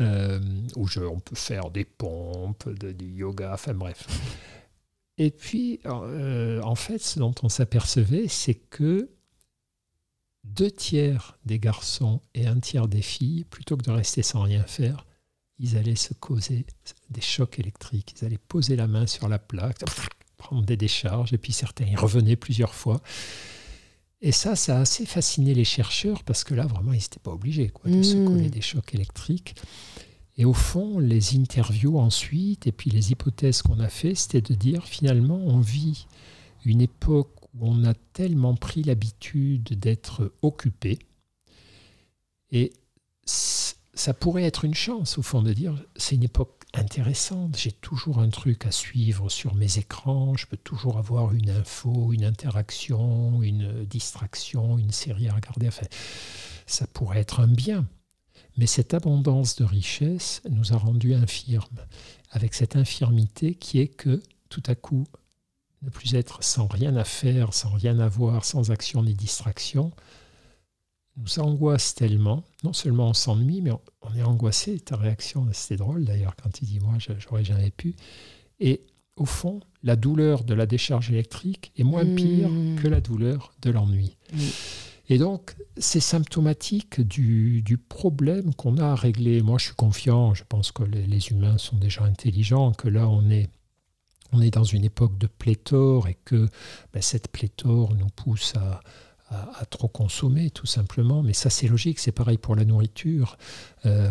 Euh, 0.00 0.40
ou 0.76 0.86
on 1.00 1.20
peut 1.20 1.36
faire 1.36 1.70
des 1.70 1.84
pompes, 1.84 2.68
du 2.70 3.06
yoga, 3.06 3.52
enfin 3.52 3.74
bref. 3.74 4.06
Et 5.18 5.30
puis, 5.30 5.80
euh, 5.86 6.62
en 6.62 6.74
fait, 6.74 6.98
ce 6.98 7.18
dont 7.18 7.34
on 7.42 7.48
s'apercevait, 7.48 8.28
c'est 8.28 8.54
que 8.54 9.10
deux 10.44 10.70
tiers 10.70 11.38
des 11.44 11.58
garçons 11.58 12.20
et 12.34 12.46
un 12.46 12.58
tiers 12.58 12.88
des 12.88 13.02
filles, 13.02 13.44
plutôt 13.44 13.76
que 13.76 13.82
de 13.82 13.90
rester 13.90 14.22
sans 14.22 14.42
rien 14.42 14.64
faire, 14.64 15.06
ils 15.58 15.76
allaient 15.76 15.96
se 15.96 16.14
causer 16.14 16.66
des 17.10 17.20
chocs 17.20 17.58
électriques. 17.58 18.14
Ils 18.18 18.24
allaient 18.24 18.38
poser 18.38 18.74
la 18.74 18.86
main 18.86 19.06
sur 19.06 19.28
la 19.28 19.38
plaque, 19.38 19.84
prendre 20.36 20.64
des 20.64 20.76
décharges, 20.76 21.32
et 21.32 21.38
puis 21.38 21.52
certains 21.52 21.84
y 21.84 21.94
revenaient 21.94 22.36
plusieurs 22.36 22.74
fois. 22.74 23.00
Et 24.22 24.32
ça, 24.32 24.56
ça 24.56 24.78
a 24.78 24.80
assez 24.80 25.04
fasciné 25.04 25.54
les 25.54 25.64
chercheurs, 25.64 26.24
parce 26.24 26.42
que 26.42 26.54
là, 26.54 26.66
vraiment, 26.66 26.92
ils 26.92 26.98
n'étaient 26.98 27.20
pas 27.20 27.32
obligés 27.32 27.68
quoi, 27.68 27.90
de 27.90 28.02
se 28.02 28.16
mmh. 28.16 28.24
coller 28.24 28.50
des 28.50 28.60
chocs 28.60 28.94
électriques. 28.94 29.56
Et 30.38 30.44
au 30.44 30.54
fond, 30.54 30.98
les 30.98 31.36
interviews 31.36 31.98
ensuite, 31.98 32.66
et 32.66 32.72
puis 32.72 32.90
les 32.90 33.12
hypothèses 33.12 33.62
qu'on 33.62 33.80
a 33.80 33.88
fait, 33.88 34.14
c'était 34.14 34.40
de 34.40 34.54
dire 34.54 34.84
finalement, 34.84 35.36
on 35.36 35.60
vit 35.60 36.06
une 36.64 36.80
époque 36.80 37.34
où 37.54 37.68
on 37.68 37.84
a 37.84 37.94
tellement 38.12 38.54
pris 38.54 38.82
l'habitude 38.82 39.78
d'être 39.78 40.32
occupé, 40.40 40.98
et 42.50 42.72
ça 43.24 44.14
pourrait 44.14 44.44
être 44.44 44.64
une 44.64 44.74
chance 44.74 45.18
au 45.18 45.22
fond 45.22 45.42
de 45.42 45.52
dire, 45.52 45.74
c'est 45.96 46.14
une 46.14 46.24
époque 46.24 46.62
intéressante, 46.74 47.56
j'ai 47.58 47.72
toujours 47.72 48.18
un 48.18 48.30
truc 48.30 48.64
à 48.64 48.70
suivre 48.70 49.28
sur 49.28 49.54
mes 49.54 49.78
écrans, 49.78 50.34
je 50.36 50.46
peux 50.46 50.56
toujours 50.56 50.96
avoir 50.96 51.34
une 51.34 51.50
info, 51.50 52.12
une 52.12 52.24
interaction, 52.24 53.42
une 53.42 53.84
distraction, 53.84 54.78
une 54.78 54.92
série 54.92 55.28
à 55.28 55.34
regarder, 55.34 55.68
enfin, 55.68 55.86
ça 56.66 56.86
pourrait 56.86 57.20
être 57.20 57.40
un 57.40 57.48
bien. 57.48 57.86
Mais 58.56 58.66
cette 58.66 58.94
abondance 58.94 59.56
de 59.56 59.64
richesse 59.64 60.42
nous 60.50 60.72
a 60.72 60.76
rendus 60.76 61.14
infirmes, 61.14 61.86
avec 62.30 62.54
cette 62.54 62.76
infirmité 62.76 63.54
qui 63.54 63.78
est 63.80 63.88
que 63.88 64.22
tout 64.48 64.62
à 64.66 64.74
coup, 64.74 65.04
ne 65.82 65.90
plus 65.90 66.14
être 66.14 66.42
sans 66.44 66.66
rien 66.66 66.94
à 66.96 67.04
faire, 67.04 67.54
sans 67.54 67.70
rien 67.70 67.98
à 67.98 68.08
voir, 68.08 68.44
sans 68.44 68.70
action 68.70 69.02
ni 69.02 69.14
distraction, 69.14 69.90
nous 71.16 71.38
angoisse 71.38 71.94
tellement. 71.94 72.44
Non 72.62 72.72
seulement 72.72 73.08
on 73.08 73.14
s'ennuie, 73.14 73.60
mais 73.60 73.72
on, 74.02 74.14
est 74.14 74.22
angoissé. 74.22 74.78
Ta 74.80 74.96
réaction, 74.96 75.46
c'était 75.52 75.76
drôle 75.76 76.04
d'ailleurs 76.04 76.36
quand 76.40 76.50
tu 76.50 76.64
dis 76.64 76.80
moi, 76.80 76.94
j'aurais 76.98 77.44
jamais 77.44 77.70
pu. 77.70 77.94
Et 78.60 78.82
au 79.16 79.24
fond, 79.24 79.60
la 79.82 79.96
douleur 79.96 80.44
de 80.44 80.54
la 80.54 80.66
décharge 80.66 81.10
électrique 81.10 81.72
est 81.76 81.84
moins 81.84 82.06
pire 82.06 82.48
mmh. 82.48 82.76
que 82.76 82.88
la 82.88 83.00
douleur 83.00 83.52
de 83.60 83.70
l'ennui. 83.70 84.16
Et 85.12 85.18
donc, 85.18 85.56
c'est 85.76 86.00
symptomatique 86.00 87.02
du, 87.02 87.76
problème 87.76 88.54
qu'on 88.54 88.78
a 88.78 88.92
à 88.92 88.94
régler. 88.94 89.42
Moi, 89.42 89.58
je 89.58 89.66
suis 89.66 89.74
confiant, 89.74 90.32
je 90.32 90.42
pense 90.48 90.72
que 90.72 90.84
les, 90.84 91.28
humains 91.28 91.58
sont 91.58 91.76
déjà 91.76 92.02
intelligents, 92.04 92.72
que 92.72 92.88
là, 92.88 93.06
on 93.06 93.28
est, 93.28 93.50
dans 94.32 94.64
une 94.64 94.84
époque 94.84 95.18
de 95.18 95.26
pléthore 95.26 96.08
et 96.08 96.16
que 96.24 96.48
ben, 96.94 97.02
cette 97.02 97.28
pléthore 97.28 97.94
nous 97.94 98.06
pousse 98.06 98.54
à, 98.56 98.80
à, 99.32 99.64
trop 99.66 99.88
consommer, 99.88 100.50
tout 100.50 100.66
simplement. 100.66 101.22
Mais 101.22 101.32
ça, 101.32 101.50
c'est 101.50 101.68
logique, 101.68 101.98
c'est 101.98 102.12
pareil 102.12 102.38
pour 102.38 102.54
la 102.54 102.64
nourriture. 102.64 103.36
Euh, 103.86 104.10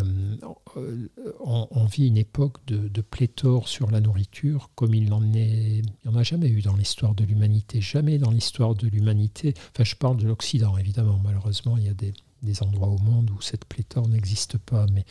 on, 1.40 1.84
vit 1.86 2.08
une 2.08 2.16
époque 2.16 2.64
de, 2.66 3.00
pléthore 3.00 3.68
sur 3.68 3.90
la 3.90 4.00
nourriture 4.00 4.70
comme 4.74 4.94
il 4.94 5.08
n'en 5.08 5.22
est, 5.32 5.82
il 6.04 6.10
en 6.10 6.16
a 6.16 6.22
jamais 6.22 6.48
eu 6.48 6.62
dans 6.62 6.76
l'histoire 6.76 7.14
de 7.14 7.24
l'humanité. 7.24 7.80
Jamais 7.80 8.18
dans 8.18 8.30
l'histoire 8.30 8.74
de 8.74 8.86
l'humanité. 8.88 9.54
Enfin, 9.74 9.84
je 9.84 9.96
parle 9.96 10.16
de 10.16 10.26
l'Occident, 10.26 10.76
évidemment. 10.78 11.20
Malheureusement, 11.22 11.76
il 11.76 11.84
y 11.84 11.88
a 11.88 11.94
des, 11.94 12.14
des 12.42 12.62
endroits 12.62 12.88
au 12.88 12.98
monde 12.98 13.30
où 13.30 13.40
cette 13.40 13.64
pléthore 13.64 14.08
n'existe 14.08 14.58
pas. 14.58 14.86
Mais 14.92 15.04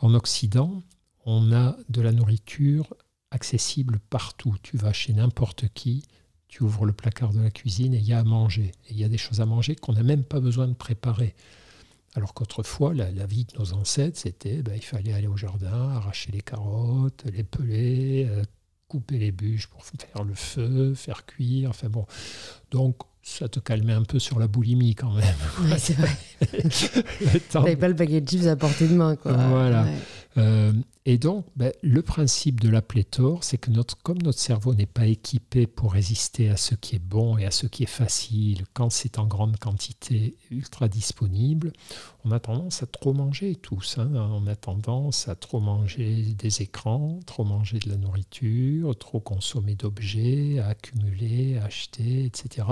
en 0.00 0.14
Occident, 0.14 0.82
on 1.24 1.52
a 1.52 1.76
de 1.88 2.00
la 2.00 2.12
nourriture 2.12 2.94
accessible 3.30 3.98
partout. 4.10 4.56
Tu 4.62 4.76
vas 4.76 4.92
chez 4.92 5.12
n'importe 5.12 5.68
qui, 5.74 6.02
tu 6.48 6.62
ouvres 6.62 6.86
le 6.86 6.92
placard 6.92 7.32
de 7.32 7.40
la 7.40 7.50
cuisine 7.50 7.94
et 7.94 7.98
il 7.98 8.06
y 8.06 8.12
a 8.12 8.18
à 8.18 8.24
manger. 8.24 8.72
Et 8.88 8.92
il 8.92 8.98
y 8.98 9.04
a 9.04 9.08
des 9.08 9.18
choses 9.18 9.40
à 9.40 9.46
manger 9.46 9.76
qu'on 9.76 9.92
n'a 9.92 10.02
même 10.02 10.24
pas 10.24 10.40
besoin 10.40 10.66
de 10.66 10.72
préparer. 10.72 11.34
Alors 12.14 12.34
qu'autrefois, 12.34 12.94
la, 12.94 13.26
vie 13.26 13.44
de 13.44 13.58
nos 13.58 13.74
ancêtres, 13.74 14.18
c'était 14.18 14.62
ben, 14.62 14.74
il 14.74 14.82
fallait 14.82 15.12
aller 15.12 15.26
au 15.26 15.36
jardin, 15.36 15.90
arracher 15.90 16.32
les 16.32 16.40
carottes, 16.40 17.24
les 17.32 17.44
peler, 17.44 18.26
euh, 18.28 18.42
couper 18.88 19.18
les 19.18 19.30
bûches 19.30 19.66
pour 19.66 19.84
faire 19.84 20.24
le 20.24 20.34
feu, 20.34 20.94
faire 20.94 21.26
cuire. 21.26 21.70
Enfin 21.70 21.88
bon. 21.88 22.06
Donc, 22.70 22.96
ça 23.22 23.48
te 23.48 23.60
calmait 23.60 23.92
un 23.92 24.02
peu 24.02 24.18
sur 24.18 24.38
la 24.38 24.48
boulimie 24.48 24.94
quand 24.94 25.12
même. 25.12 25.24
Oui, 25.60 25.72
c'est 25.76 25.96
vrai. 25.96 26.16
T'avais 27.50 27.76
pas 27.76 27.88
le 27.88 27.94
paquet 27.94 28.22
de 28.22 28.28
chips 28.28 28.46
à 28.46 28.56
portée 28.56 28.88
de 28.88 28.94
main. 28.94 29.16
Quoi. 29.16 29.32
Voilà. 29.32 29.86
Euh, 30.38 30.72
et 31.04 31.16
donc, 31.16 31.46
ben, 31.56 31.72
le 31.82 32.02
principe 32.02 32.60
de 32.60 32.68
la 32.68 32.82
pléthore, 32.82 33.42
c'est 33.42 33.56
que 33.56 33.70
notre, 33.70 33.96
comme 34.02 34.20
notre 34.20 34.38
cerveau 34.38 34.74
n'est 34.74 34.84
pas 34.84 35.06
équipé 35.06 35.66
pour 35.66 35.94
résister 35.94 36.50
à 36.50 36.56
ce 36.58 36.74
qui 36.74 36.96
est 36.96 37.02
bon 37.02 37.38
et 37.38 37.46
à 37.46 37.50
ce 37.50 37.66
qui 37.66 37.82
est 37.82 37.86
facile, 37.86 38.64
quand 38.74 38.90
c'est 38.90 39.18
en 39.18 39.26
grande 39.26 39.56
quantité, 39.58 40.36
ultra 40.50 40.86
disponible, 40.86 41.72
on 42.24 42.30
a 42.30 42.38
tendance 42.38 42.82
à 42.82 42.86
trop 42.86 43.14
manger 43.14 43.56
tous. 43.56 43.96
Hein. 43.98 44.10
On 44.14 44.46
a 44.46 44.54
tendance 44.54 45.28
à 45.28 45.34
trop 45.34 45.60
manger 45.60 46.34
des 46.38 46.60
écrans, 46.60 47.20
trop 47.24 47.44
manger 47.44 47.78
de 47.78 47.88
la 47.88 47.96
nourriture, 47.96 48.96
trop 48.98 49.20
consommer 49.20 49.76
d'objets, 49.76 50.58
à 50.58 50.68
accumuler, 50.68 51.56
à 51.56 51.64
acheter, 51.64 52.26
etc. 52.26 52.66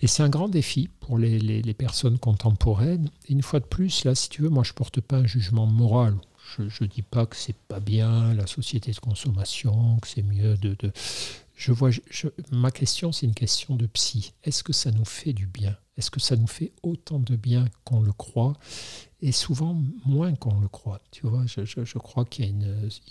Et 0.00 0.06
c'est 0.06 0.22
un 0.22 0.30
grand 0.30 0.48
défi 0.48 0.88
pour 1.00 1.18
les, 1.18 1.38
les, 1.38 1.60
les 1.60 1.74
personnes 1.74 2.18
contemporaines. 2.18 3.10
Et 3.28 3.32
une 3.32 3.42
fois 3.42 3.60
de 3.60 3.66
plus, 3.66 4.04
là, 4.04 4.14
si 4.14 4.30
tu 4.30 4.40
veux, 4.40 4.48
moi, 4.48 4.64
je 4.64 4.72
ne 4.72 4.76
porte 4.76 5.02
pas 5.02 5.18
un 5.18 5.26
jugement 5.26 5.66
moral 5.66 6.16
je 6.56 6.84
ne 6.84 6.88
dis 6.88 7.02
pas 7.02 7.26
que 7.26 7.36
c'est 7.36 7.56
pas 7.56 7.80
bien 7.80 8.34
la 8.34 8.46
société 8.46 8.92
de 8.92 8.98
consommation, 8.98 9.98
que 9.98 10.08
c'est 10.08 10.22
mieux 10.22 10.56
de, 10.56 10.76
Je 11.56 11.72
vois, 11.72 11.90
ma 12.50 12.70
question, 12.70 13.12
c'est 13.12 13.26
une 13.26 13.34
question 13.34 13.76
de 13.76 13.86
psy. 13.86 14.32
Est-ce 14.42 14.62
que 14.62 14.72
ça 14.72 14.90
nous 14.90 15.04
fait 15.04 15.32
du 15.32 15.46
bien? 15.46 15.76
Est-ce 15.96 16.10
que 16.10 16.18
ça 16.20 16.36
nous 16.36 16.48
fait 16.48 16.72
autant 16.82 17.20
de 17.20 17.36
bien 17.36 17.66
qu'on 17.84 18.00
le 18.00 18.12
croit? 18.12 18.54
Et 19.20 19.32
souvent 19.32 19.80
moins 20.04 20.34
qu'on 20.34 20.58
le 20.60 20.68
croit. 20.68 21.00
Tu 21.12 21.26
vois, 21.26 21.44
je, 21.46 21.98
crois 21.98 22.24
qu'il 22.24 22.44
y, 22.44 22.64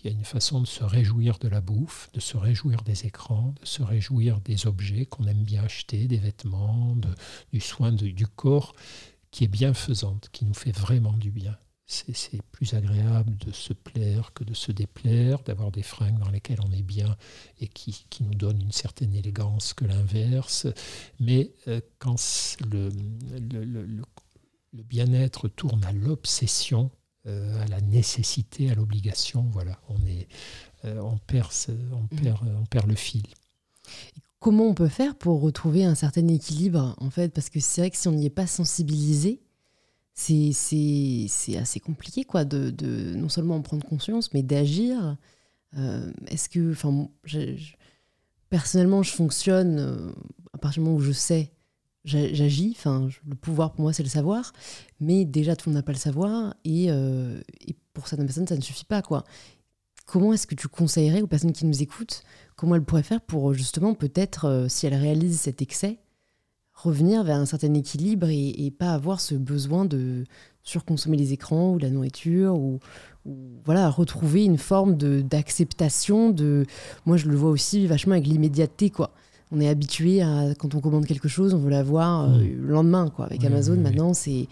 y, 0.04 0.08
a 0.08 0.12
une 0.12 0.26
façon 0.26 0.62
de 0.62 0.68
se 0.68 0.84
réjouir 0.84 1.40
de 1.40 1.48
la 1.48 1.62
bouffe, 1.62 2.10
de 2.14 2.20
se 2.20 2.38
réjouir 2.38 2.84
des 2.84 3.06
écrans, 3.06 3.56
de 3.60 3.66
se 3.66 3.82
réjouir 3.82 4.40
des 4.42 4.68
objets 4.68 5.06
qu'on 5.06 5.26
aime 5.26 5.44
bien 5.44 5.64
acheter, 5.64 6.08
des 6.08 6.18
vêtements, 6.18 6.96
de, 6.98 7.10
du 7.52 7.62
soin 7.62 7.92
du 7.92 8.28
corps, 8.28 8.76
qui 9.32 9.46
est 9.46 9.48
bienfaisante, 9.48 10.30
qui 10.32 10.46
nous 10.46 10.54
fait 10.54 10.76
vraiment 10.78 11.14
du 11.14 11.32
bien 11.32 11.58
c'est 11.86 12.42
plus 12.52 12.74
agréable 12.74 13.36
de 13.38 13.52
se 13.52 13.74
plaire 13.74 14.34
que 14.34 14.44
de 14.44 14.54
se 14.54 14.72
déplaire, 14.72 15.44
d'avoir 15.44 15.72
des 15.72 15.84
fringues 15.84 16.18
dans 16.20 16.30
lesquelles 16.30 16.62
on 16.64 16.72
est 16.72 16.82
bien 16.84 17.18
et 17.60 17.68
qui, 17.68 18.06
nous 18.22 18.36
donnent 18.36 18.62
une 18.62 18.72
certaine 18.72 19.14
élégance 19.14 19.74
que 19.74 19.86
l'inverse. 19.86 20.68
Mais 21.20 21.52
euh, 21.68 21.82
quand 22.00 22.16
le, 22.72 22.90
bien-être 24.72 25.50
tourne 25.50 25.84
à 25.84 25.92
l'obsession, 25.92 26.90
euh, 27.28 27.62
à 27.62 27.68
la 27.68 27.82
nécessité, 27.82 28.70
à 28.70 28.76
l'obligation, 28.76 29.46
voilà, 29.52 29.80
on, 29.90 30.06
est, 30.08 30.28
euh, 30.86 31.00
on, 31.02 31.18
perd, 31.18 31.52
on, 31.92 32.04
mmh. 32.04 32.22
perd, 32.22 32.40
on 32.62 32.66
perd 32.66 32.88
le 32.88 32.96
fil. 32.96 33.24
Comment 34.40 34.66
on 34.66 34.74
peut 34.74 34.90
faire 34.90 35.16
pour 35.16 35.42
retrouver 35.42 35.86
un 35.86 35.96
certain 35.96 36.28
équilibre, 36.28 36.96
en 36.98 37.10
fait? 37.10 37.30
Parce 37.30 37.50
que 37.50 37.60
c'est 37.60 37.82
vrai 37.82 37.92
que 37.92 37.98
si 37.98 38.08
on 38.08 38.12
n'y 38.12 38.26
est 38.26 38.30
pas 38.30 38.48
sensibilisé, 38.48 39.42
c'est 40.14 41.58
assez 41.58 41.80
compliqué 41.80 42.24
quoi 42.24 42.46
de, 42.46 42.70
de, 42.70 43.16
non 43.16 43.30
seulement 43.30 43.56
en 43.56 43.62
prendre 43.62 43.86
conscience 43.86 44.34
mais 44.34 44.44
d'agir. 44.44 45.18
Euh, 45.78 46.12
est-ce 46.28 46.50
que 46.50 46.72
enfin 46.72 47.10
personnellement 48.50 49.02
je 49.02 49.12
fonctionne 49.12 49.80
euh, 49.80 50.12
à 50.54 50.60
partir 50.60 50.84
du 50.84 50.86
moment 50.86 51.00
où 51.00 51.02
je 51.02 51.12
sais 51.12 51.52
j'agis 52.06 52.76
enfin 52.78 53.10
le 53.28 53.36
pouvoir 53.36 53.72
pour 53.72 53.82
moi 53.82 53.94
c'est 53.94 54.04
le 54.04 54.10
savoir 54.10 54.54
mais 55.00 55.26
déjà 55.26 55.56
tout 55.56 55.70
le 55.70 55.74
monde 55.74 55.80
n'a 55.80 55.84
pas 55.84 55.94
le 55.94 55.98
savoir 55.98 56.54
et, 56.64 56.92
euh, 56.92 57.42
et 57.66 57.76
pour 57.94 58.08
certaines 58.08 58.28
personnes 58.28 58.48
ça 58.48 58.56
ne 58.56 58.62
suffit 58.62 58.86
pas 58.86 59.02
quoi. 59.02 59.24
Comment 60.06 60.34
est-ce 60.34 60.46
que 60.46 60.54
tu 60.54 60.68
conseillerais 60.68 61.22
aux 61.22 61.28
personnes 61.28 61.54
qui 61.54 61.66
nous 61.66 61.82
écoutent 61.82 62.24
comment 62.56 62.76
elles 62.76 62.84
pourraient 62.84 63.02
faire 63.02 63.22
pour 63.22 63.54
justement 63.54 63.96
peut-être 63.96 64.68
si 64.70 64.86
elles 64.86 64.94
réalisent 64.94 65.40
cet 65.40 65.62
excès 65.64 65.98
revenir 66.74 67.24
vers 67.24 67.38
un 67.38 67.46
certain 67.46 67.74
équilibre 67.74 68.28
et, 68.30 68.72
pas 68.78 68.94
avoir 68.94 69.22
ce 69.22 69.36
besoin 69.36 69.86
de 69.86 70.24
surconsommer 70.64 71.18
les 71.18 71.34
écrans 71.34 71.74
ou 71.74 71.78
la 71.78 71.90
nourriture 71.90 72.56
ou, 72.56 72.80
voilà 73.64 73.90
retrouver 73.90 74.44
une 74.44 74.58
forme 74.58 74.98
de 74.98 75.22
d'acceptation 75.22 76.30
de 76.30 76.66
moi 77.06 77.16
je 77.16 77.30
le 77.30 77.38
vois 77.38 77.52
aussi 77.52 77.88
vachement 77.88 78.16
avec 78.16 78.28
l'immédiateté 78.28 78.90
quoi. 78.90 79.12
On 79.50 79.62
est 79.62 79.70
habitué 79.70 80.22
à 80.22 80.54
quand 80.60 80.76
on 80.76 80.82
commande 80.82 81.06
quelque 81.06 81.30
chose 81.30 81.54
on 81.54 81.60
veut 81.60 81.70
l'avoir 81.70 82.30
euh, 82.30 82.40
le 82.40 82.68
lendemain 82.68 83.10
quoi. 83.10 83.28
Avec 83.28 83.46
Amazon 83.46 83.78
maintenant 83.78 84.14
c'est 84.14 84.48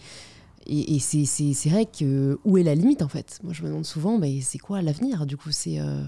et, 0.68 1.00
c'est 1.00 1.70
vrai 1.70 1.86
que 1.86 2.40
où 2.46 2.58
est 2.58 2.64
la 2.64 2.76
limite 2.76 3.02
en 3.02 3.10
fait? 3.10 3.40
Moi 3.44 3.52
je 3.52 3.62
me 3.64 3.68
demande 3.68 3.86
souvent 3.86 4.18
mais 4.18 4.40
c'est 4.40 4.60
quoi 4.60 4.82
l'avenir? 4.82 5.26
Du 5.26 5.36
coup 5.36 5.52
c'est 5.52 5.82
euh, 5.82 6.02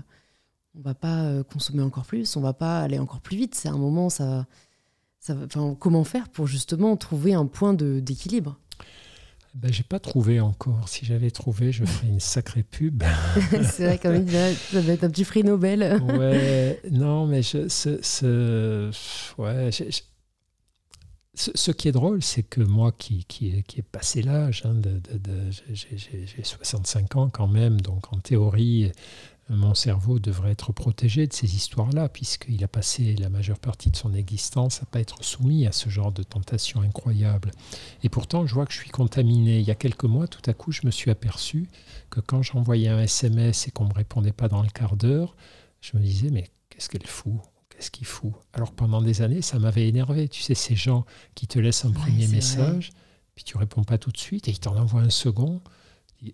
on 0.77 0.81
va 0.81 0.93
pas 0.93 1.23
euh, 1.23 1.43
consommer 1.43 1.83
encore 1.83 2.05
plus 2.05 2.37
on 2.37 2.41
va 2.41 2.53
pas 2.53 2.79
aller 2.79 2.97
encore 2.97 3.19
plus 3.19 3.35
vite. 3.35 3.55
C'est 3.55 3.67
un 3.67 3.77
moment 3.77 4.09
ça 4.09 4.45
comment 5.79 6.03
faire 6.03 6.29
pour 6.29 6.47
justement 6.47 6.95
trouver 6.97 7.33
un 7.33 7.45
point 7.45 7.73
d'équilibre? 7.73 8.57
Ben, 9.55 9.71
j'ai 9.71 9.83
pas 9.83 9.99
trouvé 9.99 10.39
encore. 10.39 10.89
Si 10.89 11.05
j'avais 11.05 11.29
trouvé, 11.29 11.71
je 11.71 11.85
ferais 11.85 12.07
une 12.07 12.19
sacrée 12.19 12.63
pub. 12.63 13.03
c'est 13.63 13.85
vrai, 13.85 13.99
comme 13.99 14.27
ça 14.27 14.81
va 14.81 14.93
être 14.93 15.03
un 15.03 15.09
petit 15.11 15.25
prix 15.25 15.43
Nobel. 15.43 16.01
ouais, 16.17 16.81
non, 16.89 17.27
mais 17.27 17.43
je, 17.43 17.67
ce, 17.67 17.99
ce, 18.01 18.89
ouais, 19.37 19.69
ce, 21.35 21.71
qui 21.71 21.87
est 21.87 21.91
drôle, 21.91 22.23
c'est 22.23 22.41
que 22.41 22.61
moi 22.61 22.91
qui, 22.91 23.25
qui, 23.25 23.49
est, 23.49 23.81
passé 23.83 24.23
l'âge, 24.23 24.63
hein, 24.65 24.73
de, 24.73 24.99
j'ai 25.71 26.43
65 26.43 27.15
ans 27.15 27.29
quand 27.29 27.47
même, 27.47 27.79
donc 27.79 28.11
en 28.11 28.17
théorie, 28.17 28.91
mon 29.49 29.73
cerveau 29.73 30.19
devrait 30.19 30.51
être 30.51 30.71
protégé 30.71 31.27
de 31.27 31.33
ces 31.33 31.55
histoires-là, 31.55 32.07
puisqu'il 32.07 32.63
a 32.63 32.67
passé 32.67 33.15
la 33.15 33.29
majeure 33.29 33.59
partie 33.59 33.91
de 33.91 33.95
son 33.95 34.13
existence 34.13 34.81
à 34.81 34.85
pas 34.85 35.01
être 35.01 35.23
soumis 35.23 35.67
à 35.67 35.71
ce 35.71 35.89
genre 35.89 36.11
de 36.11 36.23
tentation 36.23 36.81
incroyable. 36.81 37.51
Et 38.03 38.09
pourtant, 38.09 38.45
je 38.47 38.53
vois 38.53 38.65
que 38.65 38.71
je 38.71 38.79
suis 38.79 38.89
contaminé. 38.89 39.59
Il 39.59 39.65
y 39.65 39.71
a 39.71 39.75
quelques 39.75 40.05
mois, 40.05 40.27
tout 40.27 40.41
à 40.49 40.53
coup, 40.53 40.71
je 40.71 40.85
me 40.85 40.91
suis 40.91 41.11
aperçu 41.11 41.67
que 42.09 42.21
quand 42.21 42.41
j'envoyais 42.41 42.87
un 42.87 43.01
SMS 43.01 43.67
et 43.67 43.71
qu'on 43.71 43.83
ne 43.83 43.89
me 43.89 43.95
répondait 43.95 44.31
pas 44.31 44.47
dans 44.47 44.61
le 44.61 44.69
quart 44.69 44.95
d'heure, 44.95 45.35
je 45.81 45.97
me 45.97 46.01
disais, 46.01 46.29
mais 46.29 46.49
qu'est-ce 46.69 46.89
qu'elle 46.89 47.05
fout? 47.05 47.41
Qu'est-ce 47.69 47.91
qu'il 47.91 48.07
fout? 48.07 48.31
Alors 48.53 48.71
pendant 48.71 49.01
des 49.01 49.21
années, 49.21 49.41
ça 49.41 49.59
m'avait 49.59 49.87
énervé. 49.89 50.29
Tu 50.29 50.41
sais, 50.41 50.55
ces 50.55 50.75
gens 50.75 51.05
qui 51.35 51.47
te 51.47 51.59
laissent 51.59 51.83
un 51.83 51.91
premier 51.91 52.27
message, 52.27 52.91
puis 53.35 53.43
tu 53.43 53.57
réponds 53.57 53.83
pas 53.83 53.97
tout 53.97 54.11
de 54.11 54.17
suite, 54.17 54.47
et 54.47 54.51
ils 54.51 54.59
t'en 54.59 54.77
envoient 54.77 55.01
un 55.01 55.09
second. 55.09 55.61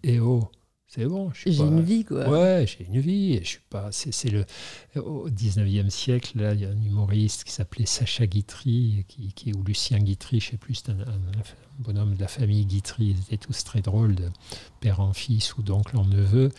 Et 0.04 0.20
oh, 0.20 0.52
c'est 0.90 1.06
bon. 1.06 1.30
J'ai 1.36 1.56
une 1.56 1.82
vie, 1.82 2.04
quoi. 2.04 2.28
Ouais, 2.28 2.66
j'ai 2.66 2.88
une 2.88 3.00
vie. 3.00 3.38
je 3.44 3.48
suis 3.48 3.60
pas. 3.70 3.90
C'est 3.92 4.32
le 4.32 4.44
au 4.96 5.30
19e 5.30 5.92
siècle. 5.92 6.42
Là, 6.42 6.56
il 6.56 6.62
y 6.62 6.66
a 6.66 6.70
un 6.70 6.82
humoriste 6.82 7.44
qui 7.44 7.52
s'appelait 7.52 7.86
Sacha 7.86 8.26
Guitry, 8.26 9.06
qui, 9.08 9.32
qui, 9.34 9.54
ou 9.54 9.64
Lucien 9.64 10.00
Guitry, 10.00 10.40
je 10.40 10.50
sais 10.50 10.58
plus. 10.58 10.74
C'est 10.74 10.90
un, 10.90 10.96
bonhomme 11.78 12.16
de 12.16 12.20
la 12.20 12.28
famille 12.28 12.66
Guitry. 12.66 13.16
Ils 13.16 13.20
étaient 13.20 13.38
tous 13.38 13.64
très 13.64 13.82
drôles, 13.82 14.16
de 14.16 14.30
père 14.80 15.00
en 15.00 15.14
fils 15.14 15.56
ou 15.58 15.62
d'oncle 15.62 15.96
en 15.96 16.06
neveu. 16.06 16.50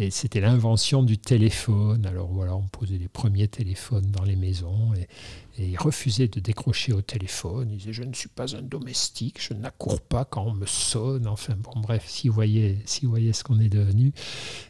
Et 0.00 0.10
c'était 0.10 0.40
l'invention 0.40 1.02
du 1.02 1.18
téléphone. 1.18 2.06
Alors 2.06 2.28
voilà, 2.28 2.54
on 2.54 2.68
posait 2.68 2.98
les 2.98 3.08
premiers 3.08 3.48
téléphones 3.48 4.10
dans 4.12 4.22
les 4.22 4.36
maisons 4.36 4.94
et, 4.94 5.08
et 5.60 5.66
il 5.70 5.76
refusait 5.76 6.28
de 6.28 6.38
décrocher 6.38 6.92
au 6.92 7.02
téléphone. 7.02 7.70
Il 7.72 7.78
disait 7.78 7.92
Je 7.92 8.04
ne 8.04 8.14
suis 8.14 8.28
pas 8.28 8.54
un 8.54 8.62
domestique, 8.62 9.42
je 9.42 9.54
n'accours 9.54 10.00
pas 10.00 10.24
quand 10.24 10.44
on 10.46 10.52
me 10.52 10.66
sonne. 10.66 11.26
Enfin 11.26 11.56
bon, 11.56 11.80
bref, 11.80 12.04
si 12.06 12.28
vous 12.28 12.34
voyez, 12.34 12.78
si 12.84 13.06
vous 13.06 13.10
voyez 13.10 13.32
ce 13.32 13.42
qu'on 13.42 13.58
est 13.58 13.68
devenu. 13.68 14.12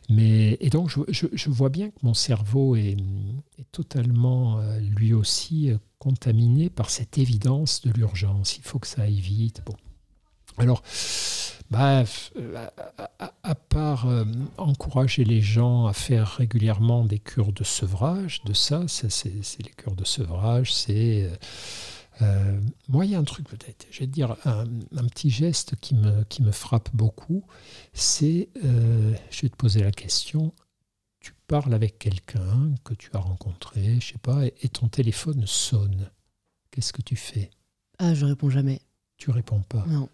Mais, 0.09 0.57
et 0.61 0.71
donc, 0.71 0.89
je, 0.89 1.27
je, 1.31 1.51
vois 1.51 1.69
bien 1.69 1.91
que 1.91 1.99
mon 2.03 2.15
cerveau 2.15 2.75
est, 2.75 2.97
est 3.59 3.71
totalement, 3.71 4.61
euh, 4.61 4.81
lui 4.81 5.13
aussi, 5.13 5.71
euh, 5.71 5.77
contaminé 5.99 6.71
par 6.71 6.89
cette 6.89 7.19
évidence 7.19 7.83
de 7.83 7.91
l'urgence. 7.91 8.57
Il 8.57 8.63
faut 8.63 8.79
que 8.79 8.87
ça 8.87 9.03
aille 9.03 9.21
vite. 9.21 9.63
Bon. 9.67 9.75
Alors, 10.57 10.83
Bref, 11.71 12.33
à, 13.43 13.55
part 13.55 14.09
euh, 14.09 14.25
encourager 14.57 15.25
les 15.25 15.43
gens 15.43 15.87
à 15.87 15.93
faire 15.93 16.37
régulièrement 16.37 17.05
des 17.05 17.19
cures 17.19 17.53
de 17.53 17.63
sevrage, 17.63 18.43
de 18.45 18.55
ça, 18.55 18.85
c'est 18.89 19.63
les 19.63 19.71
cures 19.77 19.97
de 19.97 20.05
sevrage, 20.05 20.73
c'est... 20.73 21.31
Euh, 22.21 22.61
moi, 22.89 23.05
il 23.05 23.13
y 23.13 23.15
a 23.15 23.19
un 23.19 23.25
truc 23.25 23.49
peut-être, 23.49 23.87
je 23.91 24.01
vais 24.01 24.07
te 24.07 24.13
dire, 24.13 24.37
un, 24.45 24.67
petit 25.07 25.31
geste 25.31 25.77
qui 25.77 25.95
me, 25.95 26.25
qui 26.25 26.43
me 26.43 26.51
frappe 26.51 26.89
beaucoup, 26.93 27.45
c'est, 27.93 28.49
je 28.63 29.43
vais 29.43 29.49
te 29.49 29.57
poser 29.57 29.83
la 29.83 29.93
question, 29.93 30.53
tu 31.21 31.33
parles 31.47 31.75
avec 31.75 31.99
quelqu'un 31.99 32.75
que 32.85 32.95
tu 32.95 33.11
as 33.15 33.19
rencontré, 33.19 34.01
je 34.01 34.13
sais 34.13 34.19
pas, 34.19 34.47
et, 34.47 34.69
ton 34.69 34.89
téléphone 34.89 35.47
sonne. 35.47 36.11
Qu'est-ce 36.71 36.93
que 36.93 37.03
tu 37.03 37.17
fais? 37.17 37.51
Ah, 37.99 38.15
je 38.15 38.25
réponds 38.25 38.51
jamais. 38.51 38.81
Tu 39.17 39.31
réponds 39.31 39.63
pas? 39.63 39.85
Non. 39.87 40.09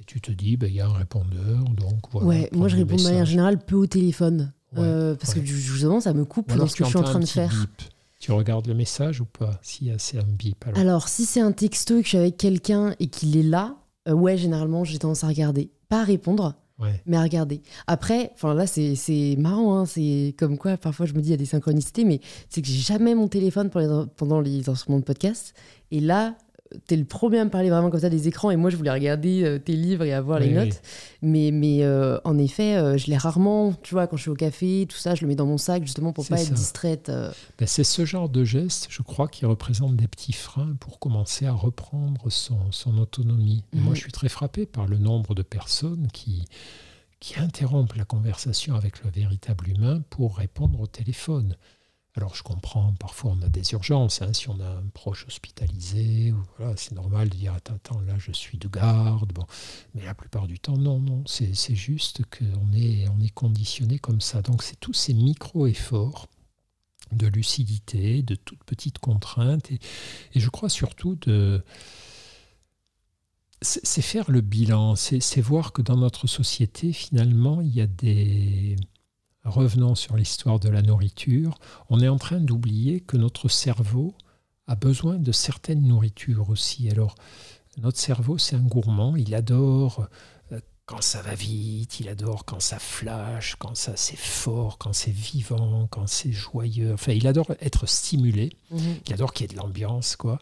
Et 0.00 0.04
tu 0.04 0.20
te 0.20 0.30
dis, 0.30 0.56
ben, 0.56 0.68
il 0.68 0.76
y 0.76 0.80
a 0.80 0.86
un 0.86 0.92
répondeur, 0.92 1.64
donc 1.76 2.10
voilà. 2.12 2.26
Ouais, 2.26 2.48
moi 2.52 2.68
je 2.68 2.76
réponds 2.76 2.96
de 2.96 3.02
manière 3.02 3.26
générale 3.26 3.58
peu 3.58 3.76
au 3.76 3.86
téléphone. 3.86 4.52
Euh, 4.76 5.14
parce 5.14 5.34
que 5.34 5.42
justement, 5.44 6.00
ça 6.00 6.12
me 6.12 6.24
coupe 6.24 6.54
dans 6.54 6.66
ce 6.66 6.76
que 6.76 6.84
je 6.84 6.90
suis 6.90 6.98
en 6.98 7.02
train 7.02 7.20
de 7.20 7.26
faire. 7.26 7.66
Tu 8.20 8.32
regardes 8.32 8.66
le 8.66 8.74
message 8.74 9.20
ou 9.20 9.24
pas? 9.24 9.58
Si 9.62 9.90
c'est 9.98 10.18
un 10.18 10.26
bip. 10.26 10.64
Alors, 10.74 11.08
si 11.08 11.24
c'est 11.24 11.40
un 11.40 11.52
texto 11.52 11.96
et 11.96 12.00
que 12.00 12.04
je 12.04 12.08
suis 12.08 12.18
avec 12.18 12.36
quelqu'un 12.36 12.94
et 12.98 13.06
qu'il 13.06 13.36
est 13.36 13.42
là, 13.42 13.76
euh, 14.08 14.12
ouais, 14.12 14.36
généralement, 14.36 14.84
j'ai 14.84 14.98
tendance 14.98 15.24
à 15.24 15.28
regarder. 15.28 15.70
Pas 15.88 16.00
à 16.00 16.04
répondre, 16.04 16.54
mais 17.06 17.16
à 17.16 17.22
regarder. 17.22 17.62
Après, 17.86 18.30
enfin 18.34 18.54
là, 18.54 18.66
c'est 18.66 19.36
marrant. 19.38 19.78
Hein, 19.78 19.86
c'est 19.86 20.34
comme 20.38 20.58
quoi, 20.58 20.76
parfois, 20.76 21.06
je 21.06 21.14
me 21.14 21.20
dis, 21.20 21.28
il 21.28 21.32
y 21.32 21.34
a 21.34 21.38
des 21.38 21.46
synchronicités, 21.46 22.04
mais 22.04 22.20
c'est 22.48 22.60
que 22.60 22.68
j'ai 22.68 22.80
jamais 22.80 23.14
mon 23.14 23.28
téléphone 23.28 23.70
pendant 23.70 24.40
les 24.40 24.68
instruments 24.68 24.98
de 24.98 25.04
podcast. 25.04 25.54
Et 25.90 26.00
là, 26.00 26.36
t'es 26.86 26.96
le 26.96 27.04
premier 27.04 27.38
à 27.38 27.44
me 27.44 27.50
parler 27.50 27.70
vraiment 27.70 27.90
comme 27.90 28.00
ça 28.00 28.10
des 28.10 28.28
écrans 28.28 28.50
et 28.50 28.56
moi 28.56 28.70
je 28.70 28.76
voulais 28.76 28.90
regarder 28.90 29.42
euh, 29.44 29.58
tes 29.58 29.74
livres 29.74 30.04
et 30.04 30.12
avoir 30.12 30.38
les 30.38 30.50
notes. 30.50 30.80
Mais 31.22 31.50
mais 31.50 31.82
euh, 31.82 32.18
en 32.24 32.38
effet 32.38 32.76
euh, 32.76 32.98
je 32.98 33.06
l'ai 33.06 33.16
rarement 33.16 33.72
tu 33.82 33.94
vois 33.94 34.06
quand 34.06 34.16
je 34.16 34.22
suis 34.22 34.30
au 34.30 34.34
café 34.34 34.86
tout 34.88 34.96
ça 34.96 35.14
je 35.14 35.22
le 35.22 35.28
mets 35.28 35.34
dans 35.34 35.46
mon 35.46 35.58
sac 35.58 35.84
justement 35.84 36.12
pour 36.12 36.26
pas 36.26 36.40
être 36.40 36.52
distraite 36.52 37.10
ben, 37.10 37.66
c'est 37.66 37.84
ce 37.84 38.04
genre 38.04 38.28
de 38.28 38.44
geste 38.44 38.86
je 38.90 39.02
crois 39.02 39.28
qui 39.28 39.46
représente 39.46 39.96
des 39.96 40.08
petits 40.08 40.32
freins 40.32 40.76
pour 40.80 40.98
commencer 40.98 41.46
à 41.46 41.52
reprendre 41.52 42.30
son, 42.30 42.58
son 42.70 42.98
autonomie. 42.98 43.64
Moi 43.72 43.90
mhm. 43.90 43.94
je 43.94 44.00
suis 44.00 44.12
très 44.12 44.28
frappé 44.28 44.66
par 44.66 44.86
le 44.86 44.98
nombre 44.98 45.34
de 45.34 45.42
personnes 45.42 46.08
qui 46.12 46.44
qui 47.20 47.38
interrompent 47.40 47.94
la 47.94 48.04
conversation 48.04 48.74
avec 48.74 49.02
le 49.02 49.10
véritable 49.10 49.68
humain 49.68 50.02
pour 50.08 50.36
répondre 50.36 50.80
au 50.80 50.86
téléphone 50.86 51.56
alors 52.18 52.34
je 52.34 52.42
comprends, 52.42 52.92
parfois 52.98 53.30
on 53.30 53.42
a 53.42 53.48
des 53.48 53.72
urgences, 53.72 54.22
hein, 54.22 54.32
si 54.32 54.48
on 54.48 54.58
a 54.60 54.68
un 54.68 54.86
proche 54.92 55.24
hospitalisé, 55.26 56.34
voilà, 56.58 56.76
c'est 56.76 56.92
normal 56.92 57.28
de 57.28 57.36
dire 57.36 57.54
attends, 57.54 57.76
attends, 57.76 58.00
là 58.00 58.14
je 58.18 58.32
suis 58.32 58.58
de 58.58 58.66
garde, 58.66 59.32
mais 59.94 60.04
la 60.04 60.14
plupart 60.14 60.48
du 60.48 60.58
temps, 60.58 60.76
non, 60.76 60.98
non, 60.98 61.22
c'est 61.26 61.54
juste 61.76 62.22
qu'on 62.26 62.72
est, 62.72 63.08
on 63.08 63.20
est 63.20 63.32
conditionné 63.32 64.00
comme 64.00 64.20
ça. 64.20 64.42
Donc 64.42 64.64
c'est 64.64 64.78
tous 64.80 64.92
ces 64.92 65.14
micro-efforts 65.14 66.26
de 67.12 67.28
lucidité, 67.28 68.22
de 68.22 68.34
toutes 68.34 68.64
petites 68.64 68.98
contraintes, 68.98 69.70
et, 69.70 69.78
et 70.34 70.40
je 70.40 70.50
crois 70.50 70.68
surtout 70.68 71.14
de... 71.14 71.64
C'est 73.60 74.02
faire 74.02 74.30
le 74.30 74.40
bilan, 74.40 74.94
c'est 74.94 75.40
voir 75.40 75.72
que 75.72 75.82
dans 75.82 75.96
notre 75.96 76.28
société, 76.28 76.92
finalement, 76.92 77.60
il 77.60 77.74
y 77.74 77.80
a 77.80 77.88
des 77.88 78.76
revenons 79.48 79.94
sur 79.94 80.16
l'histoire 80.16 80.60
de 80.60 80.68
la 80.68 80.82
nourriture, 80.82 81.58
on 81.90 82.00
est 82.00 82.08
en 82.08 82.18
train 82.18 82.40
d'oublier 82.40 83.00
que 83.00 83.16
notre 83.16 83.48
cerveau 83.48 84.14
a 84.66 84.74
besoin 84.74 85.16
de 85.16 85.32
certaines 85.32 85.82
nourritures 85.82 86.50
aussi. 86.50 86.88
Alors, 86.90 87.14
notre 87.78 87.98
cerveau, 87.98 88.38
c'est 88.38 88.56
un 88.56 88.60
gourmand, 88.60 89.16
il 89.16 89.34
adore 89.34 90.06
euh, 90.52 90.60
quand 90.86 91.02
ça 91.02 91.22
va 91.22 91.34
vite, 91.34 92.00
il 92.00 92.08
adore 92.08 92.44
quand 92.44 92.60
ça 92.60 92.78
flash, 92.78 93.56
quand 93.56 93.76
ça 93.76 93.92
c'est 93.96 94.18
fort, 94.18 94.78
quand 94.78 94.92
c'est 94.92 95.10
vivant, 95.10 95.86
quand 95.90 96.06
c'est 96.06 96.32
joyeux. 96.32 96.92
Enfin, 96.94 97.12
il 97.12 97.26
adore 97.26 97.52
être 97.60 97.86
stimulé, 97.86 98.52
mhm. 98.70 98.96
il 99.06 99.12
adore 99.12 99.32
qu'il 99.32 99.44
y 99.44 99.50
ait 99.50 99.54
de 99.54 99.60
l'ambiance, 99.60 100.16
quoi. 100.16 100.38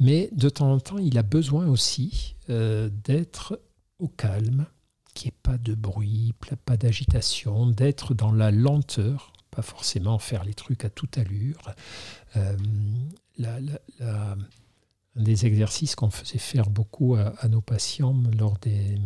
Mais 0.00 0.28
de 0.32 0.48
temps 0.48 0.72
en 0.72 0.80
temps, 0.80 0.98
il 0.98 1.18
a 1.18 1.22
besoin 1.22 1.66
aussi 1.66 2.34
euh, 2.48 2.88
d'être 3.04 3.60
au 3.98 4.08
calme, 4.08 4.66
qu'il 5.12 5.28
n'y 5.28 5.34
ait 5.34 5.40
pas 5.42 5.58
de 5.58 5.74
bruit, 5.74 6.34
pas 6.64 6.76
d'agitation, 6.76 7.66
d'être 7.66 8.14
dans 8.14 8.32
la 8.32 8.50
lenteur, 8.50 9.32
pas 9.50 9.62
forcément 9.62 10.18
faire 10.18 10.44
les 10.44 10.54
trucs 10.54 10.84
à 10.84 10.90
toute 10.90 11.18
allure. 11.18 11.74
Euh, 12.36 12.56
un 15.16 15.22
des 15.22 15.46
exercices 15.46 15.94
qu'on 15.94 16.10
faisait 16.10 16.38
faire 16.38 16.70
beaucoup 16.70 17.16
à, 17.16 17.48
nos 17.48 17.60
patients 17.60 18.16
lors 18.38 18.58
des, 18.58 18.98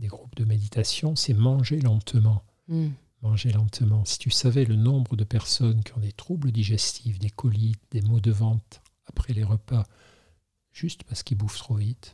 groupes 0.00 0.36
de 0.36 0.44
méditation, 0.44 1.16
c'est 1.16 1.34
manger 1.34 1.80
lentement. 1.80 2.42
Hmm. 2.68 2.90
Manger 3.22 3.52
lentement. 3.52 4.04
Si 4.04 4.18
tu 4.18 4.30
savais 4.30 4.64
le 4.64 4.76
nombre 4.76 5.16
de 5.16 5.24
personnes 5.24 5.82
qui 5.82 5.94
ont 5.94 6.00
des 6.00 6.12
troubles 6.12 6.52
digestifs, 6.52 7.18
des 7.18 7.30
colites, 7.30 7.80
des 7.90 8.02
maux 8.02 8.20
de 8.20 8.30
ventre 8.30 8.82
après 9.06 9.32
les 9.32 9.44
repas, 9.44 9.84
juste 10.72 11.04
parce 11.04 11.22
qu'ils 11.22 11.38
bouffent 11.38 11.58
trop 11.58 11.76
vite, 11.76 12.12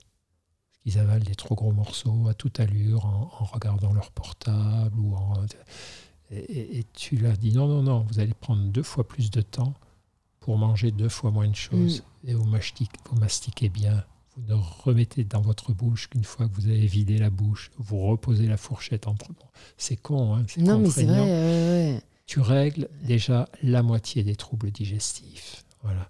ils 0.84 0.98
avalent 0.98 1.24
des 1.24 1.34
trop 1.34 1.54
gros 1.54 1.72
morceaux 1.72 2.28
à 2.28 2.34
toute 2.34 2.60
allure 2.60 3.06
en, 3.06 3.44
regardant 3.44 3.92
leur 3.92 4.10
portable 4.10 4.98
ou 4.98 5.14
en, 5.14 5.34
et, 6.32 6.84
tu 6.94 7.16
leur 7.16 7.36
dis 7.36 7.52
non, 7.52 7.68
non, 7.68 7.82
non, 7.82 8.06
vous 8.08 8.18
allez 8.18 8.34
prendre 8.34 8.62
deux 8.64 8.82
fois 8.82 9.06
plus 9.06 9.30
de 9.30 9.42
temps 9.42 9.74
pour 10.40 10.56
manger 10.56 10.90
deux 10.90 11.08
fois 11.08 11.30
moins 11.30 11.48
de 11.48 11.54
choses 11.54 12.02
mm. 12.24 12.28
et 12.28 12.34
vous 12.34 12.44
mastiquez, 12.44 12.98
vous 13.10 13.16
mastiquez 13.16 13.68
bien. 13.68 14.04
Vous 14.34 14.42
ne 14.48 14.54
remettez 14.54 15.24
dans 15.24 15.42
votre 15.42 15.74
bouche 15.74 16.08
qu'une 16.08 16.24
fois 16.24 16.48
que 16.48 16.54
vous 16.54 16.66
avez 16.66 16.86
vidé 16.86 17.18
la 17.18 17.28
bouche, 17.28 17.70
vous 17.76 17.98
reposez 17.98 18.46
la 18.46 18.56
fourchette 18.56 19.06
entre. 19.06 19.26
c'est 19.76 19.96
con, 19.96 20.34
hein, 20.34 20.46
Non, 20.56 20.78
mais 20.78 20.90
c'est 20.90 21.04
vrai. 21.04 22.02
Tu 22.24 22.40
règles 22.40 22.88
déjà 23.04 23.46
la 23.62 23.82
moitié 23.82 24.24
des 24.24 24.36
troubles 24.36 24.70
digestifs. 24.70 25.64
Voilà. 25.82 26.08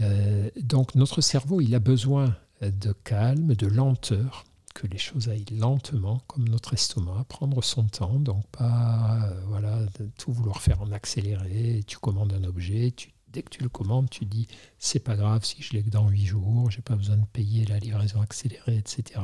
Euh, 0.00 0.48
donc 0.62 0.94
notre 0.94 1.20
cerveau, 1.20 1.60
il 1.60 1.74
a 1.74 1.78
besoin 1.78 2.34
de 2.70 2.92
calme, 2.92 3.54
de 3.54 3.66
lenteur, 3.66 4.44
que 4.74 4.86
les 4.86 4.98
choses 4.98 5.28
aillent 5.28 5.44
lentement, 5.58 6.22
comme 6.26 6.48
notre 6.48 6.74
estomac, 6.74 7.24
prendre 7.28 7.62
son 7.62 7.84
temps, 7.84 8.18
donc 8.18 8.46
pas 8.48 9.28
euh, 9.30 9.40
voilà, 9.46 9.78
tout 10.18 10.32
vouloir 10.32 10.60
faire 10.60 10.80
en 10.82 10.92
accéléré. 10.92 11.82
Tu 11.86 11.98
commandes 11.98 12.32
un 12.32 12.44
objet, 12.44 12.94
dès 13.28 13.42
que 13.42 13.50
tu 13.50 13.62
le 13.62 13.68
commandes, 13.68 14.08
tu 14.10 14.24
dis 14.24 14.48
c'est 14.78 15.00
pas 15.00 15.16
grave 15.16 15.44
si 15.44 15.62
je 15.62 15.72
l'ai 15.72 15.82
que 15.82 15.90
dans 15.90 16.08
huit 16.08 16.26
jours, 16.26 16.70
j'ai 16.70 16.82
pas 16.82 16.96
besoin 16.96 17.16
de 17.16 17.26
payer 17.26 17.64
la 17.66 17.78
livraison 17.78 18.20
accélérée, 18.20 18.76
etc. 18.76 19.20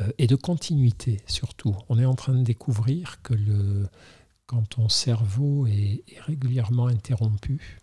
Euh, 0.00 0.10
et 0.18 0.26
de 0.26 0.36
continuité 0.36 1.20
surtout. 1.26 1.76
On 1.88 1.98
est 1.98 2.06
en 2.06 2.14
train 2.14 2.34
de 2.34 2.42
découvrir 2.42 3.20
que 3.22 3.34
le, 3.34 3.88
quand 4.46 4.68
ton 4.68 4.88
cerveau 4.88 5.66
est, 5.66 6.04
régulièrement 6.26 6.86
interrompu, 6.86 7.80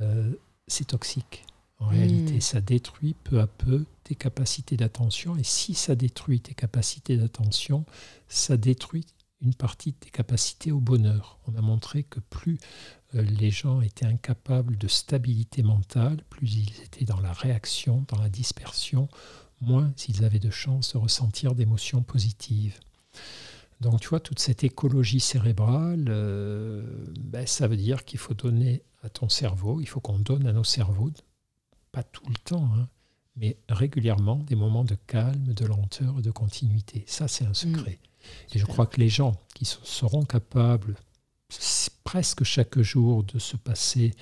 euh, 0.00 0.32
c'est 0.66 0.88
toxique. 0.88 1.44
En 1.78 1.86
réalité, 1.86 2.36
hmm. 2.36 2.40
ça 2.40 2.60
détruit 2.60 3.14
peu 3.24 3.40
à 3.40 3.46
peu 3.46 3.84
tes 4.04 4.14
capacités 4.14 4.76
d'attention. 4.76 5.36
Et 5.36 5.44
si 5.44 5.74
ça 5.74 5.94
détruit 5.94 6.40
tes 6.40 6.54
capacités 6.54 7.16
d'attention, 7.16 7.84
ça 8.28 8.56
détruit 8.56 9.06
une 9.40 9.54
partie 9.54 9.92
de 9.92 9.96
tes 9.96 10.10
capacités 10.10 10.72
au 10.72 10.80
bonheur. 10.80 11.38
On 11.46 11.54
a 11.56 11.60
montré 11.60 12.02
que 12.04 12.20
plus 12.20 12.58
euh, 13.14 13.22
les 13.22 13.50
gens 13.50 13.80
étaient 13.80 14.06
incapables 14.06 14.76
de 14.78 14.88
stabilité 14.88 15.62
mentale, 15.62 16.24
plus 16.30 16.54
ils 16.54 16.82
étaient 16.82 17.04
dans 17.04 17.20
la 17.20 17.32
réaction, 17.32 18.04
dans 18.08 18.20
la 18.20 18.30
dispersion, 18.30 19.08
moins 19.60 19.92
ils 20.08 20.24
avaient 20.24 20.38
de 20.38 20.50
chances 20.50 20.94
de 20.94 20.98
ressentir 20.98 21.54
d'émotions 21.54 22.02
positives. 22.02 22.78
Donc 23.80 24.00
tu 24.00 24.08
vois, 24.08 24.20
toute 24.20 24.38
cette 24.38 24.64
écologie 24.64 25.20
cérébrale, 25.20 26.06
euh, 26.08 26.82
ben, 27.20 27.46
ça 27.46 27.68
veut 27.68 27.76
dire 27.76 28.04
qu'il 28.04 28.18
faut 28.18 28.34
donner 28.34 28.82
à 29.02 29.10
ton 29.10 29.28
cerveau, 29.28 29.80
il 29.80 29.86
faut 29.86 30.00
qu'on 30.00 30.18
donne 30.18 30.46
à 30.46 30.52
nos 30.52 30.64
cerveaux 30.64 31.10
pas 31.94 32.02
tout 32.02 32.26
le 32.28 32.34
temps, 32.34 32.68
hein, 32.76 32.88
mais 33.36 33.56
régulièrement 33.68 34.36
des 34.36 34.56
moments 34.56 34.84
de 34.84 34.96
calme, 35.06 35.54
de 35.54 35.64
lenteur, 35.64 36.14
de 36.14 36.30
continuité. 36.32 37.04
Ça, 37.06 37.28
c'est 37.28 37.44
un 37.44 37.54
secret. 37.54 37.98
Mm. 38.00 38.56
Et 38.56 38.58
je 38.58 38.66
crois 38.66 38.86
que 38.86 39.00
les 39.00 39.08
gens 39.08 39.36
qui 39.54 39.64
seront 39.64 40.24
capables 40.24 40.96
presque 42.02 42.42
chaque 42.42 42.80
jour 42.80 43.22
de 43.22 43.38
se 43.38 43.56
passer 43.56 44.12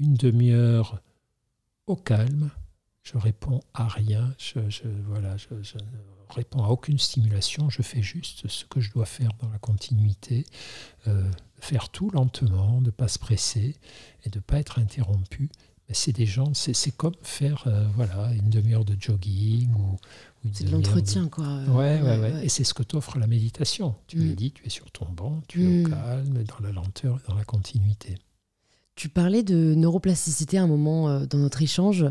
une 0.00 0.14
demi-heure 0.14 1.00
au 1.86 1.96
calme, 1.96 2.50
je 3.02 3.18
réponds 3.18 3.60
à 3.74 3.86
rien, 3.86 4.34
je, 4.38 4.60
voilà, 5.06 5.36
je, 5.36 5.54
ne 5.54 6.34
réponds 6.34 6.64
à 6.64 6.68
aucune 6.68 6.98
stimulation, 6.98 7.68
je 7.68 7.82
fais 7.82 8.02
juste 8.02 8.48
ce 8.48 8.64
que 8.64 8.80
je 8.80 8.90
dois 8.90 9.06
faire 9.06 9.30
dans 9.40 9.48
la 9.50 9.58
continuité, 9.58 10.46
euh, 11.06 11.30
faire 11.60 11.88
tout 11.88 12.10
lentement, 12.10 12.80
ne 12.80 12.90
pas 12.90 13.08
se 13.08 13.18
presser 13.18 13.76
et 14.24 14.30
de 14.30 14.38
ne 14.38 14.42
pas 14.42 14.58
être 14.58 14.78
interrompu. 14.78 15.50
Mais 15.92 15.96
c'est 15.96 16.12
des 16.12 16.24
gens, 16.24 16.54
c'est 16.54 16.96
comme 16.96 17.12
faire 17.20 17.64
euh, 17.66 17.84
voilà, 17.96 18.32
une 18.32 18.48
demi-heure 18.48 18.86
de 18.86 18.96
jogging 18.98 19.68
ou, 19.74 19.98
c'est 20.54 20.64
de 20.64 20.70
l'entretien, 20.70 21.28
quoi. 21.28 21.44
Ouais, 21.68 22.00
ouais, 22.00 22.18
ouais. 22.18 22.46
Et 22.46 22.48
c'est 22.48 22.64
ce 22.64 22.72
que 22.72 22.82
t'offre 22.82 23.18
la 23.18 23.26
méditation. 23.26 23.94
Tu 24.06 24.16
mm. 24.16 24.24
médites, 24.24 24.54
tu 24.54 24.64
es 24.66 24.70
sur 24.70 24.90
ton 24.90 25.04
banc, 25.04 25.42
tu 25.48 25.62
es 25.62 25.66
au 25.66 25.86
mm. 25.86 25.90
calme, 25.90 26.44
dans 26.44 26.66
la 26.66 26.72
lenteur, 26.72 27.20
dans 27.28 27.34
la 27.34 27.44
continuité. 27.44 28.14
Tu 28.94 29.10
parlais 29.10 29.42
de 29.42 29.74
neuroplasticité 29.74 30.56
à 30.56 30.62
un 30.62 30.66
moment 30.66 31.10
euh, 31.10 31.26
dans 31.26 31.36
notre 31.36 31.60
échange. 31.60 32.06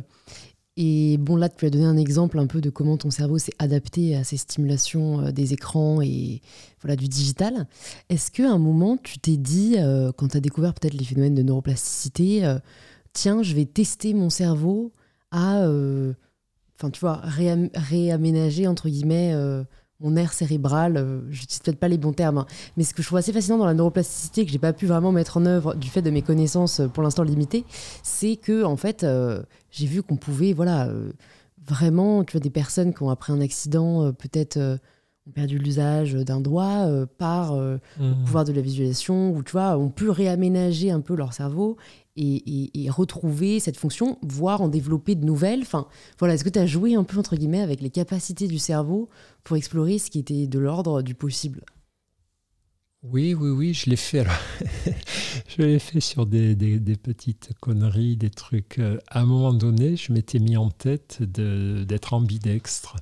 Et 0.77 1.17
bon, 1.17 1.35
là, 1.35 1.49
tu 1.49 1.65
as 1.65 1.71
donné 1.71 1.85
un 1.85 1.97
exemple 1.97 2.37
un 2.37 2.45
peu 2.45 2.61
de 2.61 2.69
comment 2.69 2.97
ton 2.97 3.09
cerveau 3.09 3.39
s'est 3.39 3.55
adapté 3.57 4.15
à 4.15 4.23
ces 4.23 4.37
stimulations 4.37 5.21
euh, 5.21 5.31
des 5.31 5.53
écrans 5.53 6.03
et 6.03 6.43
voilà 6.81 6.95
du 6.95 7.07
digital. 7.07 7.65
Est-ce 8.09 8.29
qu'à 8.29 8.51
un 8.51 8.59
moment, 8.59 8.97
tu 8.97 9.17
t'es 9.17 9.37
dit, 9.37 9.77
euh, 9.79 10.11
quand 10.11 10.27
tu 10.27 10.37
as 10.37 10.39
découvert 10.39 10.75
peut-être 10.75 10.93
les 10.93 11.03
phénomènes 11.03 11.33
de 11.33 11.41
neuroplasticité, 11.41 12.57
tiens, 13.13 13.43
je 13.43 13.55
vais 13.55 13.65
tester 13.65 14.13
mon 14.13 14.29
cerveau 14.29 14.91
à 15.31 15.65
enfin 16.81 16.89
tu 16.89 16.99
vois, 16.99 17.21
réaménager 17.23 18.67
entre 18.67 18.89
guillemets 18.89 19.33
euh, 19.33 19.63
mon 19.99 20.15
air 20.15 20.33
cérébral. 20.33 20.97
Euh, 20.97 21.21
je 21.29 21.41
n'utilise 21.41 21.59
peut-être 21.59 21.79
pas 21.79 21.87
les 21.87 21.97
bons 21.97 22.13
termes, 22.13 22.39
hein. 22.39 22.45
mais 22.75 22.83
ce 22.83 22.93
que 22.93 23.01
je 23.01 23.07
trouve 23.07 23.19
assez 23.19 23.31
fascinant 23.31 23.59
dans 23.59 23.65
la 23.65 23.73
neuroplasticité 23.73 24.45
que 24.45 24.51
j'ai 24.51 24.59
pas 24.59 24.73
pu 24.73 24.87
vraiment 24.87 25.11
mettre 25.11 25.37
en 25.37 25.45
œuvre 25.45 25.75
du 25.75 25.89
fait 25.89 26.01
de 26.01 26.09
mes 26.09 26.23
connaissances 26.23 26.79
euh, 26.79 26.87
pour 26.87 27.03
l'instant 27.03 27.23
limitées, 27.23 27.65
c'est 28.01 28.35
que 28.35 28.63
en 28.63 28.77
fait 28.77 29.05
j'ai 29.69 29.85
vu 29.85 30.01
qu'on 30.01 30.17
pouvait 30.17 30.53
voilà 30.53 30.89
vraiment 31.63 32.23
tu 32.23 32.33
vois 32.33 32.41
des 32.41 32.49
personnes 32.49 32.93
qui 32.93 33.03
ont 33.03 33.09
après 33.09 33.31
un 33.31 33.41
accident 33.41 34.11
peut-être 34.13 34.79
ont 35.27 35.31
perdu 35.31 35.57
l'usage 35.59 36.13
d'un 36.13 36.41
doigt 36.41 36.89
par 37.17 37.55
le 37.55 37.79
mmh. 37.99 38.23
pouvoir 38.25 38.43
de 38.43 38.53
la 38.53 38.61
visualisation 38.61 39.31
ou 39.31 39.43
tu 39.43 39.51
vois 39.51 39.77
ont 39.77 39.89
pu 39.89 40.09
réaménager 40.09 40.89
un 40.89 40.99
peu 40.99 41.15
leur 41.15 41.33
cerveau 41.33 41.77
et, 42.17 42.89
retrouver 42.89 43.59
cette 43.59 43.77
fonction, 43.77 44.17
voire 44.21 44.61
en 44.61 44.67
développer 44.67 45.15
de 45.15 45.25
nouvelles. 45.25 45.61
Enfin, 45.61 45.87
voilà, 46.19 46.33
est-ce 46.33 46.43
que 46.43 46.49
tu 46.49 46.59
as 46.59 46.65
joué 46.65 46.95
un 46.95 47.03
peu 47.03 47.17
entre 47.17 47.35
guillemets 47.35 47.61
avec 47.61 47.81
les 47.81 47.89
capacités 47.89 48.47
du 48.47 48.59
cerveau 48.59 49.09
pour 49.43 49.57
explorer 49.57 49.97
ce 49.97 50.09
qui 50.09 50.19
était 50.19 50.47
de 50.47 50.59
l'ordre 50.59 51.01
du 51.01 51.15
possible? 51.15 51.63
Oui, 53.03 53.33
oui, 53.33 53.49
oui, 53.49 53.73
je 53.73 53.89
l'ai 53.89 53.95
fait. 53.95 54.25
je 55.47 55.63
l'ai 55.63 55.79
fait 55.79 56.01
sur 56.01 56.27
des, 56.27 56.55
petites 57.01 57.51
conneries, 57.59 58.15
des 58.15 58.29
trucs. 58.29 58.77
Euh, 58.77 58.99
à 59.07 59.21
un 59.21 59.25
moment 59.25 59.53
donné, 59.53 59.95
je 59.95 60.13
m'étais 60.13 60.37
mis 60.37 60.55
en 60.55 60.69
tête 60.69 61.23
d'être 61.23 62.13
ambidextre. 62.13 62.97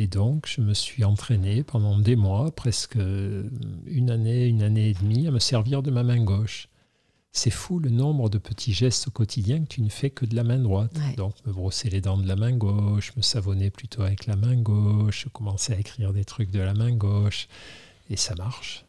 Et 0.00 0.06
donc, 0.06 0.46
je 0.46 0.62
me 0.62 0.72
suis 0.72 1.04
entraîné 1.04 1.62
pendant 1.62 1.98
des 1.98 2.16
mois, 2.16 2.50
presque 2.52 2.96
une 2.96 4.10
année, 4.10 4.46
une 4.46 4.62
année 4.62 4.88
et 4.88 4.94
demie, 4.94 5.26
à 5.26 5.30
me 5.30 5.38
servir 5.38 5.82
de 5.82 5.90
ma 5.90 6.02
main 6.02 6.24
gauche. 6.24 6.68
C'est 7.32 7.50
fou 7.50 7.78
le 7.78 7.90
nombre 7.90 8.30
de 8.30 8.38
petits 8.38 8.72
gestes 8.72 9.08
au 9.08 9.10
quotidien 9.10 9.62
que 9.62 9.68
tu 9.68 9.82
ne 9.82 9.90
fais 9.90 10.08
que 10.08 10.24
de 10.24 10.34
la 10.34 10.42
main 10.42 10.58
droite. 10.58 10.98
Donc, 11.18 11.34
me 11.44 11.52
brosser 11.52 11.90
les 11.90 12.00
dents 12.00 12.16
de 12.16 12.26
la 12.26 12.34
main 12.34 12.52
gauche, 12.52 13.14
me 13.14 13.20
savonner 13.20 13.68
plutôt 13.68 14.00
avec 14.00 14.24
la 14.24 14.36
main 14.36 14.56
gauche, 14.56 15.28
commencer 15.34 15.74
à 15.74 15.78
écrire 15.78 16.14
des 16.14 16.24
trucs 16.24 16.50
de 16.50 16.60
la 16.60 16.72
main 16.72 16.92
gauche. 16.92 17.46
Et 18.08 18.16
ça 18.16 18.34
marche. 18.36 18.86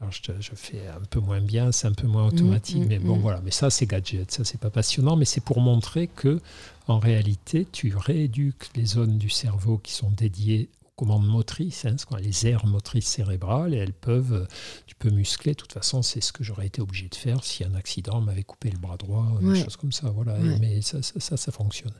Alors, 0.00 0.12
je, 0.12 0.54
fais 0.54 0.86
un 0.88 1.04
peu 1.08 1.20
moins 1.20 1.40
bien, 1.40 1.72
c'est 1.72 1.86
un 1.86 1.92
peu 1.92 2.06
moins 2.06 2.26
automatique, 2.26 2.78
mm, 2.78 2.84
mm, 2.84 2.88
mais 2.88 2.98
bon, 2.98 3.16
mm. 3.16 3.20
voilà. 3.20 3.40
Mais 3.44 3.50
ça, 3.50 3.70
c'est 3.70 3.86
gadget, 3.86 4.30
ça, 4.30 4.44
c'est 4.44 4.60
pas 4.60 4.70
passionnant, 4.70 5.16
mais 5.16 5.24
c'est 5.24 5.40
pour 5.40 5.60
montrer 5.60 6.08
que, 6.08 6.40
en 6.88 6.98
réalité, 6.98 7.66
tu 7.70 7.94
rééduques 7.96 8.70
les 8.76 8.84
zones 8.84 9.18
du 9.18 9.30
cerveau 9.30 9.78
qui 9.78 9.92
sont 9.92 10.10
dédiées 10.10 10.68
commandes 10.96 11.26
motrices, 11.26 11.86
hein, 11.86 11.96
les 12.20 12.46
aires 12.46 12.66
motrices 12.66 13.06
cérébrales, 13.06 13.74
et 13.74 13.78
elles 13.78 13.92
peuvent, 13.92 14.46
tu 14.86 14.94
peux 14.94 15.10
muscler. 15.10 15.52
De 15.52 15.56
toute 15.56 15.72
façon, 15.72 16.02
c'est 16.02 16.20
ce 16.20 16.32
que 16.32 16.44
j'aurais 16.44 16.66
été 16.66 16.80
obligé 16.80 17.08
de 17.08 17.14
faire 17.14 17.44
si 17.44 17.64
un 17.64 17.74
accident 17.74 18.20
m'avait 18.20 18.44
coupé 18.44 18.70
le 18.70 18.78
bras 18.78 18.96
droit, 18.96 19.38
des 19.40 19.62
choses 19.62 19.76
comme 19.76 19.92
ça. 19.92 20.10
Voilà. 20.10 20.38
Mais 20.60 20.82
ça 20.82 21.02
ça, 21.02 21.36
ça, 21.36 21.52
fonctionne. 21.52 21.94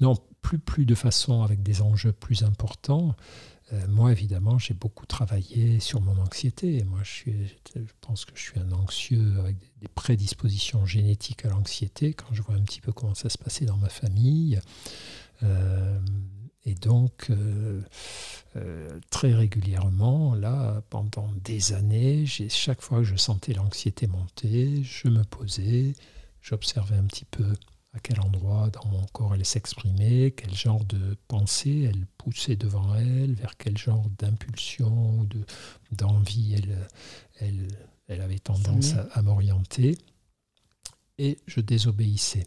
Non, 0.00 0.14
plus, 0.42 0.58
plus 0.58 0.84
de 0.84 0.94
façon 0.94 1.42
avec 1.42 1.62
des 1.62 1.82
enjeux 1.82 2.12
plus 2.12 2.42
importants. 2.42 3.14
Euh, 3.72 3.86
moi, 3.88 4.12
évidemment, 4.12 4.58
j'ai 4.58 4.74
beaucoup 4.74 5.04
travaillé 5.04 5.78
sur 5.80 6.00
mon 6.00 6.18
anxiété. 6.18 6.82
Moi, 6.84 7.00
je, 7.02 7.30
pense 8.00 8.24
que 8.24 8.32
je 8.34 8.40
suis 8.40 8.58
un 8.58 8.72
anxieux 8.72 9.38
avec 9.40 9.56
des 9.80 9.88
prédispositions 9.88 10.86
génétiques 10.86 11.44
à 11.44 11.48
l'anxiété. 11.48 12.14
Quand 12.14 12.32
je 12.32 12.42
vois 12.42 12.54
un 12.54 12.62
petit 12.62 12.80
peu 12.80 12.92
comment 12.92 13.14
ça 13.14 13.28
se 13.28 13.36
passait 13.36 13.66
dans 13.66 13.76
ma 13.76 13.90
famille, 13.90 14.58
euh, 15.42 15.98
et 16.64 16.74
donc, 16.74 17.30
euh, 17.30 17.82
très 19.10 19.34
régulièrement, 19.34 20.34
là, 20.34 20.82
pendant 20.90 21.30
des 21.44 21.72
années, 21.72 22.26
chaque 22.26 22.80
fois 22.80 22.98
que 22.98 23.04
je 23.04 23.16
sentais 23.16 23.52
l'anxiété 23.52 24.06
monter, 24.06 24.82
je 24.82 25.08
me 25.08 25.24
posais, 25.24 25.92
j'observais 26.42 26.96
un 26.96 27.04
petit 27.04 27.24
peu 27.24 27.54
à 27.98 28.00
quel 28.00 28.20
endroit 28.20 28.70
dans 28.70 28.86
mon 28.86 29.04
corps 29.06 29.34
elle 29.34 29.44
s'exprimait, 29.44 30.30
quel 30.30 30.54
genre 30.54 30.84
de 30.84 31.16
pensée 31.26 31.82
elle 31.82 32.06
poussait 32.16 32.54
devant 32.54 32.94
elle, 32.94 33.34
vers 33.34 33.56
quel 33.56 33.76
genre 33.76 34.06
d'impulsion 34.18 35.20
ou 35.20 35.26
d'envie 35.94 36.54
elle, 36.54 36.88
elle, 37.40 37.68
elle, 38.06 38.20
avait 38.20 38.38
tendance 38.38 38.94
à 39.12 39.22
m'orienter. 39.22 39.98
Et 41.18 41.38
je 41.46 41.60
désobéissais. 41.60 42.46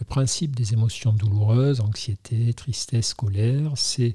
Le 0.00 0.04
principe 0.04 0.56
des 0.56 0.72
émotions 0.72 1.12
douloureuses, 1.12 1.80
anxiété, 1.80 2.52
tristesse, 2.52 3.14
colère, 3.14 3.72
c'est 3.76 4.14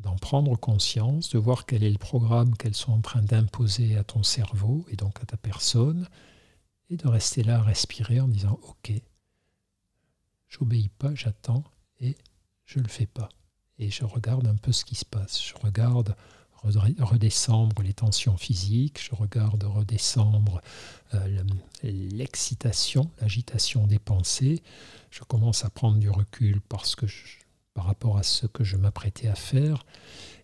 d'en 0.00 0.16
prendre 0.16 0.56
conscience, 0.58 1.30
de 1.30 1.38
voir 1.38 1.64
quel 1.64 1.84
est 1.84 1.90
le 1.90 1.98
programme 1.98 2.56
qu'elles 2.56 2.74
sont 2.74 2.92
en 2.92 3.00
train 3.00 3.22
d'imposer 3.22 3.96
à 3.96 4.02
ton 4.02 4.24
cerveau 4.24 4.84
et 4.90 4.96
donc 4.96 5.22
à 5.22 5.26
ta 5.26 5.36
personne, 5.36 6.08
et 6.90 6.96
de 6.96 7.06
rester 7.06 7.44
là 7.44 7.58
à 7.58 7.62
respirer 7.62 8.20
en 8.20 8.28
disant 8.28 8.58
Ok, 8.62 8.92
j'obéis 10.48 10.88
pas, 10.88 11.14
j'attends 11.14 11.64
et 12.00 12.16
je 12.64 12.80
le 12.80 12.88
fais 12.88 13.06
pas. 13.06 13.28
Et 13.78 13.90
je 13.90 14.04
regarde 14.04 14.46
un 14.46 14.56
peu 14.56 14.72
ce 14.72 14.84
qui 14.84 14.94
se 14.94 15.04
passe. 15.04 15.42
Je 15.42 15.54
regarde 15.62 16.16
redescendre 16.98 17.82
les 17.82 17.92
tensions 17.92 18.36
physiques, 18.36 19.00
je 19.02 19.14
regarde 19.14 19.62
redescendre 19.64 20.60
euh, 21.14 21.42
l'excitation, 21.82 23.10
l'agitation 23.20 23.86
des 23.86 23.98
pensées. 23.98 24.62
Je 25.10 25.22
commence 25.24 25.64
à 25.64 25.70
prendre 25.70 25.98
du 25.98 26.10
recul 26.10 26.60
parce 26.60 26.96
que 26.96 27.06
par 27.74 27.84
rapport 27.84 28.16
à 28.16 28.22
ce 28.22 28.46
que 28.46 28.64
je 28.64 28.76
m'apprêtais 28.76 29.28
à 29.28 29.34
faire. 29.34 29.84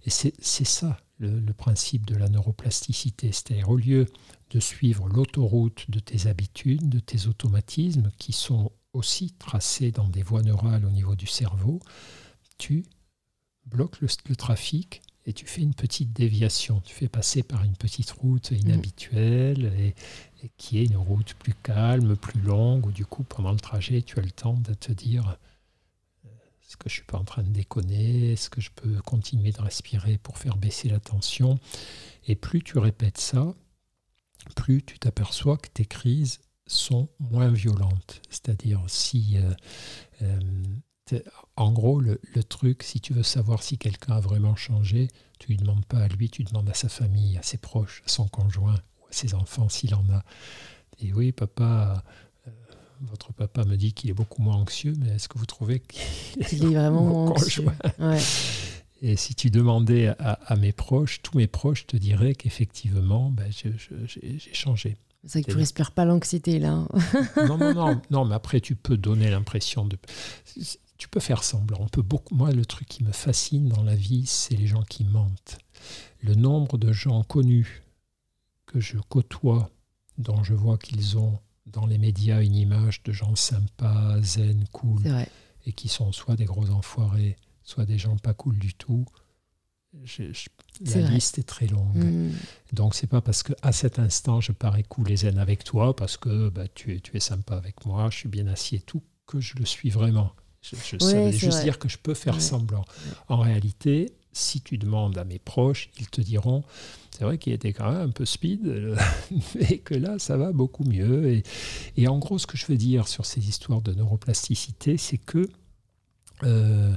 Et 0.05 0.11
c'est 0.11 0.65
ça 0.65 0.99
le, 1.19 1.41
le, 1.41 1.53
principe 1.55 2.05
de 2.07 2.15
la 2.15 2.29
neuroplasticité. 2.29 3.33
C'est-à-dire 3.33 3.71
au 3.71 3.77
lieu 3.77 4.07
de 4.51 4.61
suivre 4.61 5.09
l'autoroute 5.09 5.91
de 5.91 5.99
tes 5.99 6.27
habitudes, 6.29 6.89
de 6.89 6.99
tes 6.99 7.27
automatismes 7.27 8.11
qui 8.19 8.33
sont 8.33 8.71
aussi 8.93 9.33
tracés 9.33 9.91
dans 9.91 10.09
des 10.09 10.23
voies 10.23 10.43
neurales 10.43 10.85
au 10.85 10.91
niveau 10.91 11.15
du 11.15 11.27
cerveau, 11.27 11.81
tu 12.59 12.85
bloques 13.67 14.01
le, 14.01 14.09
le 14.29 14.37
trafic 14.37 15.03
et 15.25 15.33
tu 15.33 15.47
fais 15.47 15.63
une 15.63 15.75
petite 15.75 16.13
déviation. 16.13 16.81
Tu 16.81 16.95
fais 16.95 17.09
passer 17.09 17.43
par 17.43 17.65
une 17.65 17.77
petite 17.77 18.11
route 18.11 18.51
inhabituelle 18.51 19.73
et, 19.79 19.95
qui 20.57 20.79
est 20.79 20.85
une 20.85 20.97
route 20.97 21.35
plus 21.35 21.55
calme, 21.55 22.17
plus 22.17 22.41
longue, 22.41 22.87
où 22.87 22.93
du 22.93 23.07
coup, 23.07 23.23
pendant 23.23 23.53
le 23.53 23.61
trajet, 23.61 24.03
tu 24.03 24.19
as 24.19 24.23
le 24.23 24.33
temps 24.33 24.55
de 24.55 24.75
te 24.75 24.91
dire 24.91 25.39
euh, 26.25 26.29
est-ce 26.65 26.77
que 26.77 26.89
je 26.89 26.95
ne 26.95 26.97
suis 26.97 27.05
pas 27.05 27.19
en 27.19 27.25
train 27.25 27.45
de 27.45 27.51
déconner? 27.51 28.33
Est-ce 28.33 28.51
que 28.51 28.61
je 28.61 28.71
peux 28.75 29.01
continuer 29.03 29.53
de 29.53 29.61
respirer 29.61 30.19
pour 30.19 30.39
faire 30.39 30.57
baisser 30.57 30.89
la 30.89 30.99
tension? 30.99 31.61
Et 32.27 32.35
plus 32.35 32.63
tu 32.63 32.79
répètes 32.79 33.19
ça, 33.19 33.55
plus 34.57 34.83
tu 34.83 34.99
t'aperçois 34.99 35.57
que 35.57 35.69
tes 35.69 35.87
crises 35.87 36.41
sont 36.73 37.09
moins 37.21 37.51
violentes. 37.51 38.21
C'est-à-dire 38.31 38.83
si 38.89 39.37
euh, 39.37 39.55
euh, 40.23 40.41
en 41.57 41.73
gros, 41.73 42.01
le, 42.01 42.19
truc, 42.49 42.83
si 42.83 43.01
tu 43.01 43.13
veux 43.13 43.23
savoir 43.23 43.63
si 43.63 43.77
quelqu'un 43.77 44.15
a 44.15 44.21
vraiment 44.21 44.57
changé, 44.57 45.09
tu 45.39 45.51
ne 45.53 45.57
lui 45.57 45.63
demandes 45.63 45.85
pas 45.85 45.99
à 45.99 46.09
lui, 46.09 46.31
tu 46.31 46.45
demandes 46.45 46.69
à 46.71 46.75
sa 46.75 46.89
famille, 46.89 47.37
à 47.37 47.43
ses 47.43 47.59
proches, 47.59 48.03
à 48.07 48.09
son 48.09 48.29
conjoint 48.29 48.79
ou 49.01 49.07
à 49.07 49.13
ses 49.13 49.35
enfants 49.35 49.69
s'il 49.69 49.95
en 49.95 50.05
a. 50.11 50.23
Et 51.01 51.13
oui, 51.13 51.33
papa, 51.33 52.03
euh, 52.47 52.51
votre 53.03 53.33
papa 53.33 53.65
me 53.65 53.77
dit 53.77 53.93
qu'il 53.93 54.09
est 54.11 54.15
beaucoup 54.15 54.41
moins 54.41 54.57
anxieux, 54.57 54.95
mais 54.99 55.11
est-ce 55.11 55.29
que 55.29 55.39
vous 55.39 55.47
trouvez 55.47 55.81
qu'il 55.81 56.65
est, 56.65 56.75
vraiment 56.75 57.27
anxieux 57.27 57.67
Et 59.03 59.17
si 59.17 59.35
tu 59.35 59.51
demandais 59.51 60.15
à, 60.19 60.57
mes 60.57 60.73
proches, 60.73 61.21
tous 61.23 61.37
mes 61.37 61.49
proches 61.49 61.87
te 61.87 61.97
diraient 61.97 62.35
qu'effectivement, 62.35 63.31
ben, 63.31 63.51
j'ai 63.51 64.39
changé. 64.55 64.97
C'est 65.25 65.39
vrai 65.39 65.43
que 65.45 65.53
tu 65.53 65.57
respires 65.57 65.93
pas 65.93 66.05
l'anxiété 66.05 66.59
là. 66.59 66.87
non, 67.49 67.57
non, 67.57 67.75
non, 67.75 68.03
non, 68.11 68.25
mais 68.25 68.35
après 68.35 68.61
tu 68.61 68.75
peux 68.75 68.97
donner 68.97 69.31
l'impression 69.31 69.85
de 69.85 69.97
tu 71.03 71.09
peux 71.09 71.19
faire 71.19 71.43
semblant. 71.43 71.79
On 71.81 71.89
peut 71.89 72.01
beaucoup. 72.01 72.33
Moi, 72.33 72.53
le 72.53 72.65
truc 72.65 72.87
qui 72.87 73.03
me 73.03 73.11
fascine 73.11 73.69
dans 73.69 73.83
la 73.83 73.97
vie, 73.97 74.25
c'est 74.25 74.55
les 74.55 74.69
gens 74.69 74.85
qui 74.85 75.03
mentent. 75.03 75.59
Le 76.21 76.37
nombre 76.37 76.79
de 76.79 76.93
gens 76.93 77.25
connus 77.25 77.83
que 78.67 78.79
je 78.79 78.99
côtoie, 79.09 79.69
dont 80.19 80.45
je 80.45 80.55
vois 80.55 80.79
qu'ils 80.79 81.19
ont 81.19 81.41
dans 81.67 81.87
les 81.87 81.99
médias 81.99 82.41
une 82.41 82.55
image 82.55 83.03
de 83.03 83.11
gens 83.11 83.35
sympas, 83.35 84.21
zen, 84.23 84.65
cool, 84.71 85.03
et 85.67 85.73
qui 85.73 85.89
sont 85.89 86.13
soit 86.13 86.37
des 86.37 86.45
gros 86.45 86.71
enfoirés, 86.71 87.37
soit 87.65 87.85
des 87.85 87.99
gens 87.99 88.17
pas 88.17 88.35
cool 88.35 88.57
du 88.59 88.73
tout, 88.75 89.05
la 89.93 91.01
liste 91.11 91.39
est 91.39 91.47
très 91.47 91.67
longue. 91.67 91.97
Mm. 91.97 92.33
Donc 92.73 92.95
c'est 92.95 93.07
pas 93.07 93.21
parce 93.21 93.43
que 93.43 93.53
à 93.63 93.73
cet 93.73 93.99
instant 93.99 94.41
je 94.41 94.53
parais 94.53 94.83
cool 94.83 95.11
et 95.11 95.17
zen 95.17 95.39
avec 95.39 95.65
toi, 95.65 95.95
parce 95.95 96.17
que 96.17 96.49
bah, 96.49 96.69
tu, 96.75 96.95
es, 96.95 97.01
tu 97.01 97.17
es 97.17 97.21
sympa 97.21 97.57
avec 97.57 97.85
moi, 97.87 98.09
je 98.11 98.19
suis 98.19 98.29
bien 98.29 98.47
assis 98.47 98.77
et 98.77 98.81
tout, 98.81 99.03
que 99.27 99.41
je 99.41 99.57
le 99.57 99.65
suis 99.65 99.91
vraiment. 99.91 100.33
Je, 100.63 100.77
je 100.77 101.31
juste 101.33 101.63
dire 101.63 101.79
que 101.79 101.89
je 101.89 101.99
peux 101.99 102.15
faire 102.15 102.41
semblant. 102.41 102.85
En 103.29 103.39
réalité, 103.39 104.15
si 104.33 104.61
tu 104.61 104.79
demandes 104.79 105.19
à 105.19 105.25
mes 105.25 105.39
proches, 105.39 105.91
ils 105.99 106.09
te 106.09 106.21
diront, 106.21 106.65
c'est 107.11 107.25
vrai 107.25 107.39
qu'il 107.39 107.53
était 107.53 107.73
quand 107.73 107.91
même 107.91 108.09
un 108.09 108.11
peu 108.11 108.25
speed, 108.25 108.63
mais 109.55 109.79
que 109.79 109.95
là, 109.95 110.19
ça 110.19 110.37
va 110.37 110.53
beaucoup 110.53 110.85
mieux. 110.85 111.29
Et, 111.29 111.43
et, 111.97 112.09
en 112.09 112.19
gros, 112.19 112.39
ce 112.39 112.47
que 112.47 112.57
je 112.57 112.67
veux 112.67 112.77
dire 112.77 113.09
sur 113.09 113.27
ces 113.27 113.49
histoires 113.49 113.83
de 113.83 113.93
neuroplasticité, 113.93 114.97
c'est 114.97 115.19
que 115.19 115.49
euh, 116.45 116.93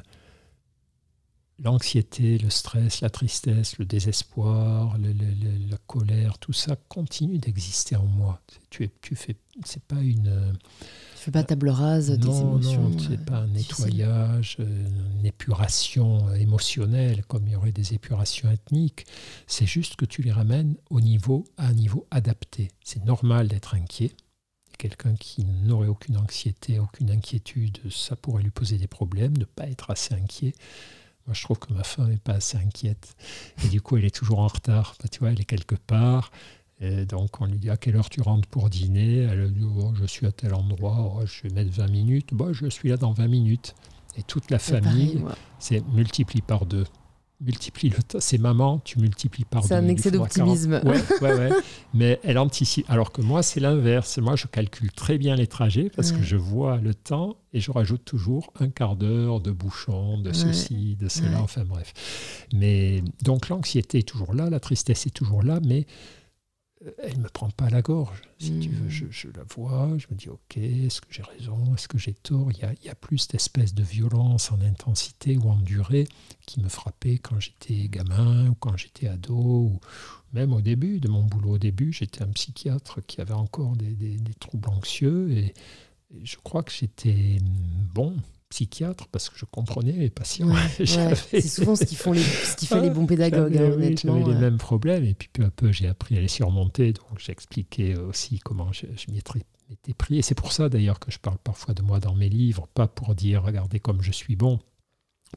l'anxiété, 1.59 2.37
le 2.37 2.49
stress, 2.49 3.01
la 3.01 3.09
tristesse, 3.09 3.77
le 3.77 3.85
désespoir, 3.85 4.97
la 4.97 5.77
colère, 5.87 6.37
tout 6.37 6.53
ça 6.53 6.75
continue 6.89 7.37
d'exister 7.37 7.95
en 7.95 8.05
moi. 8.05 8.41
Tu 8.69 8.89
tu 9.01 9.15
fais, 9.15 9.35
c'est 9.63 9.83
pas 9.83 10.01
une. 10.01 10.53
Tu 11.15 11.23
fais 11.23 11.31
pas 11.31 11.43
table 11.43 11.69
rase 11.69 12.11
des 12.11 12.39
émotions. 12.39 12.89
Non, 12.89 12.99
c'est 12.99 13.25
pas 13.25 13.37
un 13.37 13.47
nettoyage, 13.47 14.57
euh, 14.59 14.87
une 15.19 15.25
épuration 15.25 16.31
émotionnelle 16.33 17.23
comme 17.25 17.47
il 17.47 17.53
y 17.53 17.55
aurait 17.55 17.71
des 17.71 17.93
épurations 17.93 18.51
ethniques. 18.51 19.05
C'est 19.47 19.65
juste 19.65 19.95
que 19.95 20.05
tu 20.05 20.21
les 20.21 20.31
ramènes 20.31 20.75
au 20.89 21.01
niveau, 21.01 21.45
à 21.57 21.67
un 21.67 21.73
niveau 21.73 22.05
adapté. 22.11 22.67
C'est 22.83 23.03
normal 23.05 23.47
d'être 23.47 23.75
inquiet. 23.75 24.11
Quelqu'un 24.77 25.15
qui 25.15 25.45
n'aurait 25.45 25.87
aucune 25.87 26.17
anxiété, 26.17 26.79
aucune 26.79 27.09
inquiétude, 27.09 27.79
ça 27.89 28.17
pourrait 28.17 28.43
lui 28.43 28.51
poser 28.51 28.77
des 28.77 28.87
problèmes, 28.87 29.37
ne 29.37 29.45
pas 29.45 29.67
être 29.67 29.89
assez 29.89 30.13
inquiet. 30.13 30.53
Moi, 31.27 31.33
je 31.33 31.43
trouve 31.43 31.59
que 31.59 31.73
ma 31.73 31.83
femme 31.83 32.09
n'est 32.09 32.17
pas 32.17 32.33
assez 32.33 32.57
inquiète. 32.57 33.15
Et 33.63 33.67
du 33.69 33.81
coup, 33.81 33.97
elle 33.97 34.05
est 34.05 34.15
toujours 34.15 34.39
en 34.39 34.47
retard. 34.47 34.95
Bah, 35.01 35.07
tu 35.11 35.19
vois, 35.19 35.31
elle 35.31 35.41
est 35.41 35.45
quelque 35.45 35.75
part. 35.75 36.31
Et 36.79 37.05
donc, 37.05 37.41
on 37.41 37.45
lui 37.45 37.57
dit 37.57 37.69
à 37.69 37.77
quelle 37.77 37.95
heure 37.95 38.09
tu 38.09 38.21
rentres 38.21 38.47
pour 38.47 38.69
dîner? 38.69 39.23
Elle 39.23 39.51
dit 39.51 39.63
oh, 39.63 39.93
Je 39.95 40.05
suis 40.05 40.27
à 40.27 40.31
tel 40.31 40.53
endroit, 40.53 41.15
oh, 41.15 41.25
je 41.25 41.43
vais 41.43 41.53
mettre 41.53 41.71
20 41.71 41.87
minutes. 41.87 42.33
Bah, 42.33 42.47
je 42.51 42.67
suis 42.67 42.89
là 42.89 42.97
dans 42.97 43.11
20 43.11 43.27
minutes. 43.27 43.75
Et 44.17 44.23
toute 44.23 44.49
la 44.51 44.59
famille, 44.59 45.23
c'est 45.59 45.85
multiplie 45.87 46.41
par 46.41 46.65
deux 46.65 46.85
multiplie 47.41 47.89
le 47.89 48.01
temps. 48.01 48.19
C'est 48.19 48.37
maman, 48.37 48.79
tu 48.79 48.99
multiplies 48.99 49.45
par 49.45 49.61
deux. 49.61 49.67
C'est 49.67 49.75
un 49.75 49.87
excès 49.87 50.11
d'optimisme. 50.11 50.81
Ouais, 50.83 51.01
ouais, 51.21 51.33
ouais. 51.33 51.49
Mais 51.93 52.19
elle 52.23 52.37
anticipe. 52.37 52.89
Alors 52.89 53.11
que 53.11 53.21
moi, 53.21 53.43
c'est 53.43 53.59
l'inverse. 53.59 54.17
Moi, 54.17 54.35
je 54.35 54.47
calcule 54.47 54.91
très 54.91 55.17
bien 55.17 55.35
les 55.35 55.47
trajets 55.47 55.91
parce 55.95 56.11
que 56.11 56.21
je 56.23 56.35
vois 56.35 56.77
le 56.77 56.93
temps 56.93 57.37
et 57.53 57.59
je 57.61 57.71
rajoute 57.71 58.03
toujours 58.03 58.51
un 58.59 58.69
quart 58.69 58.95
d'heure 58.95 59.39
de 59.39 59.51
bouchon, 59.51 60.17
de 60.19 60.33
ceci, 60.33 60.97
de 60.97 61.07
cela, 61.07 61.41
enfin 61.41 61.63
bref. 61.63 61.93
Mais 62.53 63.01
donc 63.23 63.47
l'anxiété 63.47 63.99
est 63.99 64.07
toujours 64.07 64.33
là, 64.33 64.49
la 64.49 64.59
tristesse 64.59 65.05
est 65.05 65.15
toujours 65.15 65.41
là, 65.41 65.59
mais 65.65 65.85
elle 66.99 67.17
ne 67.17 67.23
me 67.23 67.29
prend 67.29 67.49
pas 67.49 67.65
à 67.65 67.69
la 67.69 67.81
gorge. 67.81 68.21
Si 68.39 68.59
tu 68.59 68.69
veux, 68.69 68.87
hmm. 68.87 69.11
je, 69.11 69.27
la 69.29 69.43
vois, 69.43 69.97
je 69.97 70.07
me 70.11 70.15
dis, 70.15 70.29
ok, 70.29 70.57
est-ce 70.57 71.01
que 71.01 71.07
j'ai 71.09 71.23
raison, 71.23 71.73
est-ce 71.75 71.87
que 71.87 71.97
j'ai 71.97 72.13
tort? 72.13 72.51
Il 72.51 72.59
y 72.59 72.63
a, 72.63 72.73
il 72.73 72.85
y 72.85 72.89
a 72.89 72.95
plus 72.95 73.27
d'espèces 73.27 73.73
de 73.73 73.83
violence 73.83 74.51
en 74.51 74.61
intensité 74.61 75.37
ou 75.37 75.49
en 75.49 75.57
durée 75.57 76.07
qui 76.45 76.61
me 76.61 76.69
frappait 76.69 77.17
quand 77.17 77.39
j'étais 77.39 77.87
gamin 77.87 78.49
ou 78.49 78.55
quand 78.55 78.77
j'étais 78.77 79.07
ado, 79.07 79.35
ou 79.35 79.79
même 80.33 80.53
au 80.53 80.61
début 80.61 80.99
de 80.99 81.07
mon 81.07 81.23
boulot. 81.23 81.51
Au 81.51 81.57
début, 81.57 81.91
j'étais 81.93 82.23
un 82.23 82.29
psychiatre 82.29 83.01
qui 83.05 83.21
avait 83.21 83.33
encore 83.33 83.75
des, 83.75 83.93
des, 83.93 84.17
des 84.17 84.33
troubles 84.33 84.69
anxieux 84.69 85.31
et, 85.31 85.53
et 86.11 86.25
je 86.25 86.37
crois 86.43 86.63
que 86.63 86.71
j'étais 86.71 87.37
bon 87.93 88.15
psychiatre 88.55 89.07
parce 89.09 89.29
que 89.29 89.37
je 89.37 89.43
comprenais 89.43 89.91
mes 89.91 90.09
patients. 90.09 90.47
c'est 90.77 91.41
souvent 91.41 91.75
ce 91.75 91.83
qui, 91.83 91.95
font 91.95 92.13
les, 92.13 92.21
ce 92.21 92.55
qui 92.55 92.67
fait 92.67 92.79
les 92.79 92.89
bons 92.89 93.05
pédagogues. 93.05 93.57
Hein, 93.57 93.71
j'avais 93.77 93.89
les 93.89 94.39
mêmes 94.39 94.57
problèmes 94.57 95.03
et 95.03 95.13
puis 95.13 95.27
peu 95.27 95.43
à 95.43 95.49
peu 95.49 95.73
j'ai 95.73 95.87
appris 95.87 96.17
à 96.17 96.21
les 96.21 96.29
surmonter. 96.29 96.93
Donc 96.93 97.19
j'expliquais 97.19 97.97
aussi 97.97 98.39
comment 98.39 98.71
je, 98.71 98.85
je 98.95 99.11
m'y 99.11 99.17
étais 99.17 99.93
pris. 99.93 100.17
Et 100.17 100.21
c'est 100.21 100.35
pour 100.35 100.53
ça 100.53 100.69
d'ailleurs 100.69 101.01
que 101.01 101.11
je 101.11 101.19
parle 101.19 101.37
parfois 101.43 101.73
de 101.73 101.81
moi 101.81 101.99
dans 101.99 102.15
mes 102.15 102.29
livres, 102.29 102.67
pas 102.73 102.87
pour 102.87 103.13
dire 103.13 103.43
regardez 103.43 103.81
comme 103.81 104.01
je 104.01 104.13
suis 104.13 104.37
bon, 104.37 104.59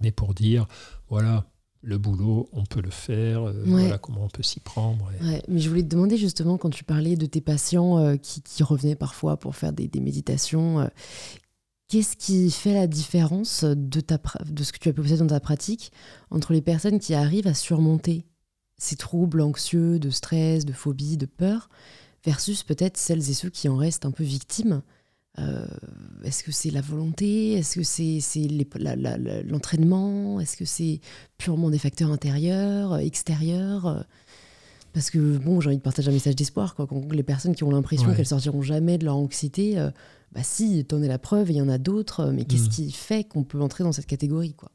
mais 0.01 0.13
pour 0.13 0.33
dire 0.33 0.69
voilà, 1.09 1.45
le 1.83 1.99
boulot, 1.99 2.49
on 2.53 2.65
peut 2.67 2.81
le 2.81 2.91
faire, 2.91 3.49
euh, 3.49 3.65
voilà 3.67 3.99
comment 3.99 4.25
on 4.25 4.29
peut 4.29 4.45
s'y 4.45 4.61
prendre. 4.61 5.11
mais 5.49 5.59
je 5.59 5.69
voulais 5.69 5.83
te 5.83 5.89
demander 5.89 6.17
justement, 6.17 6.57
quand 6.57 6.71
tu 6.71 6.85
parlais 6.85 7.17
de 7.17 7.27
tes 7.27 7.41
patients 7.41 7.99
euh, 7.99 8.17
qui, 8.17 8.43
qui, 8.43 8.63
revenaient 8.63 8.97
parfois 8.97 9.37
pour 9.37 9.57
faire 9.57 9.73
des, 9.73 9.89
des 9.89 10.01
méditations, 10.01 10.81
euh, 10.81 10.87
Qu'est-ce 11.89 12.17
qui 12.17 12.51
fait 12.51 12.75
la 12.75 12.87
différence 12.87 13.65
de, 13.65 14.01
ta, 14.01 14.19
de 14.47 14.63
ce 14.63 14.73
que 14.73 14.79
tu 14.79 14.91
as 14.91 14.93
posé 14.93 15.17
dans 15.17 15.27
ta 15.27 15.41
pratique 15.41 15.91
entre 16.31 16.53
les 16.53 16.61
personnes 16.61 16.99
qui 16.99 17.15
arrivent 17.15 17.47
à 17.47 17.55
surmonter 17.55 18.27
ces 18.77 18.97
troubles 18.97 19.41
anxieux, 19.41 19.99
de 19.99 20.11
stress, 20.11 20.67
de 20.67 20.75
phobie, 20.75 21.17
de 21.17 21.25
peur, 21.25 21.71
versus 22.25 22.63
peut-être 22.63 22.99
celles 22.99 23.31
et 23.31 23.35
ceux 23.35 23.49
qui 23.49 23.71
en 23.71 23.77
restent 23.77 24.05
un 24.05 24.11
peu 24.11 24.23
victimes? 24.23 24.83
Euh, 25.39 25.67
Est-ce 26.25 26.45
que 26.45 26.53
c'est 26.53 26.71
la 26.71 26.83
volonté? 26.83 27.53
Est-ce 27.53 27.77
que 27.77 27.85
c'est 27.85 28.21
l'entraînement? 29.45 30.41
Est-ce 30.41 30.59
que 30.59 30.67
c'est 30.67 31.01
purement 31.39 31.71
des 31.71 31.79
facteurs 31.79 32.13
intérieurs, 32.13 32.99
extérieurs 32.99 34.05
parce 34.95 35.11
que 35.11 35.39
bon, 35.39 35.61
j'ai 35.61 35.69
envie 35.69 35.77
de 35.77 35.83
partager 35.83 36.09
un 36.09 36.13
message 36.13 36.35
d'espoir. 36.35 36.75
Les 37.13 37.23
personnes 37.23 37.55
qui 37.55 37.63
ont 37.63 37.71
l'impression 37.71 38.13
qu'elles 38.15 38.27
sortiront 38.27 38.63
jamais 38.63 38.99
de 38.99 39.05
leur 39.05 39.17
anxiété, 39.17 39.79
euh, 39.79 39.91
bah 40.33 40.43
si, 40.43 40.85
t'en 40.85 41.03
es 41.03 41.09
la 41.09 41.19
preuve, 41.19 41.51
il 41.51 41.57
y 41.57 41.63
en 41.63 41.69
a 41.69 41.79
d'autres, 41.79 42.27
mais 42.27 42.45
qu'est-ce 42.45 42.67
mm. 42.67 42.71
qui 42.71 42.93
fait 42.93 43.25
qu'on 43.25 43.45
peut 43.45 43.61
entrer 43.61 43.85
dans 43.85 43.93
cette 43.93 44.07
catégorie 44.07 44.55
quoi? 44.55 44.71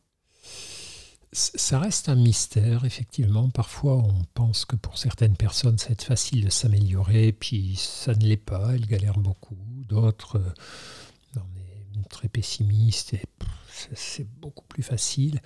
Ça 1.32 1.80
reste 1.80 2.10
un 2.10 2.16
mystère, 2.16 2.86
effectivement. 2.86 3.49
Parfois, 3.49 3.95
on 3.97 4.22
pense 4.36 4.66
que 4.66 4.76
pour 4.76 4.99
certaines 4.99 5.36
personnes, 5.36 5.80
ça 5.80 5.88
va 5.88 5.93
être 5.93 6.04
facile 6.04 6.45
de 6.45 6.51
s'améliorer, 6.51 7.32
puis 7.32 7.76
ça 7.76 8.14
ne 8.14 8.24
l'est 8.24 8.38
pas, 8.38 8.76
elles 8.76 8.86
galèrent 8.86 9.18
beaucoup. 9.18 9.58
D'autres, 9.88 10.38
euh, 10.38 11.39
on 11.95 11.99
est 11.99 12.10
très 12.10 12.30
pessimistes, 12.30 13.16
et 13.16 13.24
c'est 13.95 14.28
beaucoup 14.41 14.66
plus 14.66 14.84
facile. 14.84 15.41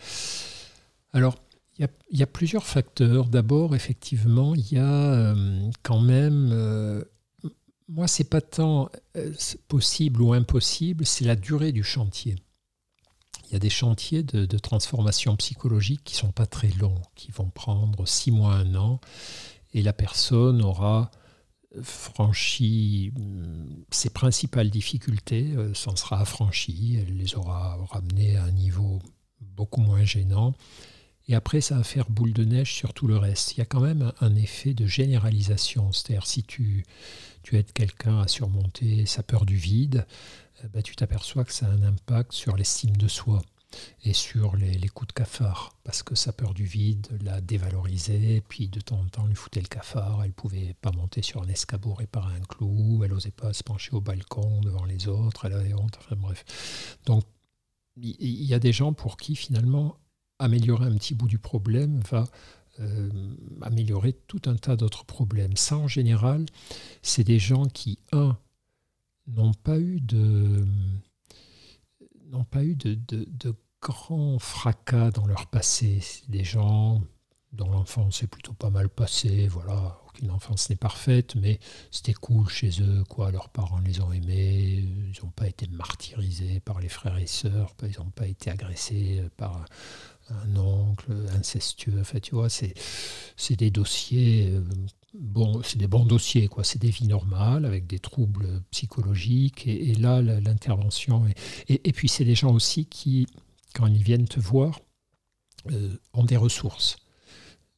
Alors, 1.14 1.36
il 1.80 1.88
y, 2.12 2.24
a, 2.24 2.28
plusieurs 2.28 2.66
facteurs. 2.66 3.28
D'abord, 3.28 3.76
effectivement, 3.76 4.56
il 4.56 4.74
y 4.74 4.78
a 4.78 5.14
euh, 5.14 5.70
quand 5.84 6.02
même 6.02 6.50
euh, 6.52 7.04
moi, 7.88 8.08
c'est 8.08 8.30
pas 8.30 8.42
tant 8.42 8.90
euh, 9.16 9.34
possible 9.68 10.22
ou 10.22 10.34
impossible, 10.34 11.06
c'est 11.06 11.26
la 11.26 11.36
durée 11.36 11.72
du 11.72 11.84
chantier. 11.84 12.36
Il 13.46 13.54
y 13.54 13.56
a 13.56 13.60
des 13.60 13.70
chantiers 13.70 14.24
de, 14.24 14.58
transformation 14.58 15.38
psychologique 15.38 16.02
qui 16.04 16.16
sont 16.16 16.32
pas 16.32 16.46
très 16.46 16.70
longs, 16.70 17.02
qui 17.16 17.32
vont 17.32 17.50
prendre 17.50 18.06
six 18.06 18.32
mois, 18.32 18.56
un 18.56 18.76
an, 18.76 19.00
et 19.74 19.82
la 19.82 19.94
personne 19.94 20.62
aura 20.62 21.12
franchi 21.82 23.12
mm, 23.16 23.84
ses 23.92 24.10
principales 24.10 24.70
difficultés, 24.70 25.54
euh, 25.56 25.74
s'en 25.74 25.96
sera 25.96 26.20
affranchie, 26.22 26.98
elle 27.00 27.16
les 27.18 27.36
aura 27.36 27.78
ramenées 27.90 28.36
à 28.36 28.44
un 28.44 28.52
niveau 28.52 29.00
beaucoup 29.42 29.82
moins 29.82 30.04
gênant. 30.04 30.54
Et 31.30 31.36
après, 31.36 31.60
ça 31.60 31.76
va 31.76 31.84
faire 31.84 32.10
boule 32.10 32.32
de 32.32 32.46
neige 32.46 32.74
sur 32.74 32.94
tout 32.94 33.08
le 33.08 33.18
reste. 33.18 33.54
Il 33.54 33.58
y 33.58 33.62
a 33.62 33.66
quand 33.66 33.82
même 33.82 34.14
un 34.22 34.36
effet 34.36 34.74
de 34.74 34.86
généralisation. 34.86 35.92
C'est-à-dire, 35.92 36.26
si 36.26 36.44
tu, 36.44 36.86
tu 37.48 37.64
quelqu'un 37.74 38.20
à 38.20 38.28
surmonter 38.28 39.06
sa 39.06 39.24
peur 39.24 39.46
du 39.46 39.56
vide, 39.56 40.06
euh, 40.64 40.68
bah, 40.74 40.82
tu 40.82 40.96
t'aperçois 40.96 41.46
que 41.46 41.54
ça 41.54 41.68
a 41.68 41.70
un 41.70 41.84
impact 41.84 42.34
sur 42.34 42.58
l'estime 42.58 42.98
de 42.98 43.08
soi 43.08 43.42
et 44.04 44.14
sur 44.14 44.56
les, 44.56 44.88
coups 44.90 45.10
de 45.10 45.14
cafard, 45.14 45.74
parce 45.84 46.02
que 46.02 46.16
sa 46.16 46.32
peur 46.32 46.54
du 46.54 46.66
vide 46.66 47.08
l'a 47.22 47.42
dévalorisée, 47.42 48.42
puis 48.48 48.70
de 48.70 48.80
temps 48.80 49.00
en 49.00 49.06
temps 49.08 49.26
lui 49.26 49.36
foutait 49.36 49.62
le 49.62 49.68
cafard, 49.68 50.24
elle 50.24 50.32
pouvait 50.32 50.74
pas 50.82 50.92
monter 50.92 51.22
sur 51.22 51.42
un 51.42 51.48
escabeau 51.48 51.94
réparer 51.94 52.34
un 52.36 52.46
clou, 52.46 53.02
elle 53.04 53.12
n'osait 53.12 53.32
pas 53.32 53.52
se 53.54 53.64
pencher 53.64 53.92
au 53.94 54.02
balcon 54.02 54.62
devant 54.62 54.86
les 54.86 55.08
autres, 55.08 55.46
elle 55.46 55.54
avait 55.54 55.74
honte, 55.74 55.98
enfin 56.00 56.16
bref. 56.16 56.98
Donc 57.06 57.26
il 57.98 58.44
y 58.44 58.54
a 58.54 58.60
des 58.60 58.72
gens 58.72 58.94
pour 58.94 59.18
qui 59.18 59.36
finalement 59.36 59.98
améliorer 60.40 60.86
un 60.86 60.96
petit 60.96 61.16
bout 61.16 61.28
du 61.28 61.40
problème 61.40 62.00
va 62.10 62.26
euh, 62.80 63.10
améliorer 63.62 64.14
tout 64.28 64.42
un 64.46 64.56
tas 64.56 64.76
d'autres 64.76 65.06
problèmes. 65.06 65.58
Ça, 65.58 65.78
en 65.78 65.88
général, 65.88 66.46
c'est 67.02 67.24
des 67.24 67.40
gens 67.40 67.66
qui, 67.66 68.00
un, 68.12 68.38
n'ont 69.28 69.54
pas 69.54 69.80
eu 69.80 70.00
de 70.02 70.66
n'ont 72.30 72.44
pas 72.44 72.64
eu 72.64 72.76
de, 72.76 72.98
de, 73.08 73.56
grands 73.82 74.40
fracas 74.40 75.12
dans 75.12 75.28
leur 75.28 75.48
passé. 75.48 76.02
Des 76.28 76.44
gens 76.44 77.02
dont 77.54 77.70
l'enfance 77.70 78.24
est 78.24 78.28
plutôt 78.28 78.54
pas 78.54 78.70
mal 78.70 78.90
passée. 78.90 79.48
Voilà, 79.48 80.00
aucune 80.08 80.32
enfance 80.32 80.70
n'est 80.70 80.76
parfaite, 80.76 81.36
mais 81.36 81.60
c'était 81.92 82.14
cool 82.14 82.50
chez 82.50 82.82
eux. 82.82 83.04
Quoi, 83.08 83.32
leurs 83.32 83.50
parents 83.50 83.80
les 83.80 84.02
ont 84.02 84.12
aimés. 84.12 84.84
Ils 84.84 85.24
n'ont 85.24 85.32
pas 85.32 85.48
été 85.48 85.68
martyrisés 85.68 86.60
par 86.60 86.80
les 86.80 86.90
frères 86.90 87.18
et 87.18 87.28
sœurs. 87.28 87.76
Ils 87.84 88.00
n'ont 88.00 88.12
pas 88.12 88.28
été 88.28 88.50
agressés 88.50 89.24
par 89.38 89.66
un 90.30 90.56
oncle 90.58 91.12
incestueux. 91.38 92.00
En 92.00 92.04
fait, 92.04 92.22
tu 92.22 92.36
vois, 92.36 92.50
c'est, 92.50 92.74
des 93.56 93.72
dossiers 93.72 94.52
euh, 94.52 94.64
bon, 95.14 95.62
c'est 95.64 95.78
des 95.78 95.88
bons 95.88 96.06
dossiers, 96.06 96.48
quoi. 96.48 96.64
C'est 96.64 96.80
des 96.80 96.90
vies 96.90 97.08
normales 97.08 97.66
avec 97.66 97.88
des 97.88 98.00
troubles 98.00 98.62
psychologiques. 98.72 99.68
Et, 99.68 99.96
là, 99.96 100.22
l'intervention. 100.22 101.26
Et, 101.68 101.92
puis, 101.94 102.08
c'est 102.08 102.26
des 102.26 102.36
gens 102.36 102.54
aussi 102.54 102.86
qui, 102.86 103.28
quand 103.74 103.88
ils 103.88 104.04
viennent 104.04 104.28
te 104.28 104.40
voir, 104.40 104.80
euh, 105.72 105.96
ont 106.14 106.24
des 106.24 106.38
ressources. 106.38 106.98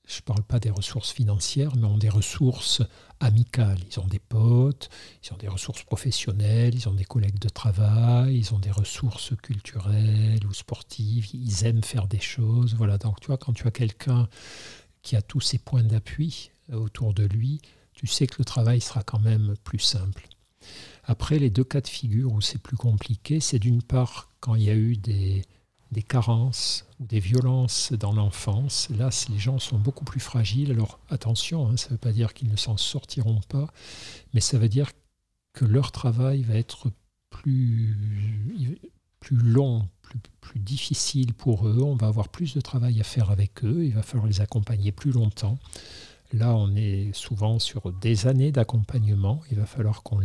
Je 0.10 0.18
ne 0.18 0.22
parle 0.22 0.41
pas 0.41 0.60
des 0.60 0.72
ressources 0.72 1.12
financières, 1.12 1.76
mais 1.76 1.86
ont 1.86 1.99
des 1.99 2.10
ressources 2.10 2.82
amicales. 3.20 3.78
Ils 3.91 3.99
ont 3.99 4.07
des 4.07 4.18
potes, 4.18 4.89
ils 5.24 5.32
ont 5.32 5.38
des 5.38 5.47
ressources 5.47 5.84
professionnelles, 5.84 6.74
ils 6.74 6.89
ont 6.89 6.95
des 6.95 7.05
collègues 7.05 7.38
de 7.38 7.47
travail, 7.47 8.36
ils 8.36 8.55
ont 8.55 8.57
des 8.57 8.72
ressources 8.72 9.34
culturelles 9.43 10.43
ou 10.47 10.53
sportives, 10.53 11.28
ils 11.36 11.64
aiment 11.64 11.84
faire 11.84 12.07
des 12.07 12.20
choses. 12.20 12.74
Voilà, 12.74 12.97
donc 12.97 13.20
tu 13.20 13.28
vois, 13.28 13.38
quand 13.38 13.53
tu 13.53 13.68
as 13.68 13.72
quelqu'un 13.72 14.28
qui 15.03 15.16
a 15.16 15.22
tous 15.22 15.41
ces 15.41 15.60
points 15.60 15.84
d'appui, 15.84 16.49
autour 16.74 17.14
de 17.14 17.24
lui, 17.24 17.62
tu 17.93 18.07
sais 18.07 18.26
que 18.26 18.36
le 18.39 18.45
travail 18.45 18.82
sera 18.82 19.03
quand 19.03 19.20
même 19.20 19.53
plus 19.64 19.80
simple. 19.80 20.28
Après, 21.03 21.38
les 21.38 21.51
deux 21.51 21.64
cas 21.64 21.82
de 21.82 21.88
figure 21.88 22.34
où 22.34 22.41
c'est 22.41 22.62
plus 22.62 22.78
compliqué, 22.78 23.39
c'est 23.39 23.60
d'une 23.60 23.84
part 23.84 24.30
quand 24.39 24.55
il 24.55 24.64
y 24.64 24.70
a 24.72 24.76
eu 24.76 24.97
des, 24.97 25.43
carences 26.04 26.86
ou 27.00 27.06
des 27.06 27.20
violences 27.20 27.92
dans 27.94 28.14
l'enfance. 28.14 28.90
Là, 28.90 29.10
les 29.30 29.40
gens 29.40 29.60
sont 29.60 29.78
beaucoup 29.78 30.06
plus 30.06 30.20
fragiles. 30.20 30.72
Alors 30.72 31.00
attention, 31.10 31.68
hein, 31.68 31.78
ça 31.78 31.88
ne 31.88 31.92
veut 31.92 31.98
pas 31.98 32.12
dire 32.12 32.34
qu'ils 32.34 32.50
ne 32.50 32.56
s'en 32.56 32.78
sortiront 32.78 33.42
pas, 33.48 33.68
mais 34.34 34.42
ça 34.42 34.58
veut 34.58 34.70
dire 34.70 34.92
que 35.54 35.66
leur 35.66 35.92
travail 35.92 36.44
va 36.44 36.56
être 36.56 36.92
plus, 37.30 37.98
plus 39.20 39.38
long, 39.38 39.88
plus, 40.02 40.20
plus 40.42 40.60
difficile 40.60 41.34
pour 41.34 41.68
eux. 41.68 41.82
On 41.82 41.96
va 41.96 42.08
avoir 42.08 42.30
plus 42.30 42.54
de 42.54 42.62
travail 42.62 43.00
à 43.00 43.04
faire 43.04 43.32
avec 43.32 43.64
eux. 43.64 43.86
Il 43.86 43.94
va 43.94 44.04
falloir 44.04 44.28
les 44.28 44.42
accompagner 44.42 44.92
plus 44.92 45.12
longtemps. 45.12 45.58
Là, 46.32 46.56
on 46.56 46.76
est 46.76 47.12
souvent 47.14 47.58
sur 47.58 47.92
des 47.92 48.28
années 48.28 48.52
d'accompagnement. 48.52 49.42
Il 49.50 49.58
va 49.58 49.66
falloir 49.66 50.04
qu'on 50.04 50.20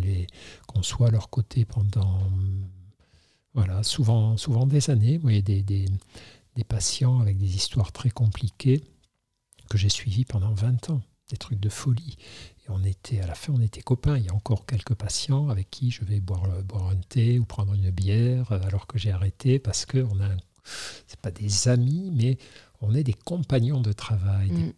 qu'on 0.67 0.83
soit 0.83 1.09
à 1.09 1.11
leur 1.11 1.31
côté 1.31 1.65
pendant, 1.65 2.21
voilà, 3.55 3.83
souvent, 3.83 4.37
souvent 4.37 4.67
des 4.67 4.91
années. 4.91 5.17
Vous 5.17 5.23
voyez, 5.23 5.43
des, 5.43 5.63
des, 5.63 5.87
patients 6.69 7.21
avec 7.21 7.37
des 7.37 7.57
histoires 7.57 7.93
très 7.93 8.11
compliquées 8.11 8.83
que 9.71 9.79
j'ai 9.79 9.89
suivis 9.89 10.25
pendant 10.25 10.53
20 10.53 10.91
ans, 10.91 11.03
des 11.31 11.37
trucs 11.37 11.61
de 11.61 11.69
folie. 11.69 12.17
Et 12.65 12.71
on 12.71 12.83
était, 12.85 13.21
à 13.21 13.27
la 13.27 13.35
fin, 13.35 13.53
on 13.53 13.61
était 13.61 13.83
copains. 13.83 14.19
Il 14.19 14.25
y 14.25 14.29
a 14.29 14.35
encore 14.35 14.67
quelques 14.67 14.95
patients 14.95 15.49
avec 15.49 15.71
qui 15.71 15.91
je 15.91 16.05
vais 16.05 16.21
boire, 16.21 16.47
boire 16.63 16.89
un 16.89 16.97
thé 16.97 17.39
ou 17.39 17.45
prendre 17.45 17.75
une 17.75 17.91
bière 17.91 18.51
alors 18.53 18.87
que 18.87 18.99
j'ai 18.99 19.11
arrêté 19.11 19.59
parce 19.59 19.87
que 19.87 19.99
on 19.99 20.21
a, 20.21 20.29
c'est 21.07 21.21
pas 21.21 21.31
des 21.31 21.69
amis, 21.69 22.11
mais 22.13 22.39
on 22.81 22.95
est 22.95 23.05
des 23.05 23.15
compagnons 23.15 23.81
de 23.81 23.93
travail, 23.93 24.51
mm 24.51 24.73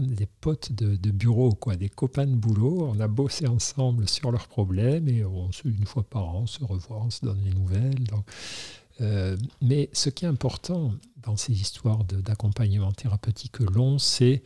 des 0.00 0.26
potes 0.26 0.72
de, 0.72 1.10
bureau, 1.10 1.52
quoi, 1.52 1.76
des 1.76 1.88
copains 1.88 2.26
de 2.26 2.34
boulot. 2.34 2.90
On 2.94 3.00
a 3.00 3.08
bossé 3.08 3.46
ensemble 3.46 4.08
sur 4.08 4.30
leurs 4.30 4.48
problèmes 4.48 5.08
et 5.08 5.24
on 5.24 5.50
se, 5.52 5.68
une 5.68 5.86
fois 5.86 6.02
par 6.02 6.28
an, 6.28 6.40
on 6.42 6.46
se 6.46 6.64
revoit, 6.64 6.98
on 6.98 7.10
se 7.10 7.24
donne 7.24 7.42
les 7.44 7.52
nouvelles. 7.52 8.04
Donc, 8.04 8.24
euh, 9.00 9.36
mais 9.60 9.88
ce 9.92 10.10
qui 10.10 10.24
est 10.24 10.28
important 10.28 10.92
dans 11.22 11.36
ces 11.36 11.52
histoires 11.52 12.04
d'accompagnement 12.04 12.92
thérapeutique 12.92 13.60
long, 13.60 13.98
c'est 13.98 14.42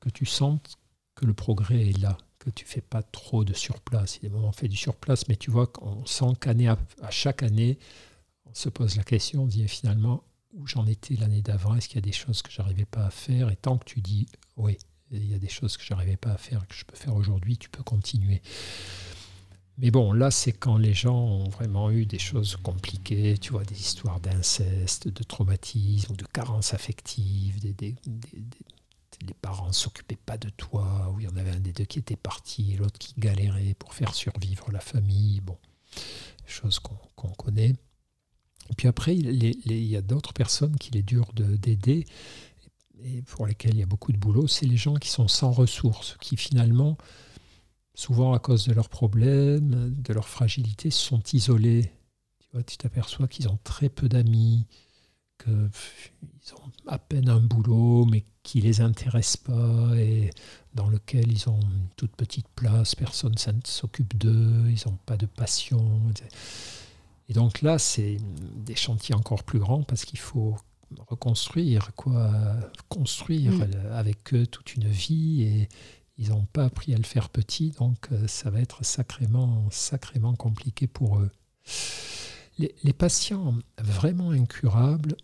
que 0.00 0.08
tu 0.08 0.24
sentes 0.26 0.76
que 1.14 1.26
le 1.26 1.34
progrès 1.34 1.88
est 1.88 1.98
là, 1.98 2.16
que 2.38 2.50
tu 2.50 2.64
fais 2.64 2.80
pas 2.80 3.02
trop 3.02 3.44
de 3.44 3.52
surplace. 3.52 4.16
Il 4.16 4.22
y 4.22 4.26
a 4.26 4.28
des 4.30 4.34
moments 4.34 4.46
où 4.46 4.50
on 4.50 4.52
fait 4.52 4.68
du 4.68 4.76
surplace, 4.76 5.28
mais 5.28 5.36
tu 5.36 5.50
vois 5.50 5.66
qu'on 5.66 6.06
sent 6.06 6.32
qu'année 6.40 6.68
à, 6.68 6.78
à, 7.02 7.10
chaque 7.10 7.42
année, 7.42 7.78
on 8.46 8.54
se 8.54 8.68
pose 8.70 8.96
la 8.96 9.02
question, 9.02 9.42
on 9.42 9.46
dit 9.46 9.66
finalement, 9.68 10.24
où 10.54 10.66
j'en 10.66 10.86
étais 10.86 11.14
l'année 11.16 11.42
d'avant, 11.42 11.74
est-ce 11.76 11.88
qu'il 11.88 11.96
y 11.96 11.98
a 11.98 12.06
des 12.06 12.12
choses 12.12 12.42
que 12.42 12.50
j'arrivais 12.50 12.86
pas 12.86 13.06
à 13.06 13.10
faire? 13.10 13.50
Et 13.50 13.56
tant 13.56 13.78
que 13.78 13.84
tu 13.84 14.00
dis 14.00 14.26
oui, 14.56 14.78
il 15.10 15.30
y 15.30 15.34
a 15.34 15.38
des 15.38 15.48
choses 15.48 15.76
que 15.76 15.84
j'arrivais 15.84 16.16
pas 16.16 16.32
à 16.32 16.38
faire 16.38 16.66
que 16.66 16.74
je 16.74 16.84
peux 16.84 16.96
faire 16.96 17.14
aujourd'hui, 17.14 17.58
tu 17.58 17.68
peux 17.68 17.82
continuer. 17.82 18.42
Mais 19.78 19.90
bon, 19.90 20.12
là, 20.12 20.30
c'est 20.30 20.52
quand 20.52 20.76
les 20.76 20.92
gens 20.92 21.16
ont 21.16 21.48
vraiment 21.48 21.90
eu 21.90 22.04
des 22.04 22.18
choses 22.18 22.56
compliquées, 22.56 23.38
tu 23.38 23.52
vois, 23.52 23.64
des 23.64 23.80
histoires 23.80 24.20
d'inceste, 24.20 25.08
de 25.08 25.22
traumatisme 25.22 26.14
de 26.16 26.26
carence 26.26 26.74
affective, 26.74 27.58
des, 27.60 27.96
les 29.26 29.34
parents 29.40 29.68
ne 29.68 29.72
s'occupaient 29.72 30.16
pas 30.16 30.36
de 30.36 30.50
toi, 30.50 31.10
ou 31.14 31.20
il 31.20 31.24
y 31.24 31.28
en 31.28 31.36
avait 31.36 31.50
un 31.50 31.60
des 31.60 31.72
deux 31.72 31.84
qui 31.84 31.98
était 31.98 32.16
parti, 32.16 32.76
l'autre 32.76 32.98
qui 32.98 33.14
galérait 33.18 33.74
pour 33.78 33.94
faire 33.94 34.14
survivre 34.14 34.70
la 34.70 34.80
famille, 34.80 35.40
bon, 35.40 35.56
choses 36.46 36.78
qu'on 36.78 37.30
connaît. 37.30 37.74
Et 38.70 38.74
puis 38.76 38.86
après, 38.86 39.16
il, 39.16 39.72
y 39.72 39.96
a 39.96 40.02
d'autres 40.02 40.32
personnes 40.32 40.76
qu'il 40.76 40.96
est 40.96 41.02
dur 41.02 41.32
d'aider 41.34 42.06
et 43.04 43.22
pour 43.22 43.46
lesquelles 43.46 43.74
il 43.74 43.80
y 43.80 43.82
a 43.82 43.86
beaucoup 43.86 44.12
de 44.12 44.18
boulot, 44.18 44.46
c'est 44.46 44.66
les 44.66 44.76
gens 44.76 44.94
qui 44.94 45.08
sont 45.08 45.28
sans 45.28 45.50
ressources, 45.50 46.16
qui 46.20 46.36
finalement, 46.36 46.96
souvent 47.94 48.32
à 48.32 48.38
cause 48.38 48.66
de 48.66 48.72
leurs 48.72 48.88
problèmes, 48.88 49.94
de 49.96 50.12
leur 50.12 50.28
fragilité, 50.28 50.90
sont 50.90 51.22
isolés. 51.32 51.92
Tu 52.40 52.48
vois, 52.52 52.62
tu 52.62 52.76
t'aperçois 52.76 53.28
qu'ils 53.28 53.48
ont 53.48 53.58
très 53.64 53.88
peu 53.88 54.08
d'amis, 54.08 54.66
qu'ils 55.42 55.70
ont 56.54 56.72
à 56.86 56.98
peine 56.98 57.28
un 57.28 57.40
boulot, 57.40 58.04
mais 58.04 58.24
qui 58.42 58.60
les 58.60 58.80
intéresse 58.80 59.36
pas 59.36 59.94
et 59.96 60.30
dans 60.74 60.88
lequel 60.88 61.30
ils 61.30 61.48
ont 61.48 61.60
une 61.60 61.88
toute 61.96 62.14
petite 62.16 62.48
place, 62.48 62.94
personne 62.94 63.32
ne 63.34 63.60
s'occupe 63.64 64.16
d'eux, 64.16 64.64
ils 64.68 64.88
n'ont 64.88 64.98
pas 65.06 65.16
de 65.16 65.26
passion. 65.26 66.00
Et 67.28 67.32
donc 67.32 67.62
là, 67.62 67.78
c'est 67.78 68.16
des 68.56 68.74
chantiers 68.74 69.14
encore 69.14 69.44
plus 69.44 69.58
grands 69.58 69.82
parce 69.82 70.04
qu'il 70.04 70.18
faut 70.18 70.56
reconstruire, 71.06 71.94
quoi, 71.94 72.30
construire 72.88 73.52
mm. 73.52 73.92
avec 73.92 74.34
eux 74.34 74.46
toute 74.46 74.74
une 74.74 74.88
vie 74.88 75.42
et 75.42 75.68
ils 76.20 76.30
n'ont 76.30 76.44
pas 76.44 76.64
appris 76.64 76.94
à 76.94 76.98
le 76.98 77.04
faire 77.04 77.30
petit, 77.30 77.70
donc 77.70 78.08
euh, 78.12 78.26
ça 78.26 78.50
va 78.50 78.60
être 78.60 78.84
sacrément, 78.84 79.66
sacrément 79.70 80.34
compliqué 80.34 80.86
pour 80.86 81.18
eux. 81.18 81.30
Les, 82.58 82.92
patients 82.92 83.54
vraiment 83.78 84.30
incurables, 84.30 85.16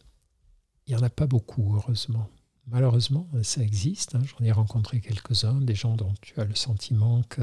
il 0.86 0.94
n'y 0.94 1.00
en 1.00 1.04
a 1.04 1.10
pas 1.10 1.26
beaucoup, 1.26 1.76
heureusement. 1.76 2.30
Malheureusement, 2.68 3.28
ça 3.42 3.60
existe. 3.60 4.14
Hein. 4.14 4.22
J'en 4.24 4.42
ai 4.42 4.52
rencontré 4.52 5.00
quelques-uns, 5.00 5.60
des 5.60 5.74
gens 5.74 5.96
dont 5.96 6.14
tu 6.22 6.40
as 6.40 6.44
le 6.44 6.54
sentiment 6.54 7.22
que 7.28 7.42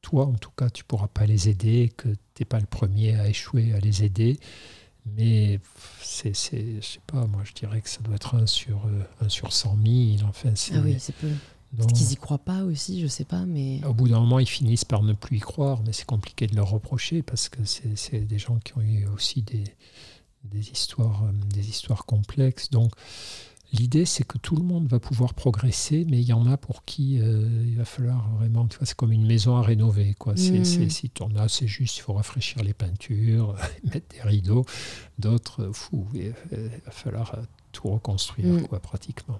toi, 0.00 0.24
en 0.26 0.34
tout 0.34 0.50
cas, 0.52 0.70
tu 0.70 0.84
ne 0.84 0.86
pourras 0.86 1.08
pas 1.08 1.26
les 1.26 1.50
aider, 1.50 1.92
que 1.94 2.08
tu 2.08 2.40
n'es 2.40 2.46
pas 2.46 2.60
le 2.60 2.66
premier 2.66 3.16
à 3.16 3.28
échouer 3.28 3.74
à 3.74 3.80
les 3.80 4.02
aider. 4.02 4.40
Mais 5.16 5.60
c'est, 6.00 6.34
je 6.34 6.80
sais 6.80 7.00
pas, 7.06 7.26
moi 7.26 7.42
je 7.44 7.52
dirais 7.52 7.80
que 7.80 7.88
ça 7.88 8.00
doit 8.00 8.16
être 8.16 8.34
un 8.34 8.46
sur, 8.46 8.86
euh, 8.86 9.02
un 9.24 9.28
sur 9.28 9.52
100 9.52 9.76
000. 9.84 10.28
Enfin, 10.28 10.50
ah 10.72 10.78
oui, 10.84 10.96
c'est 10.98 11.14
peu. 11.14 11.28
Parce 11.76 11.92
qu'ils 11.92 12.06
n'y 12.08 12.16
croient 12.16 12.38
pas 12.38 12.62
aussi, 12.64 13.00
je 13.00 13.06
sais 13.06 13.24
pas, 13.24 13.44
mais... 13.44 13.84
Au 13.84 13.92
bout 13.92 14.08
d'un 14.08 14.20
moment, 14.20 14.38
ils 14.38 14.48
finissent 14.48 14.86
par 14.86 15.02
ne 15.02 15.12
plus 15.12 15.36
y 15.36 15.40
croire, 15.40 15.82
mais 15.84 15.92
c'est 15.92 16.06
compliqué 16.06 16.46
de 16.46 16.56
leur 16.56 16.70
reprocher 16.70 17.22
parce 17.22 17.50
que 17.50 17.58
c'est 17.64 18.20
des 18.20 18.38
gens 18.38 18.58
qui 18.58 18.76
ont 18.78 18.80
eu 18.80 19.06
aussi 19.06 19.42
des, 19.42 19.64
des, 20.44 20.70
histoires, 20.70 21.24
euh, 21.24 21.32
des 21.52 21.68
histoires 21.68 22.06
complexes. 22.06 22.70
Donc, 22.70 22.92
L'idée, 23.72 24.06
c'est 24.06 24.24
que 24.24 24.38
tout 24.38 24.56
le 24.56 24.62
monde 24.62 24.88
va 24.88 24.98
pouvoir 24.98 25.34
progresser, 25.34 26.06
mais 26.08 26.18
il 26.18 26.26
y 26.26 26.32
en 26.32 26.46
a 26.46 26.56
pour 26.56 26.86
qui 26.86 27.20
euh, 27.20 27.66
il 27.66 27.76
va 27.76 27.84
falloir 27.84 28.30
vraiment, 28.38 28.66
tu 28.66 28.78
vois, 28.78 28.86
c'est 28.86 28.96
comme 28.96 29.12
une 29.12 29.26
maison 29.26 29.56
à 29.56 29.62
rénover. 29.62 30.14
Quoi. 30.18 30.34
C'est, 30.36 30.60
mm. 30.60 30.88
si 30.88 31.10
tu 31.10 31.22
en 31.22 31.34
as, 31.36 31.48
c'est 31.48 31.66
juste, 31.66 31.98
il 31.98 32.00
faut 32.00 32.14
rafraîchir 32.14 32.62
les 32.62 32.72
peintures, 32.72 33.54
mettre 33.92 34.08
des 34.08 34.22
rideaux. 34.22 34.64
D'autres, 35.18 35.70
fou, 35.72 36.06
il 36.14 36.32
va 36.84 36.90
falloir 36.90 37.34
euh, 37.34 37.42
tout 37.72 37.88
reconstruire, 37.88 38.54
mm. 38.54 38.62
quoi, 38.62 38.80
pratiquement. 38.80 39.38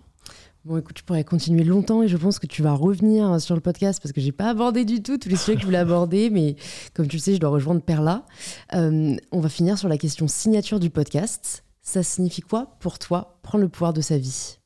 Bon, 0.66 0.76
écoute, 0.76 0.98
je 0.98 1.04
pourrais 1.04 1.24
continuer 1.24 1.64
longtemps 1.64 2.02
et 2.02 2.08
je 2.08 2.16
pense 2.18 2.38
que 2.38 2.46
tu 2.46 2.62
vas 2.62 2.74
revenir 2.74 3.40
sur 3.40 3.54
le 3.54 3.62
podcast 3.62 4.02
parce 4.02 4.12
que 4.12 4.20
j'ai 4.20 4.32
pas 4.32 4.50
abordé 4.50 4.84
du 4.84 5.02
tout 5.02 5.16
tous 5.16 5.30
les 5.30 5.36
sujets 5.36 5.54
que 5.54 5.60
je 5.60 5.66
voulais 5.66 5.78
aborder, 5.78 6.28
mais 6.32 6.56
comme 6.92 7.08
tu 7.08 7.16
le 7.16 7.22
sais, 7.22 7.34
je 7.34 7.40
dois 7.40 7.48
rejoindre 7.48 7.80
Perla. 7.80 8.26
Euh, 8.74 9.16
on 9.32 9.40
va 9.40 9.48
finir 9.48 9.78
sur 9.78 9.88
la 9.88 9.96
question 9.96 10.28
signature 10.28 10.78
du 10.78 10.90
podcast. 10.90 11.64
Ça 11.88 12.02
signifie 12.02 12.42
quoi 12.42 12.76
pour 12.80 12.98
toi 12.98 13.38
prendre 13.40 13.62
le 13.62 13.70
pouvoir 13.70 13.94
de 13.94 14.02
sa 14.02 14.18
vie? 14.18 14.58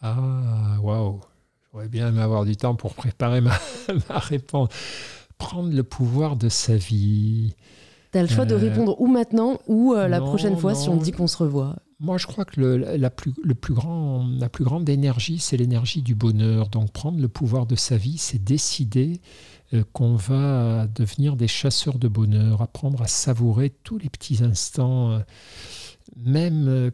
Ah, 0.00 0.76
waouh 0.80 1.22
J'aurais 1.72 1.88
bien 1.88 2.16
avoir 2.18 2.44
du 2.44 2.56
temps 2.56 2.76
pour 2.76 2.94
préparer 2.94 3.40
ma, 3.40 3.58
réponse. 4.20 4.68
Prendre 5.38 5.74
le 5.74 5.82
pouvoir 5.82 6.36
de 6.36 6.48
sa 6.48 6.76
vie. 6.76 7.56
Tu 8.12 8.18
as 8.18 8.22
le 8.22 8.28
choix 8.28 8.44
de 8.44 8.54
euh, 8.54 8.58
répondre 8.58 9.00
ou 9.00 9.06
maintenant 9.06 9.58
ou 9.66 9.94
euh, 9.94 10.08
la 10.08 10.20
prochaine 10.20 10.56
fois 10.56 10.74
si 10.74 10.88
on 10.88 10.96
dit 10.96 11.12
qu'on 11.12 11.26
se 11.26 11.36
revoit. 11.36 11.76
Moi, 12.00 12.16
je 12.16 12.26
crois 12.26 12.46
que 12.46 12.58
le, 12.58 12.76
la, 12.78 13.10
plus, 13.10 13.34
le 13.44 13.54
plus 13.54 13.74
grand, 13.74 14.26
la 14.38 14.48
plus 14.48 14.64
grande 14.64 14.88
énergie, 14.88 15.38
c'est 15.38 15.58
l'énergie 15.58 16.00
du 16.00 16.14
bonheur. 16.14 16.68
Donc, 16.68 16.90
prendre 16.92 17.20
le 17.20 17.28
pouvoir 17.28 17.66
de 17.66 17.76
sa 17.76 17.98
vie, 17.98 18.16
c'est 18.16 18.42
décider 18.42 19.20
euh, 19.74 19.84
qu'on 19.92 20.16
va 20.16 20.86
devenir 20.86 21.36
des 21.36 21.46
chasseurs 21.46 21.98
de 21.98 22.08
bonheur, 22.08 22.62
apprendre 22.62 23.02
à 23.02 23.06
savourer 23.06 23.70
tous 23.84 23.98
les 23.98 24.08
petits 24.08 24.42
instants, 24.42 25.10
euh, 25.10 25.18
même 26.16 26.90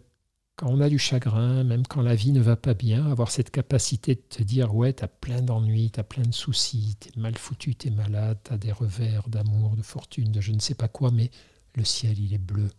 quand 0.57 0.69
on 0.69 0.81
a 0.81 0.89
du 0.89 0.99
chagrin, 0.99 1.65
même 1.65 1.87
quand 1.87 2.01
la 2.01 2.15
vie 2.15 2.33
ne 2.33 2.41
va 2.41 2.57
pas 2.57 2.73
bien, 2.73 3.11
avoir 3.11 3.31
cette 3.31 3.51
capacité 3.51 4.15
de 4.15 4.23
te 4.23 4.43
dire 4.43 4.75
ouais, 4.75 4.95
t'as 4.95 5.07
plein 5.07 5.43
d'ennuis, 5.43 5.91
t'as 5.91 6.03
plein 6.03 6.23
de 6.23 6.35
soucis, 6.35 6.97
t'es 6.99 7.11
mal 7.21 7.37
foutu, 7.37 7.75
t'es 7.75 7.91
malade, 7.91 8.39
t'as 8.43 8.57
des 8.57 8.73
revers 8.73 9.29
d'amour, 9.29 9.77
de 9.77 9.83
fortune, 9.83 10.33
de 10.33 10.41
je 10.41 10.53
ne 10.53 10.59
sais 10.59 10.75
pas 10.75 10.89
quoi, 10.89 11.11
mais 11.11 11.31
le 11.75 11.85
ciel 11.85 12.19
il 12.19 12.33
est 12.33 12.39
bleu. 12.39 12.71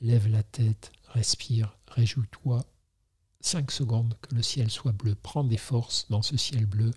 Lève 0.00 0.28
la 0.28 0.44
tête, 0.44 0.92
respire, 1.08 1.76
réjouis-toi, 1.88 2.64
5 3.40 3.70
secondes 3.70 4.14
que 4.22 4.34
le 4.34 4.42
ciel 4.42 4.70
soit 4.70 4.92
bleu. 4.92 5.14
Prends 5.14 5.44
des 5.44 5.56
forces 5.56 6.06
dans 6.10 6.22
ce 6.22 6.36
ciel 6.36 6.66
bleu 6.66 6.92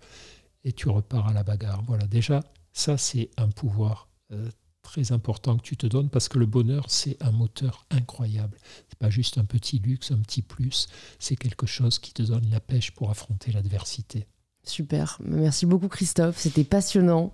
et 0.64 0.72
tu 0.72 0.88
repars 0.90 1.28
à 1.28 1.34
la 1.34 1.44
bagarre. 1.44 1.84
Voilà, 1.88 2.06
déjà, 2.06 2.42
ça 2.74 2.98
c'est 2.98 3.32
un 3.38 3.50
pouvoir 3.50 4.08
euh, 4.32 4.50
très 4.88 5.12
important 5.12 5.58
que 5.58 5.64
tu 5.64 5.76
te 5.76 5.86
donnes 5.86 6.10
parce 6.10 6.30
que 6.30 6.40
le 6.40 6.46
bonheur 6.46 6.86
c'est 6.88 7.22
un 7.22 7.32
moteur 7.32 7.86
incroyable. 7.92 8.58
C'est 8.90 8.98
pas 8.98 9.10
juste 9.10 9.38
un 9.38 9.44
petit 9.44 9.80
luxe, 9.80 10.12
un 10.12 10.20
petit 10.20 10.42
plus, 10.42 10.88
c'est 11.20 11.36
quelque 11.36 11.68
chose 11.68 12.00
qui 12.00 12.14
te 12.14 12.24
donne 12.24 12.50
la 12.50 12.62
pêche 12.62 12.92
pour 12.92 13.10
affronter 13.10 13.52
l'adversité. 13.52 14.28
Super, 14.64 15.18
merci 15.24 15.66
beaucoup 15.66 15.88
Christophe, 15.88 16.38
c'était 16.38 16.66
passionnant. 16.66 17.32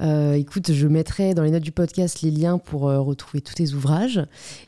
Euh, 0.00 0.34
écoute, 0.34 0.72
je 0.72 0.86
mettrai 0.86 1.34
dans 1.34 1.42
les 1.42 1.50
notes 1.50 1.62
du 1.62 1.72
podcast 1.72 2.22
les 2.22 2.30
liens 2.30 2.58
pour 2.58 2.88
euh, 2.88 3.00
retrouver 3.00 3.40
tous 3.40 3.54
tes 3.54 3.72
ouvrages. 3.72 4.24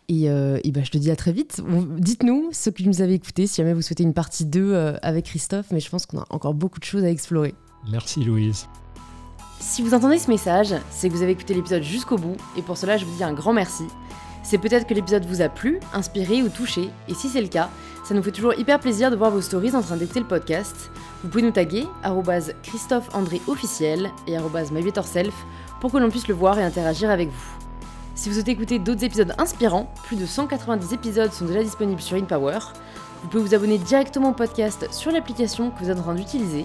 Et, 0.09 0.28
euh, 0.28 0.59
ben, 0.64 0.84
je 0.84 0.91
te 0.91 0.99
dis 0.99 1.11
à 1.11 1.16
très 1.16 1.32
vite. 1.32 1.62
Dites-nous, 1.99 2.51
ceux 2.53 2.72
qui 2.72 2.89
nous 2.89 3.03
avez 3.03 3.14
écoutés, 3.14 3.47
si 3.47 3.57
jamais 3.57 3.72
vous 3.72 3.82
souhaitez 3.82 4.03
une 4.03 4.14
partie 4.14 4.47
2 4.47 4.97
avec 5.01 5.26
Christophe, 5.26 5.66
mais 5.70 5.80
je 5.80 5.89
pense 5.89 6.07
qu'on 6.07 6.18
a 6.18 6.26
encore 6.30 6.55
beaucoup 6.55 6.80
de 6.80 6.84
choses 6.84 7.05
à 7.05 7.11
explorer. 7.11 7.55
Merci 7.91 8.24
Louise. 8.24 8.66
Si 9.61 9.82
vous 9.82 9.92
entendez 9.92 10.18
ce 10.18 10.30
message, 10.30 10.74
c'est 10.90 11.09
que 11.09 11.14
vous 11.14 11.22
avez 11.22 11.32
écouté 11.32 11.52
l'épisode 11.52 11.82
jusqu'au 11.82 12.16
bout, 12.16 12.36
et 12.56 12.62
pour 12.62 12.76
cela 12.76 12.96
je 12.96 13.04
vous 13.04 13.16
dis 13.16 13.24
un 13.24 13.32
grand 13.32 13.52
merci. 13.52 13.84
C'est 14.42 14.59
peut-être 14.59 14.86
que 14.86 14.94
l'épisode 14.94 15.26
vous 15.26 15.42
a 15.42 15.48
plu, 15.48 15.80
inspiré 15.92 16.42
ou 16.42 16.48
touché, 16.48 16.90
et 17.09 17.14
si 17.14 17.28
c'est 17.28 17.40
le 17.40 17.48
cas, 17.48 17.68
ça 18.04 18.14
nous 18.14 18.22
fait 18.22 18.32
toujours 18.32 18.54
hyper 18.54 18.78
plaisir 18.78 19.11
de 19.11 19.16
voir 19.16 19.30
vos 19.30 19.42
stories 19.42 19.74
en 19.74 19.82
train 19.82 19.96
d'écouter 19.96 20.20
le 20.20 20.26
podcast. 20.26 20.90
Vous 21.22 21.28
pouvez 21.28 21.42
nous 21.42 21.50
taguer 21.50 21.86
Christophe 22.62 23.09
André 23.14 23.42
officiel 23.48 24.11
et 24.26 24.38
mybetterself 24.38 25.34
pour 25.80 25.92
que 25.92 25.98
l'on 25.98 26.09
puisse 26.09 26.28
le 26.28 26.34
voir 26.34 26.59
et 26.59 26.64
interagir 26.64 27.11
avec 27.11 27.28
vous. 27.28 27.59
Si 28.14 28.28
vous 28.28 28.36
souhaitez 28.36 28.52
écouter 28.52 28.78
d'autres 28.78 29.04
épisodes 29.04 29.34
inspirants, 29.38 29.92
plus 30.04 30.16
de 30.16 30.26
190 30.26 30.92
épisodes 30.92 31.32
sont 31.32 31.44
déjà 31.44 31.62
disponibles 31.62 32.00
sur 32.00 32.16
InPower. 32.16 32.59
Vous 33.22 33.28
pouvez 33.28 33.42
vous 33.42 33.54
abonner 33.54 33.78
directement 33.78 34.30
au 34.30 34.34
podcast 34.34 34.86
sur 34.92 35.11
l'application 35.11 35.70
que 35.70 35.84
vous 35.84 35.90
êtes 35.90 35.98
en 35.98 36.02
train 36.02 36.14
d'utiliser. 36.14 36.64